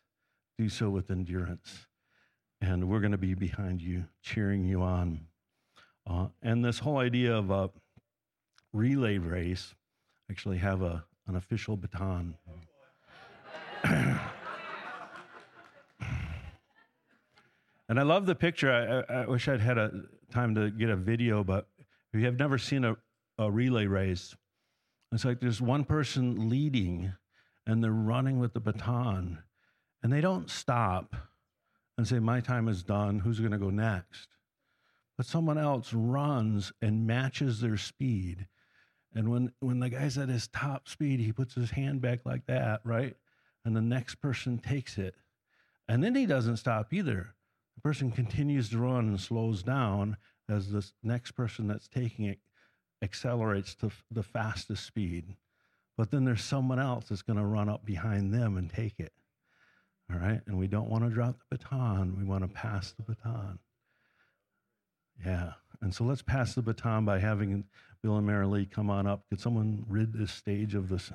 do 0.56 0.68
so 0.68 0.88
with 0.88 1.10
endurance. 1.10 1.88
And 2.60 2.88
we're 2.88 3.00
going 3.00 3.10
to 3.10 3.18
be 3.18 3.34
behind 3.34 3.82
you, 3.82 4.04
cheering 4.22 4.64
you 4.64 4.82
on. 4.82 5.26
Uh, 6.08 6.28
and 6.40 6.64
this 6.64 6.78
whole 6.78 6.98
idea 6.98 7.34
of 7.34 7.50
a 7.50 7.70
relay 8.72 9.18
race, 9.18 9.74
actually 10.30 10.58
have 10.58 10.82
a, 10.82 11.04
an 11.26 11.34
official 11.34 11.76
baton. 11.76 12.36
and 13.82 14.20
I 17.88 18.02
love 18.02 18.26
the 18.26 18.36
picture. 18.36 19.04
I, 19.10 19.22
I, 19.22 19.26
wish 19.26 19.48
I'd 19.48 19.60
had 19.60 19.78
a 19.78 19.90
time 20.32 20.54
to 20.54 20.70
get 20.70 20.90
a 20.90 20.96
video, 20.96 21.42
but 21.42 21.66
if 22.12 22.20
you 22.20 22.26
have 22.26 22.38
never 22.38 22.56
seen 22.56 22.84
a, 22.84 22.96
a 23.46 23.50
relay 23.50 23.86
race, 23.86 24.34
it's 25.12 25.24
like 25.24 25.40
there's 25.40 25.60
one 25.60 25.84
person 25.84 26.48
leading 26.48 27.12
and 27.66 27.82
they're 27.82 27.90
running 27.90 28.38
with 28.38 28.54
the 28.54 28.60
baton 28.60 29.38
and 30.02 30.12
they 30.12 30.20
don't 30.20 30.50
stop 30.50 31.14
and 31.96 32.08
say, 32.08 32.18
My 32.18 32.40
time 32.40 32.68
is 32.68 32.82
done. 32.82 33.20
Who's 33.20 33.38
going 33.38 33.52
to 33.52 33.58
go 33.58 33.70
next? 33.70 34.28
But 35.16 35.26
someone 35.26 35.58
else 35.58 35.92
runs 35.92 36.72
and 36.80 37.06
matches 37.06 37.60
their 37.60 37.76
speed. 37.76 38.46
And 39.14 39.28
when, 39.28 39.52
when 39.60 39.78
the 39.78 39.90
guy's 39.90 40.16
at 40.16 40.30
his 40.30 40.48
top 40.48 40.88
speed, 40.88 41.20
he 41.20 41.32
puts 41.32 41.54
his 41.54 41.70
hand 41.70 42.00
back 42.00 42.20
like 42.24 42.46
that, 42.46 42.80
right? 42.84 43.14
And 43.64 43.76
the 43.76 43.82
next 43.82 44.16
person 44.16 44.58
takes 44.58 44.96
it. 44.96 45.14
And 45.86 46.02
then 46.02 46.14
he 46.14 46.24
doesn't 46.24 46.56
stop 46.56 46.92
either. 46.92 47.34
The 47.74 47.82
person 47.82 48.10
continues 48.10 48.70
to 48.70 48.78
run 48.78 49.08
and 49.08 49.20
slows 49.20 49.62
down 49.62 50.16
as 50.48 50.70
the 50.70 50.84
next 51.02 51.32
person 51.32 51.68
that's 51.68 51.88
taking 51.88 52.24
it 52.24 52.38
accelerates 53.02 53.74
to 53.76 53.90
the 54.10 54.22
fastest 54.22 54.86
speed. 54.86 55.36
But 55.96 56.10
then 56.10 56.24
there's 56.24 56.42
someone 56.42 56.78
else 56.78 57.06
that's 57.08 57.22
going 57.22 57.38
to 57.38 57.44
run 57.44 57.68
up 57.68 57.84
behind 57.84 58.32
them 58.32 58.56
and 58.56 58.70
take 58.70 58.98
it. 58.98 59.12
All 60.10 60.18
right? 60.18 60.40
And 60.46 60.58
we 60.58 60.66
don't 60.66 60.88
want 60.88 61.04
to 61.04 61.10
drop 61.10 61.36
the 61.38 61.58
baton, 61.58 62.16
we 62.18 62.24
want 62.24 62.44
to 62.44 62.48
pass 62.48 62.92
the 62.92 63.02
baton. 63.02 63.58
Yeah. 65.24 65.52
And 65.80 65.94
so 65.94 66.04
let's 66.04 66.22
pass 66.22 66.54
the 66.54 66.62
baton 66.62 67.04
by 67.04 67.18
having 67.18 67.64
Bill 68.02 68.16
and 68.16 68.28
Marilee 68.28 68.70
come 68.70 68.88
on 68.88 69.06
up. 69.06 69.28
Could 69.28 69.40
someone 69.40 69.84
rid 69.88 70.12
this 70.12 70.32
stage 70.32 70.74
of 70.74 70.88
this? 70.88 71.12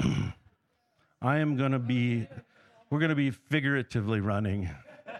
I 1.22 1.38
am 1.38 1.56
going 1.56 1.72
to 1.72 1.78
be, 1.78 2.26
we're 2.90 2.98
going 2.98 3.10
to 3.10 3.14
be 3.14 3.30
figuratively 3.30 4.20
running. 4.20 4.68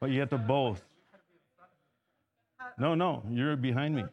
but 0.00 0.10
you 0.10 0.20
have 0.20 0.30
to 0.30 0.38
both. 0.38 0.82
No, 2.80 2.94
no, 2.94 3.22
you're 3.30 3.56
behind 3.56 3.94
me. 3.94 4.04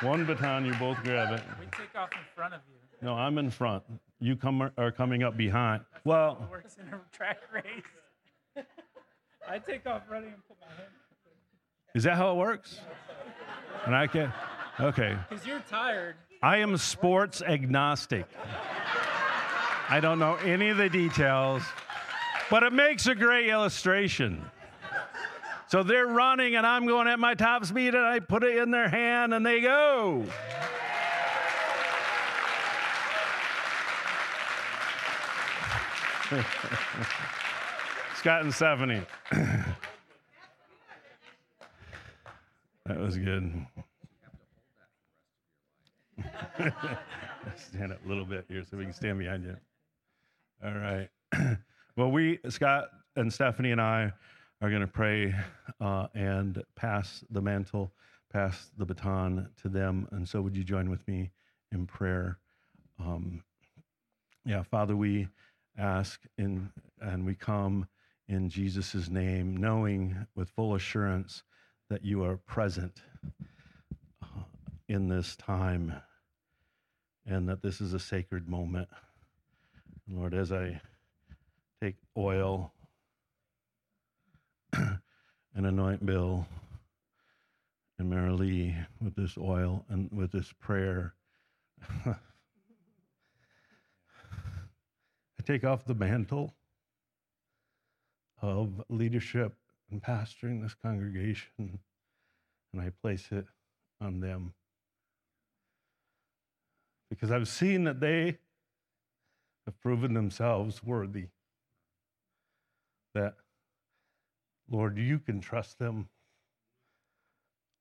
One 0.00 0.24
baton, 0.24 0.64
you 0.64 0.72
both 0.74 0.96
grab 1.04 1.32
it. 1.32 1.42
We 1.60 1.66
take 1.66 1.94
off 1.94 2.10
in 2.12 2.18
front 2.34 2.54
of 2.54 2.60
you. 2.68 2.76
No, 3.02 3.14
I'm 3.14 3.36
in 3.36 3.50
front. 3.50 3.82
You 4.18 4.34
come 4.34 4.70
are 4.76 4.90
coming 4.90 5.22
up 5.22 5.36
behind. 5.36 5.82
Well, 6.04 6.38
It 6.42 6.50
works 6.50 6.76
in 6.80 6.88
a 6.88 7.00
track 7.12 7.38
race. 7.52 8.64
I 9.48 9.58
take 9.58 9.86
off 9.86 10.02
running 10.08 10.32
and 10.32 10.46
put 10.48 10.56
my 10.60 10.66
hand 10.68 10.88
is 11.94 12.04
that 12.04 12.16
how 12.16 12.32
it 12.32 12.36
works? 12.36 12.78
And 13.86 13.96
I 13.96 14.06
can. 14.06 14.32
Okay. 14.78 15.16
because 15.28 15.46
you're 15.46 15.60
tired. 15.60 16.16
I 16.42 16.58
am 16.58 16.76
sports 16.76 17.42
agnostic. 17.42 18.26
I 19.88 19.98
don't 20.00 20.18
know 20.18 20.36
any 20.36 20.68
of 20.68 20.76
the 20.76 20.88
details, 20.88 21.62
but 22.50 22.62
it 22.62 22.72
makes 22.72 23.06
a 23.06 23.14
great 23.14 23.48
illustration. 23.48 24.44
So 25.68 25.82
they're 25.82 26.06
running, 26.06 26.56
and 26.56 26.66
I'm 26.66 26.86
going 26.86 27.08
at 27.08 27.18
my 27.18 27.34
top 27.34 27.66
speed, 27.66 27.94
and 27.94 28.04
I 28.04 28.20
put 28.20 28.42
it 28.42 28.56
in 28.56 28.70
their 28.70 28.88
hand, 28.88 29.34
and 29.34 29.44
they 29.44 29.60
go. 29.60 30.24
Scott 38.16 38.42
and 38.42 38.54
Stephanie. 38.54 39.02
that 39.30 39.76
was 42.98 43.18
good. 43.18 43.66
stand 47.56 47.92
up 47.92 48.04
a 48.04 48.08
little 48.08 48.24
bit 48.24 48.44
here 48.48 48.64
so 48.70 48.76
we 48.76 48.84
can 48.84 48.92
stand 48.92 49.18
behind 49.18 49.44
you. 49.44 49.56
All 50.64 50.72
right. 50.72 51.08
well, 51.96 52.10
we, 52.10 52.38
Scott 52.48 52.88
and 53.16 53.32
Stephanie 53.32 53.70
and 53.70 53.80
I, 53.80 54.12
are 54.60 54.70
going 54.70 54.82
to 54.82 54.86
pray 54.86 55.34
uh, 55.80 56.08
and 56.14 56.62
pass 56.76 57.24
the 57.30 57.40
mantle, 57.40 57.92
pass 58.32 58.70
the 58.76 58.84
baton 58.84 59.48
to 59.62 59.68
them. 59.68 60.08
And 60.12 60.28
so, 60.28 60.40
would 60.40 60.56
you 60.56 60.64
join 60.64 60.90
with 60.90 61.06
me 61.06 61.30
in 61.72 61.86
prayer? 61.86 62.38
Um, 62.98 63.42
yeah, 64.44 64.62
Father, 64.62 64.96
we 64.96 65.28
ask 65.78 66.20
in, 66.36 66.70
and 67.00 67.24
we 67.24 67.34
come 67.34 67.86
in 68.28 68.48
Jesus' 68.48 69.08
name, 69.08 69.56
knowing 69.56 70.26
with 70.34 70.50
full 70.50 70.74
assurance 70.74 71.42
that 71.88 72.04
you 72.04 72.24
are 72.24 72.36
present 72.36 73.00
uh, 74.22 74.42
in 74.88 75.08
this 75.08 75.36
time 75.36 75.94
and 77.26 77.48
that 77.48 77.62
this 77.62 77.80
is 77.80 77.92
a 77.92 77.98
sacred 77.98 78.48
moment. 78.48 78.88
Lord, 80.10 80.34
as 80.34 80.50
I 80.52 80.80
take 81.82 81.96
oil 82.16 82.72
and 85.54 85.66
anoint 85.66 86.04
Bill 86.04 86.46
and 87.98 88.12
Marilee 88.12 88.74
with 89.00 89.14
this 89.16 89.36
oil 89.36 89.84
and 89.88 90.08
with 90.12 90.32
this 90.32 90.52
prayer, 90.60 91.14
I 92.06 92.14
take 95.44 95.64
off 95.64 95.84
the 95.84 95.94
mantle 95.94 96.54
of 98.40 98.82
leadership 98.88 99.54
and 99.90 100.02
pastoring 100.02 100.62
this 100.62 100.74
congregation 100.74 101.78
and 102.72 102.82
I 102.82 102.90
place 103.02 103.28
it 103.30 103.46
on 104.00 104.20
them 104.20 104.54
because 107.08 107.30
I've 107.30 107.48
seen 107.48 107.84
that 107.84 108.00
they 108.00 108.38
have 109.66 109.80
proven 109.80 110.14
themselves 110.14 110.82
worthy. 110.84 111.26
That, 113.14 113.34
Lord, 114.70 114.98
you 114.98 115.18
can 115.18 115.40
trust 115.40 115.78
them. 115.78 116.08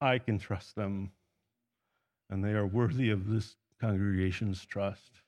I 0.02 0.20
can 0.20 0.40
trust 0.40 0.76
them. 0.76 1.12
and 2.30 2.44
they 2.44 2.52
are 2.54 2.68
worthy 2.68 3.10
of 3.10 3.30
this 3.30 3.56
congregation's 3.80 4.66
trust. 4.66 5.22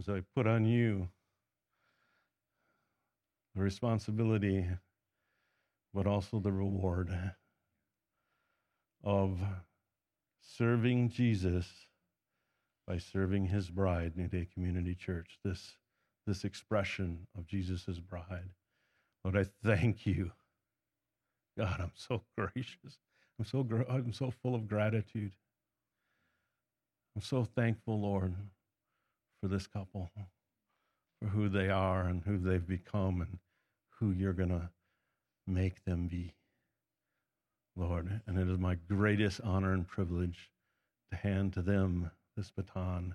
As 0.00 0.08
I 0.08 0.22
put 0.34 0.46
on 0.46 0.64
you 0.64 1.08
the 3.54 3.62
responsibility, 3.62 4.66
but 5.94 6.06
also 6.06 6.40
the 6.40 6.52
reward 6.52 7.10
of 9.04 9.40
serving 10.40 11.10
Jesus 11.10 11.66
by 12.86 12.98
serving 12.98 13.46
his 13.46 13.70
bride, 13.70 14.16
New 14.16 14.28
Day 14.28 14.48
Community 14.52 14.94
Church, 14.94 15.38
this, 15.44 15.76
this 16.26 16.44
expression 16.44 17.26
of 17.36 17.46
Jesus' 17.46 18.00
bride. 18.00 18.50
Lord, 19.24 19.36
I 19.36 19.46
thank 19.64 20.06
you. 20.06 20.32
God, 21.58 21.80
I'm 21.80 21.92
so 21.94 22.22
gracious. 22.36 22.98
I'm 23.38 23.44
so, 23.44 23.66
I'm 23.88 24.12
so 24.12 24.32
full 24.42 24.54
of 24.54 24.68
gratitude. 24.68 25.32
I'm 27.14 27.22
so 27.22 27.44
thankful, 27.44 28.00
Lord, 28.00 28.34
for 29.40 29.48
this 29.48 29.66
couple, 29.66 30.10
for 31.20 31.28
who 31.28 31.48
they 31.48 31.68
are 31.68 32.02
and 32.02 32.22
who 32.24 32.38
they've 32.38 32.66
become 32.66 33.20
and 33.20 33.38
who 33.98 34.12
you're 34.12 34.32
going 34.32 34.50
to 34.50 34.70
make 35.46 35.84
them 35.84 36.06
be. 36.06 36.34
Lord, 37.76 38.20
and 38.26 38.38
it 38.38 38.48
is 38.48 38.58
my 38.58 38.76
greatest 38.88 39.40
honor 39.42 39.72
and 39.72 39.86
privilege 39.86 40.50
to 41.10 41.16
hand 41.16 41.52
to 41.54 41.62
them 41.62 42.10
this 42.36 42.50
baton 42.50 43.14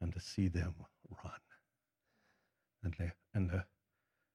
and 0.00 0.12
to 0.12 0.20
see 0.20 0.48
them 0.48 0.74
run 1.24 1.32
and 2.84 2.96
to, 2.96 3.12
and 3.34 3.50
to, 3.50 3.64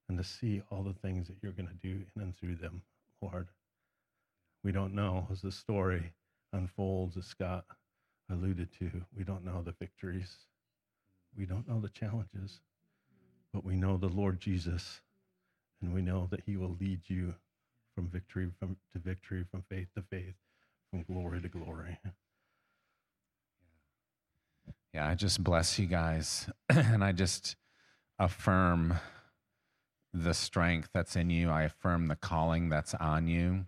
and 0.09 0.17
to 0.17 0.23
see 0.23 0.61
all 0.71 0.84
the 0.84 0.93
things 0.93 1.27
that 1.27 1.35
you're 1.41 1.51
going 1.51 1.67
to 1.67 1.88
do 1.88 2.01
in 2.15 2.21
and 2.21 2.38
through 2.38 2.55
them, 2.55 2.81
Lord. 3.21 3.47
We 4.63 4.71
don't 4.71 4.93
know 4.93 5.27
as 5.31 5.41
the 5.41 5.51
story 5.51 6.11
unfolds, 6.53 7.17
as 7.17 7.25
Scott 7.25 7.65
alluded 8.31 8.69
to, 8.79 8.89
we 9.15 9.23
don't 9.23 9.45
know 9.45 9.61
the 9.63 9.73
victories. 9.79 10.35
We 11.38 11.45
don't 11.45 11.67
know 11.67 11.79
the 11.79 11.89
challenges, 11.89 12.59
but 13.53 13.63
we 13.63 13.75
know 13.75 13.97
the 13.97 14.07
Lord 14.07 14.39
Jesus, 14.39 15.01
and 15.81 15.93
we 15.93 16.01
know 16.01 16.27
that 16.31 16.41
He 16.45 16.57
will 16.57 16.75
lead 16.79 17.01
you 17.07 17.35
from 17.95 18.07
victory 18.07 18.49
from, 18.59 18.77
to 18.93 18.99
victory, 18.99 19.45
from 19.49 19.63
faith 19.69 19.88
to 19.95 20.03
faith, 20.09 20.35
from 20.89 21.03
glory 21.03 21.41
to 21.41 21.47
glory. 21.47 21.99
Yeah, 24.93 25.07
I 25.07 25.15
just 25.15 25.43
bless 25.43 25.77
you 25.77 25.85
guys, 25.85 26.49
and 26.69 27.03
I 27.03 27.11
just 27.11 27.55
affirm 28.17 28.95
the 30.23 30.34
strength 30.34 30.89
that's 30.94 31.15
in 31.15 31.30
you. 31.30 31.49
I 31.49 31.64
affirm 31.64 32.07
the 32.07 32.15
calling 32.15 32.69
that's 32.69 32.94
on 32.95 33.27
you. 33.27 33.65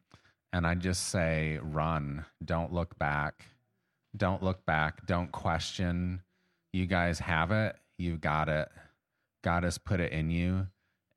And 0.52 0.66
I 0.66 0.76
just 0.76 1.10
say, 1.10 1.60
run. 1.62 2.26
Don't 2.44 2.74
look 2.74 2.98
back. 2.98 3.46
Don't 4.18 4.42
look 4.42 4.66
back. 4.66 5.06
Don't 5.06 5.32
question. 5.32 6.22
You 6.74 6.86
guys 6.86 7.20
have 7.20 7.52
it. 7.52 7.76
You've 7.98 8.22
got 8.22 8.50
it. 8.50 8.70
God 9.44 9.64
has 9.64 9.78
put 9.78 10.00
it 10.00 10.12
in 10.12 10.30
you, 10.30 10.68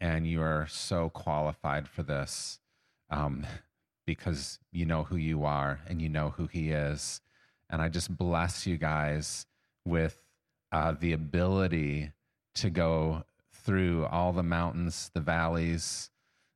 and 0.00 0.26
you 0.26 0.42
are 0.42 0.66
so 0.68 1.10
qualified 1.10 1.88
for 1.88 2.02
this 2.02 2.60
um, 3.10 3.46
because 4.06 4.58
you 4.70 4.84
know 4.84 5.02
who 5.02 5.16
you 5.16 5.44
are 5.44 5.80
and 5.88 6.00
you 6.00 6.08
know 6.08 6.30
who 6.30 6.46
He 6.46 6.70
is. 6.70 7.20
And 7.70 7.80
I 7.80 7.88
just 7.88 8.16
bless 8.16 8.66
you 8.66 8.76
guys 8.76 9.46
with 9.84 10.18
uh, 10.70 10.94
the 10.98 11.12
ability 11.12 12.12
to 12.56 12.70
go 12.70 13.24
through 13.64 14.06
all 14.06 14.32
the 14.32 14.42
mountains, 14.42 15.10
the 15.14 15.20
valleys. 15.20 16.10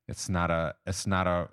It's 0.08 0.28
not 0.28 0.50
a 0.50 0.74
it's 0.86 1.06
not 1.06 1.26
a, 1.26 1.48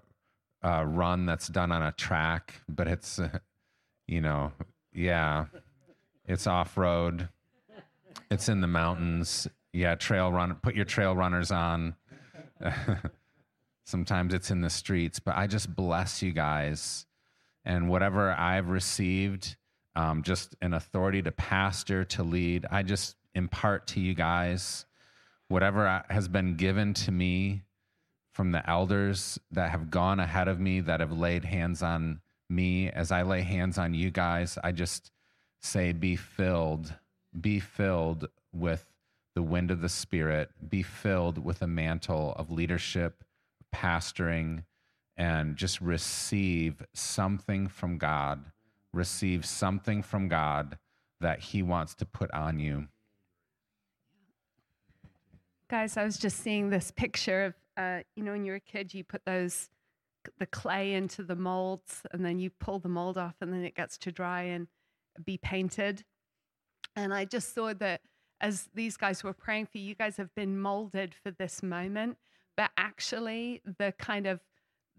a 0.62 0.86
run 0.86 1.26
that's 1.26 1.48
done 1.48 1.72
on 1.72 1.82
a 1.82 1.92
track, 1.92 2.54
but 2.68 2.88
it's 2.88 3.20
you 4.08 4.22
know 4.22 4.52
yeah, 4.94 5.46
it's 6.26 6.48
off 6.48 6.78
road. 6.78 7.30
It's 8.30 8.50
in 8.50 8.62
the 8.62 8.68
mountains. 8.68 9.48
Yeah, 9.74 9.96
trail 9.96 10.32
run. 10.32 10.54
Put 10.56 10.76
your 10.76 10.86
trail 10.86 11.16
runners 11.16 11.52
on. 11.52 11.96
Sometimes 13.86 14.34
it's 14.34 14.50
in 14.50 14.62
the 14.62 14.70
streets, 14.70 15.20
but 15.20 15.36
I 15.36 15.48
just 15.48 15.76
bless 15.76 16.22
you 16.22 16.32
guys, 16.32 17.06
and 17.66 17.90
whatever 17.90 18.32
I've 18.32 18.70
received, 18.70 19.58
um, 19.96 20.24
just 20.24 20.56
an 20.62 20.74
authority 20.74 21.22
to 21.22 21.32
pastor 21.32 22.06
to 22.06 22.24
lead. 22.24 22.66
I 22.72 22.84
just 22.84 23.18
impart 23.36 23.88
to 23.88 24.00
you 24.00 24.14
guys 24.14 24.86
whatever 25.54 25.88
uh, 25.88 26.02
has 26.10 26.28
been 26.28 26.56
given 26.56 26.96
to 26.96 27.12
me 27.12 27.62
from 28.34 28.52
the 28.52 28.68
elders 28.68 29.40
that 29.52 29.70
have 29.70 29.92
gone 29.92 30.20
ahead 30.20 30.48
of 30.48 30.60
me, 30.60 30.80
that 30.80 31.00
have 31.00 31.12
laid 31.12 31.46
hands 31.46 31.84
on 31.84 32.20
me 32.50 32.90
as 32.90 33.12
I 33.12 33.22
lay 33.22 33.44
hands 33.44 33.78
on 33.78 33.94
you 33.94 34.10
guys. 34.10 34.58
I 34.64 34.72
just 34.72 35.12
say, 35.62 35.92
be 35.92 36.16
filled, 36.16 36.96
be 37.40 37.60
filled 37.60 38.30
with 38.52 38.88
the 39.36 39.44
wind 39.44 39.70
of 39.70 39.82
the 39.82 39.90
Spirit, 39.90 40.50
be 40.68 40.82
filled 40.82 41.38
with 41.38 41.62
a 41.62 41.68
mantle 41.68 42.34
of 42.36 42.50
leadership, 42.50 43.24
pastoring, 43.74 44.64
and 45.16 45.56
just 45.56 45.80
receive 45.82 46.84
something 46.96 47.68
from 47.68 48.00
God. 48.00 48.46
Receive 48.92 49.46
something 49.46 50.02
from 50.02 50.30
God 50.30 50.80
that 51.22 51.42
He 51.42 51.62
wants 51.62 51.94
to 51.96 52.06
put 52.06 52.32
on 52.32 52.58
you. 52.60 52.88
Guys, 55.70 55.98
I 55.98 56.04
was 56.04 56.18
just 56.18 56.38
seeing 56.38 56.70
this 56.70 56.92
picture 56.92 57.46
of, 57.46 57.54
uh, 57.78 58.00
you 58.16 58.24
know, 58.24 58.34
when 58.34 58.46
you're 58.46 58.58
a 58.58 58.60
kid, 58.60 58.94
you 58.94 59.04
put 59.04 59.26
those 59.26 59.70
the 60.40 60.46
clay 60.46 60.94
into 60.94 61.22
the 61.24 61.36
molds 61.36 62.02
and 62.12 62.26
then 62.26 62.40
you 62.40 62.50
pull 62.50 62.80
the 62.80 62.90
mold 62.90 63.18
off 63.18 63.36
and 63.42 63.52
then 63.52 63.64
it 63.64 63.76
gets 63.76 63.98
to 63.98 64.12
dry 64.12 64.44
and 64.44 64.68
be 65.24 65.38
painted. 65.38 66.04
And 66.96 67.14
I 67.14 67.26
just 67.26 67.54
saw 67.54 67.74
that 67.74 68.02
as 68.40 68.70
these 68.74 68.98
guys 68.98 69.24
were 69.24 69.34
praying 69.34 69.68
for 69.68 69.78
you, 69.78 69.86
you 69.86 69.96
guys 69.96 70.18
have 70.18 70.34
been 70.36 70.60
molded 70.60 71.14
for 71.14 71.32
this 71.32 71.64
moment, 71.64 72.18
but 72.56 72.72
actually 72.78 73.62
the 73.66 73.94
kind 73.98 74.28
of 74.28 74.42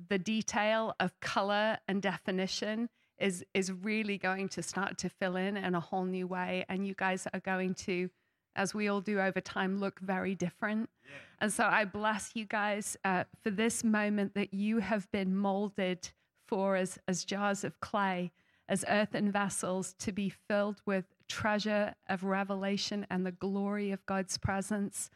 the 0.09 0.19
detail 0.19 0.95
of 0.99 1.19
color 1.21 1.79
and 1.87 2.03
definition 2.03 2.89
is 3.19 3.45
is 3.55 3.71
really 3.71 4.19
going 4.19 4.49
to 4.49 4.63
start 4.63 4.99
to 4.99 5.09
fill 5.09 5.37
in 5.37 5.57
in 5.57 5.75
a 5.75 5.81
whole 5.81 6.05
new 6.05 6.27
way 6.27 6.65
and 6.69 6.85
you 6.85 6.95
guys 6.95 7.29
are 7.33 7.41
going 7.41 7.73
to 7.75 8.11
as 8.57 8.75
we 8.75 8.89
all 8.89 9.01
do 9.01 9.21
over 9.21 9.41
time, 9.41 9.79
look 9.79 10.01
very 10.01 10.35
different. 10.35 10.89
Yeah. 11.05 11.11
And 11.41 11.53
so 11.53 11.65
I 11.65 11.85
bless 11.85 12.31
you 12.35 12.45
guys 12.45 12.97
uh, 13.05 13.25
for 13.43 13.51
this 13.51 13.85
moment 13.85 14.35
that 14.35 14.55
you 14.55 14.79
have 14.79 15.11
been 15.11 15.37
molded 15.37 16.11
for 16.47 16.77
as, 16.77 16.99
as 17.09 17.25
jars 17.25 17.65
of 17.65 17.81
clay, 17.81 18.33
as 18.69 18.85
earthen 18.89 19.31
vessels 19.31 19.95
to 19.99 20.13
be 20.13 20.29
filled 20.31 20.81
with 20.87 21.05
treasure 21.29 21.95
of 22.09 22.25
revelation 22.25 23.07
and 23.11 23.27
the 23.27 23.33
glory 23.33 23.91
of 23.91 24.05
God's 24.07 24.39
presence. 24.39 25.11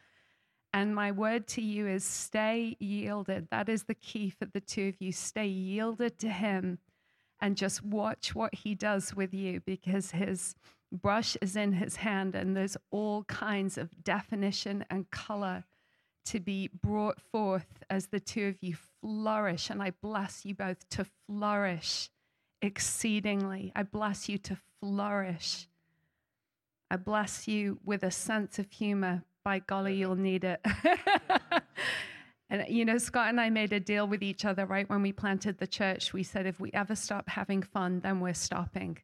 And 0.73 0.93
my 0.93 1.11
word 1.11 1.47
to 1.49 1.61
you 1.61 1.87
is 1.87 2.03
stay 2.03 2.75
yielded. 2.79 3.47
That 3.49 3.69
is 3.69 3.83
the 3.83 3.95
key 3.95 4.29
for 4.29 4.45
the 4.45 4.61
two 4.61 4.89
of 4.89 4.95
you. 4.99 5.11
Stay 5.11 5.47
yielded 5.47 6.19
to 6.19 6.29
Him 6.29 6.79
and 7.41 7.57
just 7.57 7.83
watch 7.83 8.35
what 8.35 8.53
He 8.53 8.75
does 8.75 9.15
with 9.15 9.33
you 9.33 9.61
because 9.65 10.11
His 10.11 10.55
brush 10.91 11.37
is 11.41 11.55
in 11.55 11.73
his 11.73 11.97
hand, 11.97 12.35
and 12.35 12.55
there's 12.55 12.77
all 12.91 13.23
kinds 13.25 13.77
of 13.77 14.03
definition 14.03 14.85
and 14.89 15.09
color 15.11 15.63
to 16.25 16.39
be 16.39 16.69
brought 16.81 17.19
forth 17.19 17.83
as 17.89 18.07
the 18.07 18.19
two 18.19 18.47
of 18.47 18.57
you 18.61 18.75
flourish. 19.01 19.69
And 19.69 19.81
I 19.81 19.91
bless 20.01 20.45
you 20.45 20.53
both 20.53 20.87
to 20.89 21.05
flourish 21.27 22.09
exceedingly. 22.61 23.71
I 23.75 23.83
bless 23.83 24.29
you 24.29 24.37
to 24.39 24.57
flourish. 24.79 25.67
I 26.91 26.97
bless 26.97 27.47
you 27.47 27.79
with 27.83 28.03
a 28.03 28.11
sense 28.11 28.59
of 28.59 28.71
humor. 28.71 29.23
By 29.43 29.59
golly, 29.59 29.95
you'll 29.95 30.15
need 30.15 30.43
it. 30.43 30.63
and 32.49 32.65
you 32.67 32.83
know, 32.85 32.97
Scott 32.97 33.29
and 33.29 33.39
I 33.39 33.49
made 33.49 33.73
a 33.73 33.79
deal 33.79 34.07
with 34.07 34.21
each 34.21 34.45
other 34.45 34.65
right 34.65 34.89
when 34.89 35.01
we 35.01 35.11
planted 35.11 35.57
the 35.57 35.67
church. 35.67 36.13
We 36.13 36.23
said 36.23 36.45
if 36.45 36.59
we 36.59 36.71
ever 36.73 36.95
stop 36.95 37.29
having 37.29 37.63
fun, 37.63 38.01
then 38.01 38.19
we're 38.19 38.33
stopping 38.33 38.97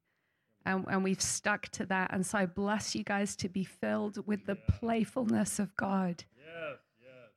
and, 0.65 0.85
and 0.89 1.03
we've 1.03 1.21
stuck 1.21 1.69
to 1.69 1.85
that. 1.85 2.11
And 2.13 2.25
so 2.25 2.37
I 2.37 2.45
bless 2.45 2.95
you 2.95 3.03
guys 3.03 3.35
to 3.37 3.49
be 3.49 3.63
filled 3.63 4.25
with 4.27 4.45
the 4.45 4.55
playfulness 4.55 5.59
of 5.59 5.75
God. 5.75 6.23
Yes, 6.37 6.79
yes. 7.01 7.31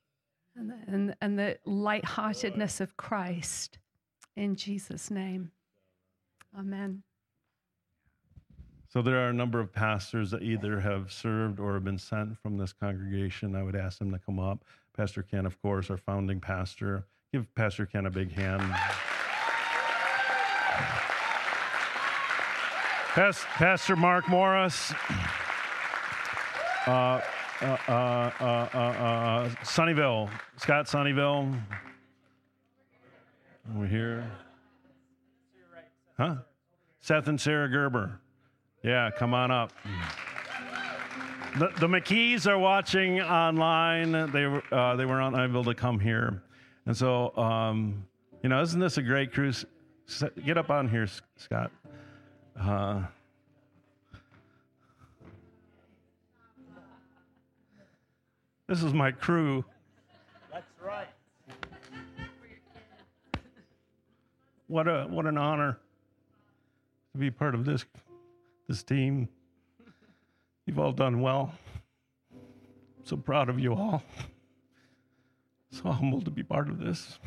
And 0.56 0.70
the, 0.70 0.76
and, 0.86 1.16
and 1.20 1.38
the 1.38 1.58
lightheartedness 1.64 2.80
of 2.80 2.96
Christ. 2.96 3.78
In 4.36 4.56
Jesus' 4.56 5.10
name. 5.10 5.50
Amen. 6.58 7.02
So 8.88 9.02
there 9.02 9.18
are 9.18 9.28
a 9.28 9.34
number 9.34 9.60
of 9.60 9.70
pastors 9.72 10.30
that 10.30 10.42
either 10.42 10.80
have 10.80 11.12
served 11.12 11.60
or 11.60 11.74
have 11.74 11.84
been 11.84 11.98
sent 11.98 12.38
from 12.38 12.56
this 12.56 12.72
congregation. 12.72 13.54
I 13.54 13.62
would 13.62 13.76
ask 13.76 13.98
them 13.98 14.10
to 14.12 14.18
come 14.18 14.38
up. 14.38 14.64
Pastor 14.96 15.22
Ken, 15.22 15.44
of 15.44 15.60
course, 15.60 15.90
our 15.90 15.98
founding 15.98 16.40
pastor. 16.40 17.04
Give 17.30 17.54
Pastor 17.54 17.84
Ken 17.84 18.06
a 18.06 18.10
big 18.10 18.32
hand. 18.32 18.62
Pastor 23.18 23.96
Mark 23.96 24.28
Morris, 24.28 24.92
uh, 26.86 26.90
uh, 26.90 27.20
uh, 27.60 27.92
uh, 27.92 29.48
Sunnyvale, 29.64 30.30
Scott 30.56 30.86
Sunnyvale. 30.86 31.60
Over 33.74 33.86
here. 33.88 34.30
Huh? 36.16 36.36
Seth 37.00 37.26
and 37.26 37.40
Sarah 37.40 37.68
Gerber. 37.68 38.20
Yeah, 38.84 39.10
come 39.10 39.34
on 39.34 39.50
up. 39.50 39.72
The, 41.58 41.70
the 41.80 41.88
McKees 41.88 42.46
are 42.46 42.56
watching 42.56 43.20
online. 43.20 44.30
They 44.30 44.46
were 44.46 44.62
uh, 44.72 44.94
they 44.94 45.06
were 45.06 45.20
unable 45.20 45.64
to 45.64 45.74
come 45.74 45.98
here, 45.98 46.44
and 46.86 46.96
so 46.96 47.36
um, 47.36 48.06
you 48.44 48.48
know, 48.48 48.62
isn't 48.62 48.78
this 48.78 48.96
a 48.96 49.02
great 49.02 49.32
cruise? 49.32 49.64
Get 50.44 50.56
up 50.56 50.70
on 50.70 50.88
here, 50.88 51.08
Scott. 51.36 51.72
Uh, 52.60 53.02
this 58.66 58.82
is 58.82 58.92
my 58.92 59.12
crew. 59.12 59.64
That's 60.52 60.66
right. 60.84 61.06
What 64.66 64.88
a 64.88 65.06
what 65.08 65.26
an 65.26 65.38
honor 65.38 65.78
to 67.12 67.18
be 67.18 67.30
part 67.30 67.54
of 67.54 67.64
this 67.64 67.84
this 68.66 68.82
team. 68.82 69.28
You've 70.66 70.78
all 70.78 70.92
done 70.92 71.20
well. 71.20 71.52
I'm 72.32 73.04
So 73.04 73.16
proud 73.16 73.48
of 73.48 73.58
you 73.58 73.74
all. 73.74 74.02
So 75.70 75.92
humbled 75.92 76.24
to 76.24 76.30
be 76.30 76.42
part 76.42 76.68
of 76.68 76.78
this. 76.78 77.18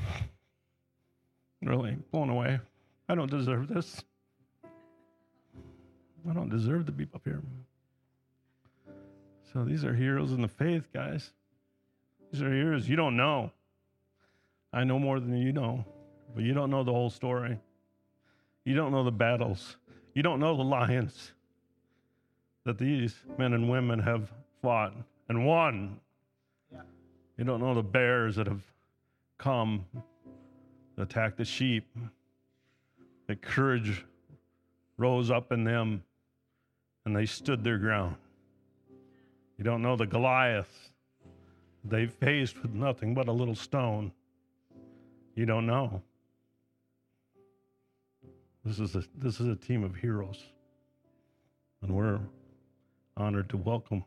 Really 1.62 1.96
blown 2.12 2.30
away. 2.30 2.60
I 3.08 3.16
don't 3.16 3.30
deserve 3.30 3.68
this. 3.68 4.04
I 6.30 6.34
don't 6.34 6.50
deserve 6.50 6.86
to 6.86 6.92
be 6.92 7.08
up 7.14 7.22
here. 7.24 7.42
So 9.52 9.66
these 9.66 9.84
are 9.84 9.94
heroes 9.94 10.32
in 10.32 10.42
the 10.42 10.48
faith, 10.48 10.88
guys. 10.94 11.32
These 12.32 12.42
are 12.42 12.54
heroes 12.54 12.88
you 12.88 12.96
don't 12.96 13.18
know. 13.18 13.52
I 14.72 14.84
know 14.84 15.00
more 15.00 15.20
than 15.20 15.36
you 15.38 15.52
know, 15.52 15.84
but 16.34 16.44
you 16.44 16.54
don't 16.54 16.70
know 16.70 16.84
the 16.84 16.94
whole 16.94 17.10
story. 17.10 17.60
You 18.64 18.76
don't 18.76 18.92
know 18.92 19.04
the 19.04 19.12
battles. 19.12 19.76
You 20.14 20.24
don't 20.24 20.40
know 20.40 20.56
the 20.56 20.64
lions 20.64 21.32
that 22.66 22.78
these 22.78 23.16
men 23.38 23.54
and 23.54 23.70
women 23.70 24.00
have 24.00 24.32
fought 24.62 24.94
and 25.28 25.46
won. 25.46 26.00
You 27.38 27.44
don't 27.44 27.60
know 27.60 27.74
the 27.74 27.82
bears 27.82 28.36
that 28.36 28.48
have 28.48 28.62
come 29.38 29.86
to 30.96 31.02
attack 31.02 31.36
the 31.36 31.46
sheep. 31.46 31.88
That 33.28 33.42
courage 33.42 34.06
rose 34.98 35.32
up 35.32 35.52
in 35.52 35.64
them 35.64 36.04
and 37.06 37.16
they 37.16 37.26
stood 37.26 37.64
their 37.64 37.78
ground. 37.78 38.16
You 39.58 39.64
don't 39.64 39.82
know 39.82 39.96
the 39.96 40.08
Goliath 40.08 40.92
they 41.84 42.06
faced 42.06 42.62
with 42.62 42.74
nothing 42.74 43.14
but 43.14 43.28
a 43.28 43.32
little 43.32 43.56
stone. 43.56 44.12
You 45.36 45.46
don't 45.46 45.66
know. 45.66 46.02
This 48.64 48.80
is 48.80 48.96
a 48.96 49.04
this 49.18 49.40
is 49.40 49.48
a 49.48 49.56
team 49.56 49.84
of 49.84 49.96
heroes. 49.96 50.44
And 51.82 51.96
we're 51.96 52.20
honored 53.18 53.50
to 53.50 53.58
welcome 53.58 54.06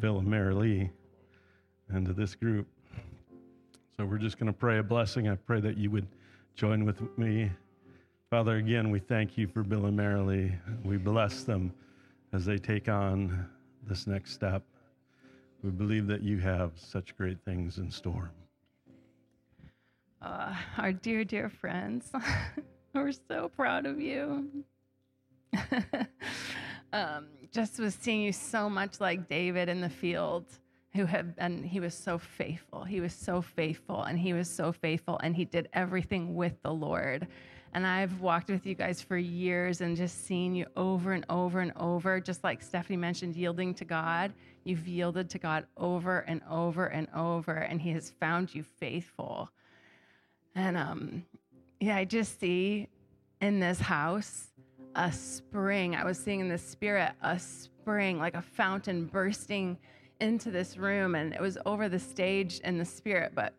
Bill 0.00 0.18
and 0.18 0.28
Marilee 0.28 0.90
into 1.92 2.14
this 2.14 2.34
group. 2.34 2.66
So 3.96 4.06
we're 4.06 4.18
just 4.18 4.38
going 4.38 4.46
to 4.46 4.58
pray 4.58 4.78
a 4.78 4.82
blessing. 4.82 5.28
I 5.28 5.34
pray 5.34 5.60
that 5.60 5.76
you 5.76 5.90
would 5.90 6.06
join 6.54 6.86
with 6.86 7.02
me. 7.18 7.50
Father, 8.30 8.56
again, 8.56 8.90
we 8.90 9.00
thank 9.00 9.36
you 9.36 9.46
for 9.48 9.62
Bill 9.62 9.86
and 9.86 9.98
Marilee. 9.98 10.56
We 10.84 10.96
bless 10.96 11.42
them 11.42 11.74
as 12.32 12.44
they 12.44 12.58
take 12.58 12.88
on 12.88 13.46
this 13.86 14.06
next 14.06 14.32
step. 14.32 14.62
We 15.62 15.70
believe 15.70 16.06
that 16.06 16.22
you 16.22 16.38
have 16.38 16.72
such 16.76 17.16
great 17.16 17.38
things 17.44 17.78
in 17.78 17.90
store. 17.90 18.30
uh, 20.22 20.54
our 20.76 20.92
dear, 20.92 21.24
dear 21.24 21.48
friends. 21.48 22.12
We're 22.94 23.12
so 23.12 23.48
proud 23.48 23.86
of 23.86 24.00
you. 24.00 24.48
um, 26.92 27.26
just 27.52 27.78
was 27.78 27.94
seeing 27.94 28.22
you 28.22 28.32
so 28.32 28.68
much 28.68 29.00
like 29.00 29.28
David 29.28 29.68
in 29.68 29.80
the 29.80 29.88
field, 29.88 30.44
who 30.94 31.04
have 31.04 31.36
been, 31.36 31.62
he 31.62 31.80
was 31.80 31.94
so 31.94 32.18
faithful. 32.18 32.84
He 32.84 33.00
was 33.00 33.12
so 33.12 33.40
faithful, 33.42 34.02
and 34.02 34.18
he 34.18 34.32
was 34.32 34.48
so 34.48 34.72
faithful, 34.72 35.18
and 35.22 35.34
he 35.34 35.44
did 35.44 35.68
everything 35.72 36.34
with 36.34 36.60
the 36.62 36.72
Lord. 36.72 37.26
And 37.74 37.86
I've 37.86 38.20
walked 38.20 38.48
with 38.48 38.66
you 38.66 38.74
guys 38.74 39.02
for 39.02 39.16
years 39.16 39.80
and 39.80 39.96
just 39.96 40.26
seen 40.26 40.54
you 40.54 40.66
over 40.76 41.12
and 41.12 41.24
over 41.28 41.60
and 41.60 41.72
over, 41.76 42.20
just 42.20 42.42
like 42.42 42.62
Stephanie 42.62 42.96
mentioned, 42.96 43.36
yielding 43.36 43.74
to 43.74 43.84
God. 43.84 44.32
You've 44.64 44.88
yielded 44.88 45.30
to 45.30 45.38
God 45.38 45.66
over 45.76 46.20
and 46.20 46.40
over 46.50 46.86
and 46.86 47.08
over, 47.14 47.54
and 47.54 47.80
He 47.80 47.90
has 47.90 48.10
found 48.10 48.54
you 48.54 48.62
faithful. 48.62 49.50
And 50.54 50.76
um, 50.76 51.24
yeah, 51.80 51.96
I 51.96 52.04
just 52.04 52.40
see 52.40 52.88
in 53.40 53.60
this 53.60 53.78
house 53.78 54.48
a 54.94 55.12
spring. 55.12 55.94
I 55.94 56.04
was 56.04 56.18
seeing 56.18 56.40
in 56.40 56.48
the 56.48 56.58
spirit 56.58 57.12
a 57.22 57.38
spring, 57.38 58.18
like 58.18 58.34
a 58.34 58.42
fountain 58.42 59.06
bursting 59.06 59.78
into 60.20 60.50
this 60.50 60.76
room. 60.76 61.14
And 61.14 61.32
it 61.34 61.40
was 61.40 61.56
over 61.64 61.88
the 61.88 61.98
stage 61.98 62.60
in 62.60 62.78
the 62.78 62.84
spirit, 62.84 63.32
but 63.34 63.54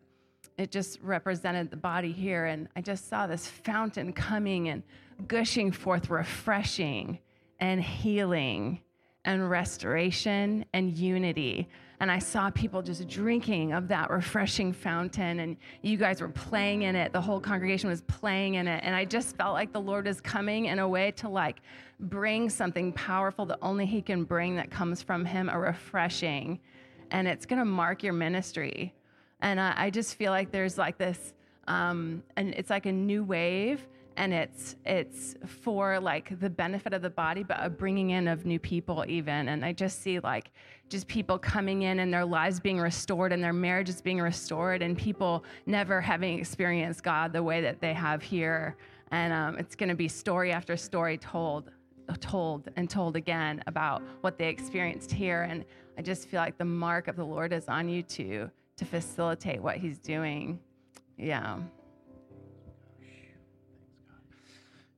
it 0.58 0.70
just 0.70 1.00
represented 1.02 1.70
the 1.70 1.76
body 1.76 2.12
here. 2.12 2.46
And 2.46 2.68
I 2.76 2.80
just 2.80 3.08
saw 3.08 3.26
this 3.26 3.46
fountain 3.46 4.12
coming 4.12 4.68
and 4.68 4.82
gushing 5.26 5.72
forth 5.72 6.10
refreshing 6.10 7.18
and 7.58 7.82
healing 7.82 8.80
and 9.24 9.50
restoration 9.50 10.64
and 10.72 10.96
unity. 10.96 11.68
And 12.00 12.10
I 12.10 12.18
saw 12.18 12.48
people 12.48 12.80
just 12.80 13.06
drinking 13.08 13.74
of 13.74 13.88
that 13.88 14.10
refreshing 14.10 14.72
fountain, 14.72 15.40
and 15.40 15.58
you 15.82 15.98
guys 15.98 16.22
were 16.22 16.30
playing 16.30 16.82
in 16.82 16.96
it. 16.96 17.12
The 17.12 17.20
whole 17.20 17.40
congregation 17.40 17.90
was 17.90 18.00
playing 18.02 18.54
in 18.54 18.66
it. 18.66 18.82
And 18.82 18.96
I 18.96 19.04
just 19.04 19.36
felt 19.36 19.52
like 19.52 19.72
the 19.72 19.80
Lord 19.80 20.08
is 20.08 20.18
coming 20.18 20.66
in 20.66 20.78
a 20.78 20.88
way 20.88 21.10
to 21.12 21.28
like 21.28 21.60
bring 22.00 22.48
something 22.48 22.94
powerful 22.94 23.44
that 23.46 23.58
only 23.60 23.84
He 23.84 24.00
can 24.00 24.24
bring 24.24 24.56
that 24.56 24.70
comes 24.70 25.02
from 25.02 25.26
Him, 25.26 25.50
a 25.50 25.58
refreshing. 25.58 26.58
And 27.10 27.28
it's 27.28 27.44
going 27.44 27.58
to 27.58 27.66
mark 27.66 28.02
your 28.02 28.14
ministry. 28.14 28.94
And 29.42 29.60
I, 29.60 29.74
I 29.76 29.90
just 29.90 30.14
feel 30.16 30.32
like 30.32 30.50
there's 30.50 30.78
like 30.78 30.98
this, 30.98 31.34
um, 31.66 32.22
and 32.36 32.54
it's 32.54 32.70
like 32.70 32.86
a 32.86 32.92
new 32.92 33.24
wave 33.24 33.86
and 34.16 34.34
it's 34.34 34.76
it's 34.84 35.34
for 35.46 35.98
like 35.98 36.38
the 36.40 36.50
benefit 36.50 36.92
of 36.92 37.00
the 37.00 37.10
body 37.10 37.42
but 37.42 37.56
a 37.60 37.70
bringing 37.70 38.10
in 38.10 38.28
of 38.28 38.44
new 38.44 38.58
people 38.58 39.04
even. 39.08 39.48
And 39.48 39.64
i 39.64 39.72
just 39.72 40.02
see 40.02 40.20
like 40.20 40.50
just 40.88 41.08
people 41.08 41.38
coming 41.38 41.82
in 41.82 42.00
and 42.00 42.12
their 42.12 42.24
lives 42.24 42.60
being 42.60 42.78
restored 42.78 43.32
and 43.32 43.42
their 43.42 43.52
marriages 43.52 44.02
being 44.02 44.20
restored 44.20 44.82
and 44.82 44.96
people 44.96 45.44
never 45.64 46.00
having 46.00 46.38
experienced 46.38 47.02
god 47.02 47.32
the 47.32 47.42
way 47.42 47.60
that 47.62 47.80
they 47.80 47.94
have 47.94 48.22
here. 48.22 48.76
And 49.10 49.32
um, 49.32 49.58
it's 49.58 49.74
going 49.74 49.88
to 49.88 49.94
be 49.94 50.06
story 50.06 50.52
after 50.52 50.76
story 50.76 51.16
told 51.16 51.70
told 52.20 52.68
and 52.76 52.90
told 52.90 53.14
again 53.16 53.62
about 53.68 54.02
what 54.20 54.36
they 54.36 54.48
experienced 54.48 55.10
here. 55.10 55.42
And 55.42 55.64
i 55.96 56.02
just 56.02 56.28
feel 56.28 56.40
like 56.40 56.58
the 56.58 56.64
mark 56.64 57.08
of 57.08 57.16
the 57.16 57.24
lord 57.24 57.52
is 57.54 57.68
on 57.68 57.88
you 57.88 58.02
to 58.02 58.50
to 58.80 58.84
facilitate 58.84 59.62
what 59.62 59.76
he's 59.76 59.98
doing 59.98 60.58
yeah 61.16 61.58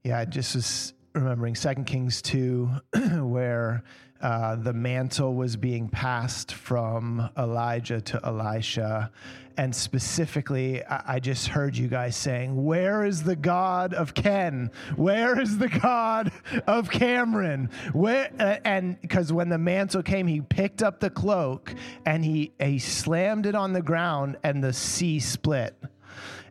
Yeah, 0.04 0.18
I 0.18 0.24
just 0.24 0.56
was 0.56 0.94
remembering 1.14 1.54
Second 1.54 1.84
Kings 1.84 2.22
2, 2.22 2.68
where 3.20 3.84
uh, 4.20 4.56
the 4.56 4.72
mantle 4.72 5.34
was 5.34 5.54
being 5.54 5.88
passed 5.88 6.52
from 6.54 7.30
Elijah 7.38 8.00
to 8.00 8.20
Elisha. 8.24 9.12
And 9.56 9.74
specifically, 9.74 10.84
I, 10.84 11.14
I 11.14 11.20
just 11.20 11.48
heard 11.48 11.76
you 11.76 11.88
guys 11.88 12.16
saying, 12.16 12.64
Where 12.64 13.04
is 13.04 13.22
the 13.22 13.36
God 13.36 13.94
of 13.94 14.14
Ken? 14.14 14.70
Where 14.96 15.40
is 15.40 15.58
the 15.58 15.68
God 15.68 16.32
of 16.66 16.90
Cameron? 16.90 17.70
Where? 17.92 18.30
Uh, 18.38 18.56
and 18.64 19.00
because 19.00 19.32
when 19.32 19.48
the 19.48 19.58
mantle 19.58 20.02
came, 20.02 20.26
he 20.26 20.40
picked 20.40 20.82
up 20.82 21.00
the 21.00 21.10
cloak 21.10 21.74
and 22.06 22.24
he, 22.24 22.52
he 22.60 22.78
slammed 22.78 23.46
it 23.46 23.54
on 23.54 23.72
the 23.72 23.82
ground, 23.82 24.36
and 24.42 24.62
the 24.62 24.72
sea 24.72 25.20
split. 25.20 25.74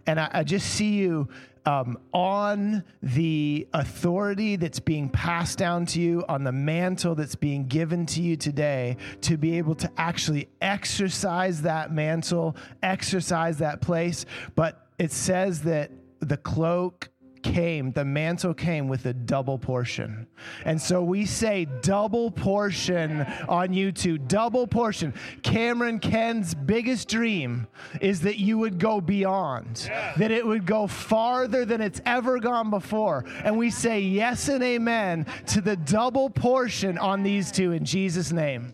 And 0.08 0.20
I, 0.20 0.30
I 0.32 0.44
just 0.44 0.68
see 0.68 0.94
you 0.94 1.30
um, 1.66 1.98
on 2.14 2.84
the 3.04 3.68
authority 3.74 4.56
that's 4.56 4.80
being 4.80 5.10
passed 5.10 5.58
down 5.58 5.86
to 5.88 6.02
you, 6.02 6.24
on 6.28 6.44
the 6.44 6.52
mantle 6.52 7.16
that's 7.16 7.36
being 7.36 7.68
given 7.68 8.06
to 8.08 8.22
you 8.22 8.36
today, 8.36 8.98
to 9.22 9.38
be 9.38 9.58
able 9.58 9.76
to 9.76 9.92
actually 9.98 10.50
exercise 10.62 11.62
that 11.62 11.92
mantle, 11.92 12.56
exercise 12.82 13.60
that 13.60 13.82
place. 13.82 14.26
But 14.56 14.88
it 14.98 15.12
says 15.12 15.62
that 15.64 15.92
the 16.20 16.38
cloak 16.38 17.11
came, 17.44 17.92
the 17.92 18.06
mantle 18.06 18.54
came 18.54 18.88
with 18.88 19.06
a 19.06 19.14
double 19.14 19.58
portion. 19.58 20.28
And 20.66 20.82
so 20.82 21.04
we 21.04 21.26
say 21.26 21.66
double 21.82 22.32
portion 22.32 23.22
on 23.48 23.74
you 23.74 23.92
two, 23.92 24.18
double 24.18 24.68
portion. 24.68 25.14
Cameron 25.44 26.00
Ken's 26.00 26.54
biggest 26.54 27.08
dream 27.08 27.68
is 28.00 28.22
that 28.22 28.38
you 28.38 28.58
would 28.58 28.80
go 28.80 29.02
beyond, 29.02 29.90
that 30.18 30.32
it 30.32 30.46
would 30.46 30.66
go 30.66 30.88
farther 30.88 31.66
than 31.66 31.82
it's 31.82 32.02
ever 32.06 32.40
gone 32.40 32.70
before. 32.70 33.26
And 33.44 33.58
we 33.58 33.70
say 33.70 34.02
yes 34.02 34.48
and 34.48 34.64
amen 34.64 35.26
to 35.48 35.62
the 35.62 35.76
double 35.76 36.30
portion 36.30 36.98
on 36.98 37.24
these 37.24 37.52
two 37.52 37.72
in 37.72 37.86
Jesus' 37.86 38.32
name. 38.32 38.74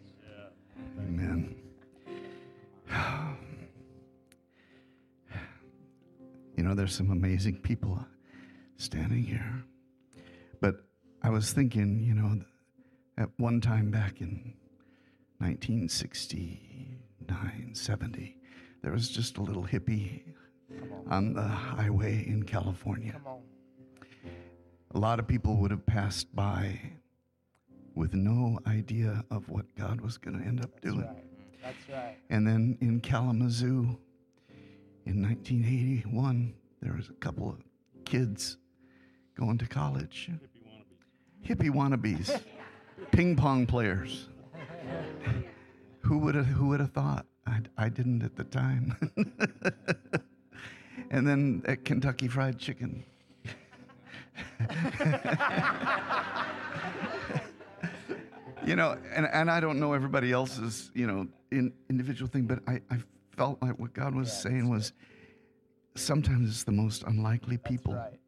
Amen. 1.00 1.56
You 6.56 6.64
know, 6.64 6.74
there's 6.74 6.96
some 6.96 7.12
amazing 7.12 7.58
people 7.58 8.04
standing 8.78 9.24
here. 9.24 9.64
But 10.62 10.86
I 11.22 11.30
was 11.30 11.52
thinking, 11.52 12.00
you 12.00 12.14
know, 12.14 12.40
at 13.18 13.30
one 13.38 13.60
time 13.60 13.92
back 13.92 14.22
in 14.22 14.54
1969, 15.40 17.74
70, 17.74 18.38
there 18.82 18.92
was 18.92 19.10
just 19.10 19.38
a 19.38 19.42
little 19.42 19.64
hippie 19.64 20.22
on 21.10 21.34
the 21.34 21.42
highway 21.42 22.24
in 22.28 22.44
California. 22.44 23.20
A 24.92 25.00
lot 25.00 25.20
of 25.20 25.28
people 25.28 25.58
would 25.58 25.72
have 25.72 25.86
passed 25.86 26.34
by 26.36 26.80
with 27.96 28.14
no 28.14 28.60
idea 28.68 29.24
of 29.32 29.50
what 29.50 29.66
God 29.76 30.02
was 30.02 30.18
going 30.18 30.40
to 30.40 30.46
end 30.46 30.62
up 30.62 30.80
doing. 30.82 31.10
That's 31.64 31.90
right. 31.90 32.16
And 32.30 32.48
then 32.48 32.78
in 32.80 33.02
Kalamazoo 33.02 33.98
in 35.06 35.24
1981, 35.24 36.54
there 36.82 36.94
was 36.94 37.10
a 37.10 37.14
couple 37.14 37.50
of 37.50 37.58
kids 38.06 38.58
going 39.38 39.58
to 39.60 39.68
college. 39.68 40.30
Hippie 41.46 41.70
wannabes, 41.70 42.42
ping 43.12 43.36
pong 43.36 43.66
players. 43.66 44.28
Who 46.02 46.18
would 46.20 46.36
have 46.36 46.48
who 46.48 46.68
would 46.70 46.80
have 46.80 46.92
thought? 46.92 47.26
I, 47.46 47.60
I 47.78 47.90
didn't 47.90 48.24
at 48.24 48.36
the 48.36 48.44
time. 48.44 48.96
and 51.12 51.28
then 51.28 51.64
at 51.66 51.86
Kentucky 51.86 52.28
Fried 52.28 52.58
Chicken. 52.58 53.04
you 58.66 58.76
know, 58.76 58.98
and, 59.16 59.28
and 59.32 59.50
I 59.50 59.60
don't 59.60 59.80
know 59.80 59.94
everybody 59.94 60.32
else's, 60.32 60.92
you 60.94 61.08
know, 61.08 61.28
in, 61.52 61.72
individual 61.90 62.30
thing, 62.30 62.44
but 62.44 62.60
I, 62.68 62.82
I 62.90 62.98
felt 63.36 63.62
like 63.62 63.80
what 63.80 63.94
God 63.94 64.14
was 64.16 64.34
saying 64.34 64.70
was 64.70 64.94
sometimes 65.96 66.50
it's 66.50 66.64
the 66.64 66.72
most 66.72 67.04
unlikely 67.04 67.58
people. 67.58 67.94
Right. 67.94 68.20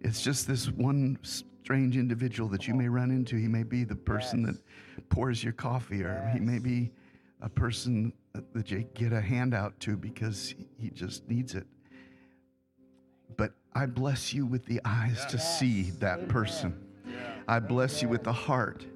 It's 0.00 0.22
just 0.22 0.46
this 0.46 0.70
one 0.70 1.18
strange 1.22 1.96
individual 1.96 2.48
that 2.50 2.66
you 2.66 2.74
may 2.74 2.88
run 2.88 3.10
into. 3.10 3.36
He 3.36 3.48
may 3.48 3.62
be 3.62 3.84
the 3.84 3.96
person 3.96 4.44
Yes. 4.46 4.56
that 4.94 5.08
pours 5.08 5.42
your 5.42 5.52
coffee, 5.52 6.02
or 6.02 6.30
he 6.32 6.40
may 6.40 6.58
be 6.58 6.92
a 7.40 7.48
person 7.48 8.12
that- 8.54 8.70
you 8.70 8.84
get 8.94 9.12
a 9.12 9.20
handout 9.20 9.78
to 9.80 9.96
because 9.96 10.50
he- 10.50 10.68
he 10.78 10.90
just 10.90 11.28
needs 11.28 11.54
it. 11.54 11.66
But 13.36 13.54
I 13.74 13.86
bless 13.86 14.32
you 14.32 14.46
with 14.46 14.66
the 14.66 14.80
eyes 14.84 15.24
to 15.26 15.38
see 15.38 15.90
that 16.00 16.28
person. 16.28 16.74
I 17.46 17.60
bless 17.60 18.02
you 18.02 18.08
with 18.08 18.24
the 18.24 18.32
heart 18.32 18.86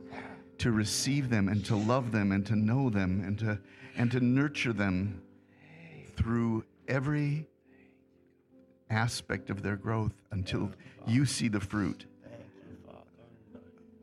to 0.59 0.73
receive 0.73 1.29
them 1.29 1.49
and 1.49 1.65
to 1.65 1.77
love 1.77 2.12
them 2.12 2.33
and 2.33 2.45
to 2.47 2.57
know 2.57 2.91
them 2.91 3.20
and 3.20 3.39
to 3.39 3.61
and 3.95 4.11
to 4.11 4.20
nurture 4.20 4.73
them 4.73 5.20
through 6.16 6.65
every 6.89 7.47
aspect 8.93 9.51
of 9.51 9.62
their 9.62 9.77
growth 9.77 10.12
until 10.31 10.70
you 11.06 11.24
see 11.24 11.48
the 11.48 11.60
fruit 11.60 12.06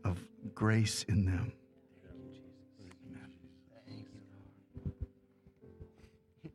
of 0.04 0.18
grace 0.56 1.04
in 1.08 1.26
them. 1.26 1.54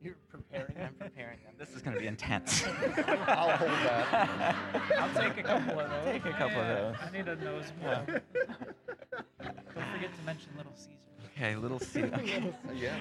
You're 0.01 0.15
preparing. 0.29 0.75
I'm 0.79 0.93
preparing 0.93 1.39
them. 1.43 1.53
This 1.57 1.69
is 1.69 1.81
going 1.81 1.95
to 1.95 1.99
be 2.01 2.07
intense. 2.07 2.63
I'll 2.67 3.57
hold 3.57 3.71
that. 3.71 4.55
I'll 4.99 5.23
take 5.23 5.37
a 5.39 5.43
couple 5.43 5.79
of 5.79 5.89
those. 5.89 6.05
Take 6.05 6.25
a 6.25 6.31
couple 6.33 6.61
of 6.61 6.67
those. 6.67 6.95
I 7.01 7.09
need 7.11 7.27
a 7.27 7.35
nose 7.37 7.71
more. 7.81 8.05
Don't 8.05 9.91
forget 9.93 10.15
to 10.15 10.25
mention 10.25 10.49
Little 10.57 10.73
Caesar. 10.75 10.91
Okay, 11.35 11.55
little 11.55 11.79
Caesar. 11.79 12.11
Okay. 12.19 12.53
yeah. 12.75 12.99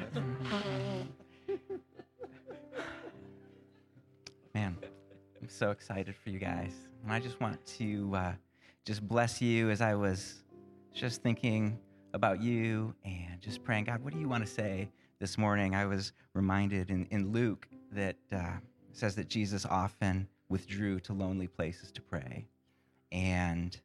Man, 4.55 4.77
I'm 5.45 5.51
so 5.51 5.73
excited 5.73 6.17
for 6.17 6.31
you 6.31 6.39
guys. 6.39 6.73
And 7.03 7.13
I 7.13 7.21
just 7.21 7.39
want 7.39 7.63
to 7.77 8.11
uh, 8.15 8.33
just 8.87 9.07
bless 9.07 9.43
you 9.43 9.69
as 9.69 9.83
I 9.83 9.95
was 9.95 10.43
just 10.95 11.23
thinking 11.23 11.79
about 12.15 12.41
you 12.41 12.95
and 13.05 13.43
just 13.43 13.63
praying, 13.63 13.85
God, 13.85 14.03
what 14.03 14.15
do 14.15 14.21
you 14.21 14.27
want 14.27 14.43
to 14.47 14.51
say 14.51 14.89
this 15.21 15.37
morning? 15.37 15.75
I 15.75 15.85
was 15.85 16.15
reminded 16.33 16.89
in, 16.89 17.07
in 17.11 17.31
Luke 17.31 17.69
that 17.93 18.17
uh, 18.33 18.53
says 18.93 19.17
that 19.17 19.29
Jesus 19.29 19.67
often 19.67 20.27
withdrew 20.49 20.99
to 21.01 21.13
lonely 21.13 21.47
places 21.47 21.93
to 21.93 22.01
pray. 22.01 22.47
And 23.13 23.79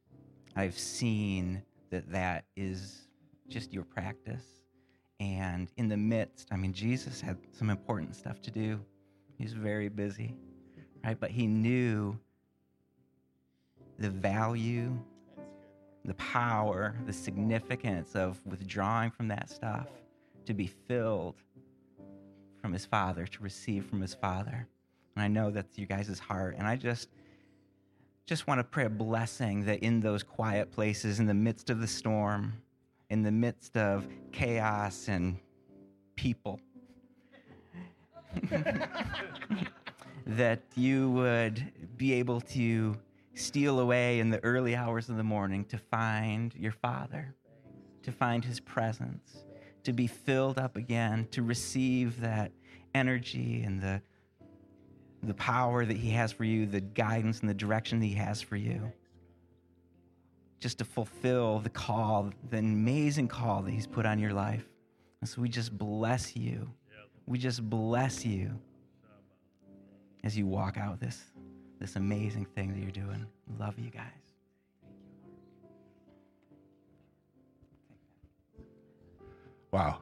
I've 0.56 0.78
seen 0.78 1.62
that 1.90 2.10
that 2.10 2.46
is 2.56 3.06
just 3.48 3.70
your 3.70 3.84
practice. 3.84 4.46
And 5.20 5.68
in 5.76 5.90
the 5.90 5.98
midst, 5.98 6.48
I 6.50 6.56
mean, 6.56 6.72
Jesus 6.72 7.20
had 7.20 7.36
some 7.52 7.68
important 7.68 8.16
stuff 8.16 8.40
to 8.40 8.50
do. 8.50 8.80
He's 9.36 9.52
very 9.52 9.90
busy, 9.90 10.36
right? 11.04 11.18
But 11.18 11.30
he 11.30 11.46
knew 11.46 12.18
the 13.98 14.10
value, 14.10 14.98
the 16.04 16.14
power, 16.14 16.96
the 17.06 17.12
significance 17.12 18.14
of 18.14 18.44
withdrawing 18.46 19.10
from 19.10 19.28
that 19.28 19.50
stuff 19.50 19.88
to 20.46 20.54
be 20.54 20.66
filled 20.66 21.36
from 22.60 22.72
his 22.72 22.84
Father, 22.84 23.26
to 23.26 23.42
receive 23.42 23.86
from 23.86 24.00
his 24.00 24.14
Father. 24.14 24.66
And 25.14 25.22
I 25.22 25.28
know 25.28 25.50
that's 25.50 25.78
you 25.78 25.86
guys' 25.86 26.18
heart. 26.18 26.56
And 26.58 26.66
I 26.66 26.76
just 26.76 27.08
just 28.26 28.46
want 28.46 28.60
to 28.60 28.64
pray 28.64 28.84
a 28.84 28.90
blessing 28.90 29.64
that 29.64 29.80
in 29.80 29.98
those 29.98 30.22
quiet 30.22 30.70
places, 30.70 31.18
in 31.18 31.26
the 31.26 31.34
midst 31.34 31.68
of 31.68 31.80
the 31.80 31.86
storm, 31.86 32.52
in 33.08 33.22
the 33.22 33.32
midst 33.32 33.76
of 33.76 34.06
chaos 34.30 35.08
and 35.08 35.36
people, 36.14 36.60
that 40.26 40.60
you 40.74 41.10
would 41.10 41.72
be 41.96 42.12
able 42.14 42.40
to 42.40 42.96
steal 43.34 43.80
away 43.80 44.20
in 44.20 44.30
the 44.30 44.42
early 44.44 44.76
hours 44.76 45.08
of 45.08 45.16
the 45.16 45.24
morning 45.24 45.64
to 45.66 45.78
find 45.78 46.54
your 46.54 46.72
Father, 46.72 47.34
to 48.02 48.12
find 48.12 48.44
His 48.44 48.60
presence, 48.60 49.44
to 49.84 49.92
be 49.92 50.06
filled 50.06 50.58
up 50.58 50.76
again, 50.76 51.26
to 51.30 51.42
receive 51.42 52.20
that 52.20 52.52
energy 52.94 53.62
and 53.62 53.80
the, 53.80 54.02
the 55.22 55.34
power 55.34 55.84
that 55.84 55.96
He 55.96 56.10
has 56.10 56.32
for 56.32 56.44
you, 56.44 56.66
the 56.66 56.80
guidance 56.80 57.40
and 57.40 57.48
the 57.48 57.54
direction 57.54 58.00
that 58.00 58.06
He 58.06 58.14
has 58.14 58.42
for 58.42 58.56
you. 58.56 58.92
Just 60.58 60.78
to 60.78 60.84
fulfill 60.84 61.60
the 61.60 61.70
call, 61.70 62.30
the 62.50 62.58
amazing 62.58 63.28
call 63.28 63.62
that 63.62 63.70
He's 63.70 63.86
put 63.86 64.04
on 64.04 64.18
your 64.18 64.32
life. 64.32 64.64
And 65.20 65.28
so 65.28 65.40
we 65.40 65.48
just 65.48 65.76
bless 65.76 66.36
you. 66.36 66.68
We 67.26 67.38
just 67.38 67.68
bless 67.68 68.26
you 68.26 68.58
as 70.24 70.36
you 70.36 70.46
walk 70.46 70.76
out 70.76 71.00
this 71.00 71.22
this 71.78 71.96
amazing 71.96 72.44
thing 72.44 72.72
that 72.74 72.80
you're 72.80 72.90
doing. 72.90 73.26
Love 73.58 73.78
you 73.78 73.90
guys. 73.90 74.04
Wow. 79.72 79.98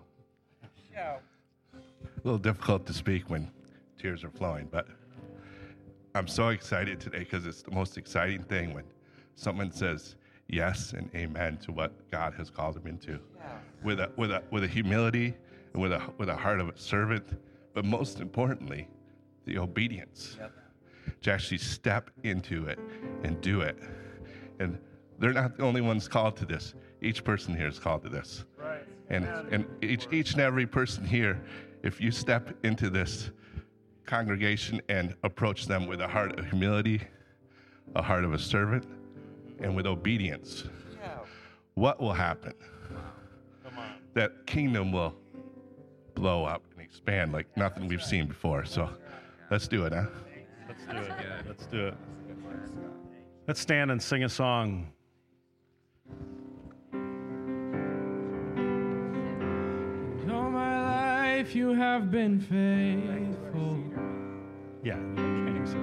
A 1.74 1.80
little 2.24 2.38
difficult 2.38 2.84
to 2.86 2.92
speak 2.92 3.30
when 3.30 3.48
tears 3.96 4.24
are 4.24 4.30
flowing, 4.30 4.66
but 4.72 4.88
I'm 6.14 6.26
so 6.26 6.48
excited 6.48 6.98
today 6.98 7.20
because 7.20 7.46
it's 7.46 7.62
the 7.62 7.70
most 7.70 7.96
exciting 7.96 8.42
thing 8.42 8.74
when 8.74 8.84
someone 9.36 9.70
says 9.70 10.16
yes 10.48 10.94
and 10.94 11.08
amen 11.14 11.58
to 11.58 11.70
what 11.72 12.10
God 12.10 12.34
has 12.34 12.50
called 12.50 12.74
them 12.74 12.86
into. 12.88 13.20
With 13.84 14.00
a 14.00 14.10
with 14.16 14.32
a 14.32 14.42
with 14.50 14.64
a 14.64 14.66
humility 14.68 15.34
and 15.72 15.80
with 15.80 15.92
a 15.92 16.02
with 16.18 16.28
a 16.28 16.34
heart 16.34 16.58
of 16.60 16.68
a 16.68 16.76
servant, 16.76 17.38
but 17.72 17.84
most 17.84 18.18
importantly, 18.20 18.88
the 19.48 19.58
obedience. 19.58 20.36
To 21.22 21.32
actually 21.32 21.58
step 21.58 22.10
into 22.22 22.66
it 22.66 22.78
and 23.24 23.40
do 23.40 23.62
it. 23.62 23.76
And 24.60 24.78
they're 25.18 25.32
not 25.32 25.56
the 25.56 25.64
only 25.64 25.80
ones 25.80 26.06
called 26.06 26.36
to 26.36 26.44
this. 26.44 26.74
Each 27.00 27.24
person 27.24 27.56
here 27.56 27.66
is 27.66 27.78
called 27.78 28.02
to 28.02 28.08
this. 28.08 28.44
Right. 28.56 28.84
And, 29.08 29.24
and 29.50 29.66
each, 29.82 30.06
each 30.12 30.32
and 30.32 30.40
every 30.40 30.66
person 30.66 31.04
here, 31.04 31.42
if 31.82 32.00
you 32.00 32.10
step 32.10 32.54
into 32.62 32.90
this 32.90 33.30
congregation 34.04 34.80
and 34.88 35.14
approach 35.24 35.66
them 35.66 35.86
with 35.86 36.00
a 36.00 36.08
heart 36.08 36.38
of 36.38 36.46
humility, 36.46 37.00
a 37.96 38.02
heart 38.02 38.24
of 38.24 38.32
a 38.32 38.38
servant, 38.38 38.86
and 39.60 39.74
with 39.74 39.86
obedience, 39.86 40.64
what 41.74 42.00
will 42.00 42.12
happen? 42.12 42.52
That 44.14 44.46
kingdom 44.46 44.92
will 44.92 45.14
blow 46.14 46.44
up 46.44 46.62
and 46.72 46.84
expand 46.84 47.32
like 47.32 47.46
nothing 47.56 47.88
we've 47.88 48.02
seen 48.02 48.26
before. 48.26 48.64
So 48.64 48.90
let's 49.50 49.68
do 49.68 49.84
it, 49.84 49.92
huh? 49.92 50.06
Let's 50.68 50.84
do 50.86 50.96
it. 50.96 51.12
Let's 51.46 51.66
do 51.66 51.86
it. 51.88 51.94
Let's 53.46 53.60
stand 53.60 53.90
and 53.90 54.02
sing 54.02 54.24
a 54.24 54.28
song. 54.28 54.92
And 60.20 60.30
all 60.30 60.50
my 60.50 61.36
life 61.38 61.54
you 61.54 61.72
have 61.72 62.10
been 62.10 62.38
faithful. 62.40 63.78
Yeah. 64.82 64.96
Can 65.16 65.56
you 65.56 65.66
sit? 65.66 65.76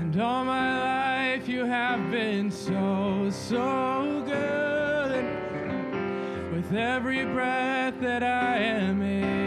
And 0.00 0.20
all 0.20 0.44
my 0.44 1.34
life 1.34 1.48
you 1.48 1.64
have 1.64 2.10
been 2.10 2.50
so, 2.50 3.30
so 3.30 4.22
good. 4.26 5.24
With 6.52 6.72
every 6.74 7.24
breath 7.24 8.00
that 8.00 8.22
I 8.22 8.56
am 8.58 9.02
able, 9.02 9.41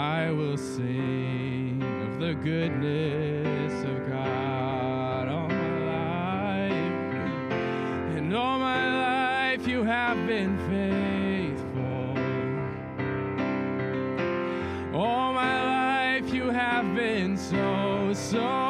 I 0.00 0.30
will 0.30 0.56
sing 0.56 1.82
of 2.06 2.18
the 2.18 2.32
goodness 2.32 3.84
of 3.84 4.08
God 4.08 5.28
all 5.28 5.46
my 5.46 5.78
life. 6.64 7.12
And 8.16 8.34
all 8.34 8.58
my 8.58 9.52
life 9.52 9.68
you 9.68 9.82
have 9.84 10.26
been 10.26 10.56
faithful. 10.70 12.16
All 14.98 15.34
my 15.34 15.56
life 15.64 16.32
you 16.32 16.48
have 16.48 16.94
been 16.94 17.36
so, 17.36 18.14
so 18.14 18.69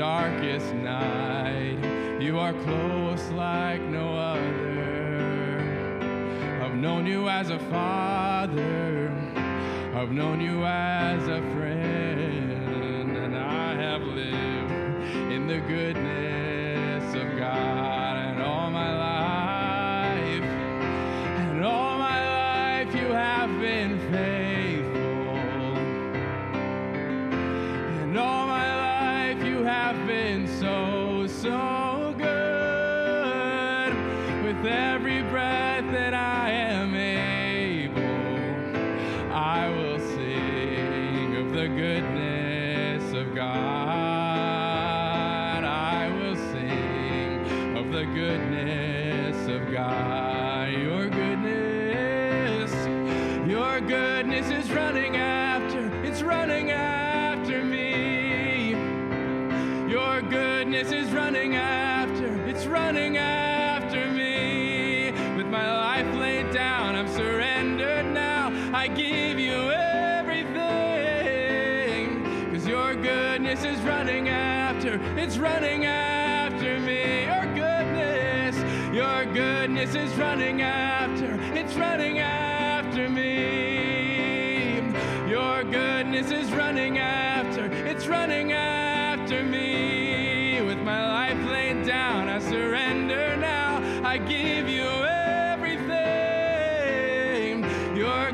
darkest 0.00 0.72
night. 0.76 1.76
You 2.22 2.38
are 2.38 2.54
close 2.54 3.28
like 3.32 3.82
no 3.82 4.16
other. 4.16 5.60
I've 6.64 6.74
known 6.74 7.04
you 7.04 7.28
as 7.28 7.50
a 7.50 7.58
father. 7.58 9.12
I've 9.94 10.10
known 10.10 10.40
you 10.40 10.64
as 10.64 11.28
a 11.28 11.42
friend, 11.52 11.59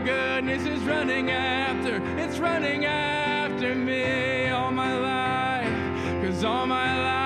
Goodness 0.05 0.67
is 0.67 0.83
running 0.83 1.31
after, 1.31 2.03
it's 2.19 2.39
running 2.39 2.85
after 2.85 3.75
me 3.75 4.49
all 4.51 4.71
my 4.71 4.97
life. 4.99 6.23
Cause 6.23 6.45
all 6.45 6.67
my 6.67 7.01
life 7.01 7.26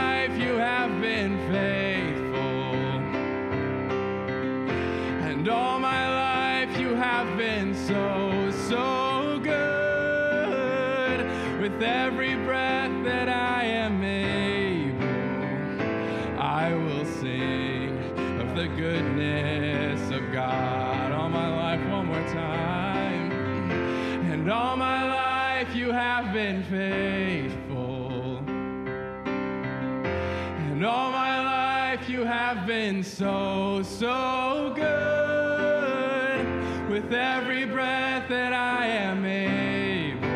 been 26.40 26.62
faithful. 26.64 28.38
And 30.68 30.86
all 30.86 31.10
my 31.10 31.44
life 31.44 32.08
you 32.08 32.24
have 32.24 32.66
been 32.66 33.04
so, 33.04 33.82
so 33.82 34.72
good. 34.74 36.40
With 36.88 37.12
every 37.12 37.66
breath 37.66 38.30
that 38.30 38.54
I 38.54 38.86
am 38.86 39.26
able, 39.26 40.26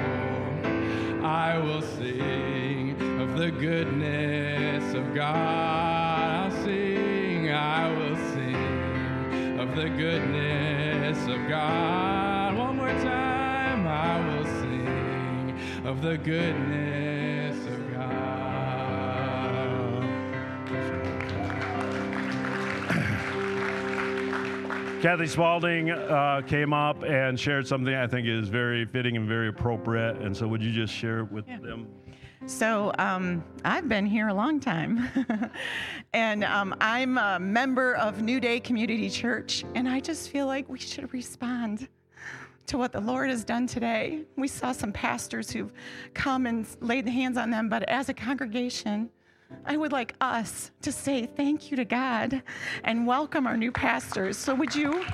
I 1.24 1.56
will 1.56 1.81
sing 1.81 3.01
of 3.22 3.39
the 3.39 3.51
goodness 3.51 4.94
of 4.94 5.14
God. 5.14 5.35
I'll 5.35 6.64
sing, 6.64 7.51
I 7.51 7.89
will 7.89 8.16
sing 8.35 9.59
of 9.59 9.74
the 9.74 9.89
goodness 9.89 10.34
of 15.85 16.01
the 16.01 16.16
goodness 16.19 17.56
of 17.66 17.93
God. 17.93 18.35
Kathy 25.02 25.27
Spalding 25.27 25.90
uh, 25.90 26.40
came 26.47 26.73
up 26.73 27.02
and 27.05 27.39
shared 27.39 27.69
something 27.69 27.94
I 27.94 28.06
think 28.06 28.27
is 28.27 28.48
very 28.48 28.86
fitting 28.86 29.19
and 29.19 29.28
very 29.28 29.48
appropriate. 29.48 30.16
And 30.16 30.35
so, 30.35 30.48
would 30.48 30.62
you 30.62 30.73
just 30.73 30.94
share 30.94 31.20
it 31.20 31.31
with 31.31 31.47
them? 31.47 31.86
So 32.47 32.93
um, 32.98 33.44
I've 33.65 33.89
been 33.89 34.06
here 34.06 34.28
a 34.28 34.35
long 34.35 34.61
time, 34.61 35.09
and 36.12 36.44
um, 36.44 36.74
I'm 36.78 37.16
a 37.16 37.39
member 37.39 37.94
of 37.94 38.20
New 38.20 38.39
Day 38.39 38.61
Community 38.61 39.09
Church, 39.09 39.65
and 39.74 39.89
I 39.89 40.01
just 40.01 40.28
feel 40.28 40.47
like 40.47 40.69
we 40.69 40.78
should 40.78 41.11
respond 41.15 41.89
to 42.66 42.78
what 42.78 42.93
the 42.93 43.01
Lord 43.01 43.31
has 43.31 43.45
done 43.45 43.66
today. 43.66 44.23
We 44.36 44.49
saw 44.49 44.73
some 44.73 44.93
pastors 44.93 45.51
who've 45.51 45.73
come 46.15 46.47
and 46.47 46.66
laid 46.81 47.07
the 47.07 47.11
hands 47.11 47.36
on 47.36 47.51
them, 47.51 47.69
but 47.69 47.82
as 47.85 48.09
a 48.09 48.15
congregation, 48.15 49.11
I 49.66 49.77
would 49.77 49.93
like 49.93 50.15
us 50.20 50.70
to 50.82 50.91
say 50.91 51.27
thank 51.27 51.70
you 51.70 51.77
to 51.77 51.85
God 51.85 52.43
and 52.82 53.07
welcome 53.07 53.47
our 53.47 53.57
new 53.57 53.73
pastors. 53.73 54.36
So 54.36 54.55
would 54.55 54.74
you? 54.74 55.05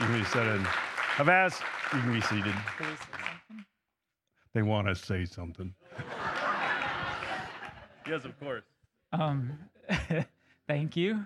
You 0.00 0.06
can 0.06 0.18
be 0.18 0.24
seated. 0.24 0.66
I've 1.18 1.28
asked, 1.28 1.62
you 1.92 2.00
can 2.00 2.12
be 2.12 2.20
seated. 2.22 2.54
They 4.54 4.62
want 4.62 4.88
to 4.88 4.94
say 4.94 5.24
something. 5.24 5.74
yes, 8.08 8.24
of 8.24 8.38
course. 8.40 8.64
Um, 9.12 9.58
thank 10.66 10.96
you. 10.96 11.24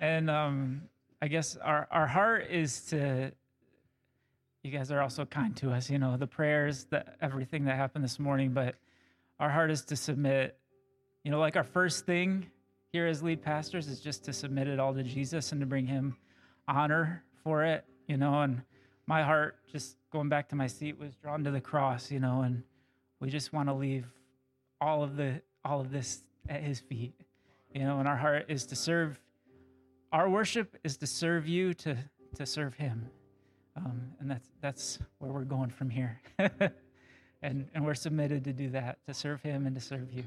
And 0.00 0.30
um, 0.30 0.82
I 1.20 1.28
guess 1.28 1.56
our, 1.56 1.88
our 1.90 2.06
heart 2.06 2.48
is 2.50 2.82
to, 2.86 3.32
you 4.62 4.70
guys 4.70 4.90
are 4.90 5.00
also 5.00 5.24
kind 5.24 5.56
to 5.56 5.70
us, 5.70 5.90
you 5.90 5.98
know, 5.98 6.16
the 6.16 6.26
prayers, 6.26 6.86
that 6.90 7.16
everything 7.20 7.64
that 7.64 7.76
happened 7.76 8.04
this 8.04 8.18
morning, 8.18 8.52
but 8.52 8.76
our 9.38 9.50
heart 9.50 9.70
is 9.70 9.84
to 9.86 9.96
submit, 9.96 10.56
you 11.24 11.30
know, 11.30 11.38
like 11.38 11.56
our 11.56 11.64
first 11.64 12.06
thing 12.06 12.46
here 12.92 13.06
as 13.06 13.22
lead 13.22 13.42
pastors 13.42 13.88
is 13.88 14.00
just 14.00 14.24
to 14.24 14.32
submit 14.32 14.68
it 14.68 14.78
all 14.78 14.94
to 14.94 15.02
Jesus 15.02 15.52
and 15.52 15.60
to 15.60 15.66
bring 15.66 15.86
him 15.86 16.16
honor 16.68 17.24
for 17.42 17.64
it, 17.64 17.84
you 18.06 18.16
know, 18.16 18.42
and 18.42 18.62
my 19.06 19.22
heart 19.22 19.56
just 19.70 19.96
going 20.12 20.28
back 20.28 20.48
to 20.48 20.56
my 20.56 20.66
seat 20.66 20.98
was 20.98 21.14
drawn 21.16 21.44
to 21.44 21.50
the 21.50 21.60
cross, 21.60 22.10
you 22.10 22.20
know, 22.20 22.42
and 22.42 22.62
we 23.20 23.30
just 23.30 23.52
want 23.52 23.68
to 23.68 23.74
leave 23.74 24.06
all 24.80 25.02
of 25.02 25.16
the 25.16 25.40
all 25.64 25.80
of 25.80 25.90
this 25.90 26.22
at 26.48 26.62
his 26.62 26.80
feet. 26.80 27.14
You 27.74 27.84
know, 27.84 27.98
and 27.98 28.08
our 28.08 28.16
heart 28.16 28.46
is 28.48 28.66
to 28.66 28.76
serve 28.76 29.18
our 30.12 30.28
worship 30.28 30.76
is 30.84 30.96
to 30.98 31.06
serve 31.06 31.48
you 31.48 31.74
to 31.74 31.96
to 32.36 32.46
serve 32.46 32.74
him. 32.74 33.08
Um, 33.76 34.12
and 34.20 34.30
that's 34.30 34.48
that's 34.60 34.98
where 35.18 35.32
we're 35.32 35.44
going 35.44 35.70
from 35.70 35.90
here. 35.90 36.20
and 37.42 37.68
and 37.74 37.84
we're 37.84 37.94
submitted 37.94 38.44
to 38.44 38.52
do 38.52 38.70
that, 38.70 38.98
to 39.06 39.14
serve 39.14 39.42
him 39.42 39.66
and 39.66 39.74
to 39.74 39.80
serve 39.80 40.12
you. 40.12 40.24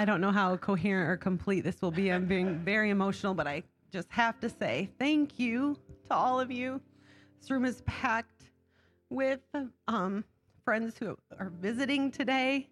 I 0.00 0.06
don't 0.06 0.22
know 0.22 0.32
how 0.32 0.56
coherent 0.56 1.10
or 1.10 1.18
complete 1.18 1.60
this 1.60 1.82
will 1.82 1.90
be. 1.90 2.10
I'm 2.10 2.24
being 2.24 2.60
very 2.60 2.88
emotional, 2.88 3.34
but 3.34 3.46
I 3.46 3.62
just 3.92 4.10
have 4.10 4.40
to 4.40 4.48
say 4.48 4.88
thank 4.98 5.38
you 5.38 5.76
to 6.08 6.14
all 6.14 6.40
of 6.40 6.50
you. 6.50 6.80
This 7.38 7.50
room 7.50 7.66
is 7.66 7.82
packed 7.82 8.44
with 9.10 9.40
um, 9.88 10.24
friends 10.64 10.96
who 10.98 11.18
are 11.38 11.52
visiting 11.60 12.10
today. 12.10 12.66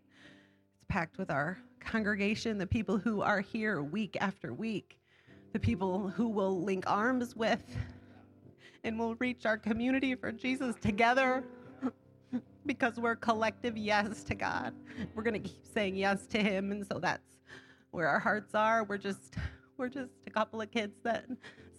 It's 0.74 0.86
packed 0.88 1.18
with 1.18 1.30
our 1.30 1.58
congregation, 1.80 2.56
the 2.56 2.66
people 2.66 2.96
who 2.96 3.20
are 3.20 3.40
here 3.40 3.82
week 3.82 4.16
after 4.22 4.54
week, 4.54 4.98
the 5.52 5.60
people 5.60 6.08
who 6.08 6.28
will 6.28 6.62
link 6.62 6.84
arms 6.86 7.36
with 7.36 7.62
and 8.84 8.98
will 8.98 9.16
reach 9.16 9.44
our 9.44 9.58
community 9.58 10.14
for 10.14 10.32
Jesus 10.32 10.76
together 10.80 11.44
because 12.68 13.00
we're 13.00 13.16
collective 13.16 13.76
yes 13.76 14.22
to 14.24 14.36
God. 14.36 14.72
We're 15.14 15.24
going 15.24 15.42
to 15.42 15.48
keep 15.48 15.66
saying 15.66 15.96
yes 15.96 16.26
to 16.28 16.38
him 16.38 16.70
and 16.70 16.86
so 16.86 17.00
that's 17.00 17.24
where 17.90 18.06
our 18.06 18.20
hearts 18.20 18.54
are. 18.54 18.84
We're 18.84 18.98
just 18.98 19.34
we're 19.76 19.88
just 19.88 20.12
a 20.26 20.30
couple 20.30 20.60
of 20.60 20.70
kids 20.70 20.94
that 21.02 21.24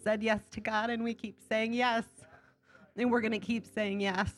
said 0.03 0.21
yes 0.21 0.41
to 0.51 0.59
God 0.59 0.89
and 0.89 1.03
we 1.03 1.13
keep 1.13 1.37
saying 1.47 1.73
yes. 1.73 2.03
And 2.97 3.09
we're 3.09 3.21
going 3.21 3.31
to 3.31 3.39
keep 3.39 3.65
saying 3.65 4.01
yes. 4.01 4.33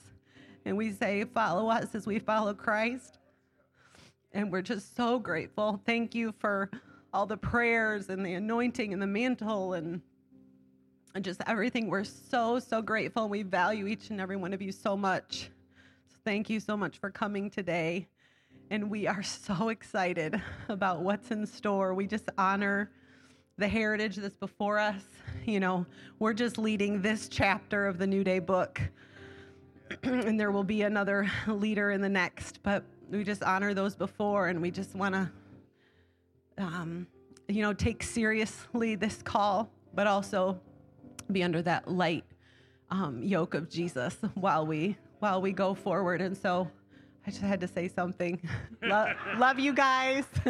And 0.66 0.78
we 0.78 0.92
say 0.92 1.24
follow 1.24 1.70
us 1.70 1.96
as 1.96 2.06
we 2.06 2.20
follow 2.20 2.54
Christ. 2.54 3.18
And 4.34 4.52
we're 4.52 4.62
just 4.62 4.96
so 4.96 5.18
grateful. 5.18 5.82
Thank 5.86 6.14
you 6.14 6.34
for 6.38 6.70
all 7.14 7.26
the 7.26 7.38
prayers 7.38 8.10
and 8.10 8.26
the 8.26 8.34
anointing 8.34 8.94
and 8.94 9.02
the 9.02 9.08
mantle 9.08 9.74
and 9.74 10.02
and 11.14 11.24
just 11.24 11.42
everything. 11.48 11.90
We're 11.90 12.04
so, 12.04 12.60
so 12.60 12.82
grateful. 12.82 13.28
We 13.28 13.44
value 13.44 13.88
each 13.88 14.10
and 14.12 14.22
every 14.22 14.38
one 14.38 14.54
of 14.54 14.62
you 14.62 14.72
so 14.72 14.96
much. 14.96 15.50
Thank 16.24 16.52
you 16.52 16.60
so 16.60 16.78
much 16.78 17.00
for 17.00 17.10
coming 17.10 17.50
today. 17.50 18.08
And 18.70 18.92
we 18.92 19.08
are 19.08 19.24
so 19.24 19.70
excited 19.70 20.40
about 20.70 21.02
what's 21.02 21.32
in 21.32 21.48
store. 21.48 21.96
We 21.96 22.06
just 22.06 22.30
honor 22.38 22.92
the 23.58 23.68
heritage 23.68 24.18
that's 24.18 24.36
before 24.36 24.78
us. 24.78 25.02
You 25.46 25.60
know, 25.60 25.88
we're 26.20 26.34
just 26.34 26.60
leading 26.60 27.02
this 27.02 27.28
chapter 27.28 27.88
of 27.88 27.98
the 27.98 28.06
New 28.06 28.24
Day 28.24 28.38
book. 28.38 28.80
and 30.04 30.40
there 30.40 30.52
will 30.52 30.64
be 30.64 30.84
another 30.84 31.30
leader 31.48 31.90
in 31.90 32.02
the 32.02 32.10
next, 32.10 32.62
but 32.62 32.84
we 33.10 33.24
just 33.24 33.42
honor 33.42 33.74
those 33.74 33.96
before 33.96 34.50
and 34.50 34.62
we 34.62 34.70
just 34.70 34.94
want 34.94 35.16
to 35.16 35.32
um, 36.60 37.08
you 37.48 37.64
know, 37.64 37.74
take 37.74 38.04
seriously 38.04 38.94
this 38.94 39.24
call, 39.24 39.72
but 39.96 40.06
also 40.06 40.62
be 41.32 41.42
under 41.42 41.64
that 41.64 41.88
light 41.90 42.26
um, 42.92 43.24
yoke 43.24 43.56
of 43.56 43.70
Jesus 43.70 44.16
while 44.36 44.68
we 44.68 44.98
while 45.22 45.42
we 45.42 45.52
go 45.52 45.74
forward. 45.74 46.20
And 46.20 46.36
so, 46.36 46.70
I 47.26 47.30
just 47.30 47.42
had 47.44 47.62
to 47.62 47.68
say 47.68 47.88
something. 47.88 48.42
Lo- 48.84 49.14
love 49.38 49.60
you 49.60 49.74
guys. 49.74 50.26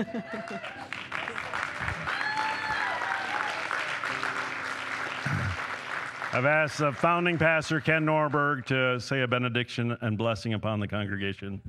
I've 6.34 6.46
asked 6.46 6.78
the 6.78 6.94
founding 6.94 7.38
pastor 7.38 7.82
Ken 7.82 8.06
Norberg 8.06 8.66
to 8.68 9.02
say 9.02 9.20
a 9.22 9.28
benediction 9.28 9.98
and 10.00 10.18
blessing 10.18 10.54
upon 10.54 10.80
the 10.80 10.88
congregation. 10.88 11.62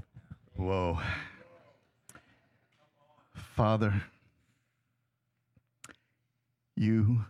Whoa. 0.55 1.01
Father, 3.35 4.05
you 6.77 7.25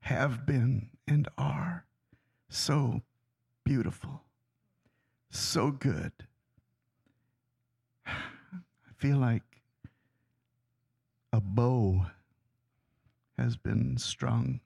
have 0.00 0.44
been 0.44 0.88
and 1.06 1.28
are 1.38 1.84
so 2.48 3.02
beautiful, 3.64 4.22
so 5.30 5.70
good. 5.70 6.12
I 8.06 8.12
feel 8.96 9.18
like 9.18 9.42
a 11.32 11.40
bow 11.40 12.06
has 13.38 13.56
been 13.56 13.96
strung, 13.96 14.60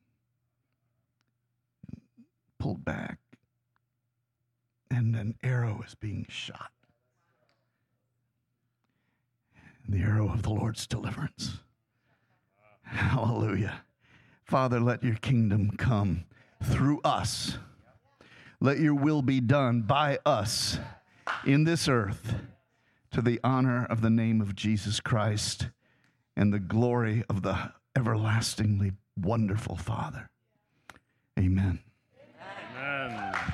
pulled 2.59 2.85
back, 2.85 3.19
and 4.91 5.15
an 5.15 5.37
arrow 5.43 5.83
is 5.87 5.95
being 5.95 6.27
shot. 6.29 6.71
The 9.89 10.01
arrow 10.01 10.31
of 10.33 10.43
the 10.43 10.51
Lord's 10.51 10.87
deliverance. 10.87 11.59
Hallelujah. 12.83 13.83
Father, 14.45 14.81
let 14.81 15.03
your 15.03 15.17
kingdom 15.17 15.71
come 15.77 16.25
through 16.63 17.01
us. 17.03 17.59
Let 18.61 18.79
your 18.79 18.95
will 18.95 19.23
be 19.23 19.41
done 19.41 19.83
by 19.83 20.19
us 20.25 20.79
in 21.45 21.65
this 21.65 21.89
earth 21.89 22.35
to 23.13 23.23
the 23.23 23.41
honor 23.45 23.87
of 23.87 24.01
the 24.01 24.11
name 24.11 24.41
of 24.41 24.55
Jesus 24.57 25.01
Christ 25.01 25.69
and 26.37 26.53
the 26.53 26.59
glory 26.59 27.25
of 27.29 27.43
the 27.43 27.73
everlastingly 27.97 28.93
wonderful 29.17 29.77
Father. 29.77 30.29
Amen. 31.39 31.81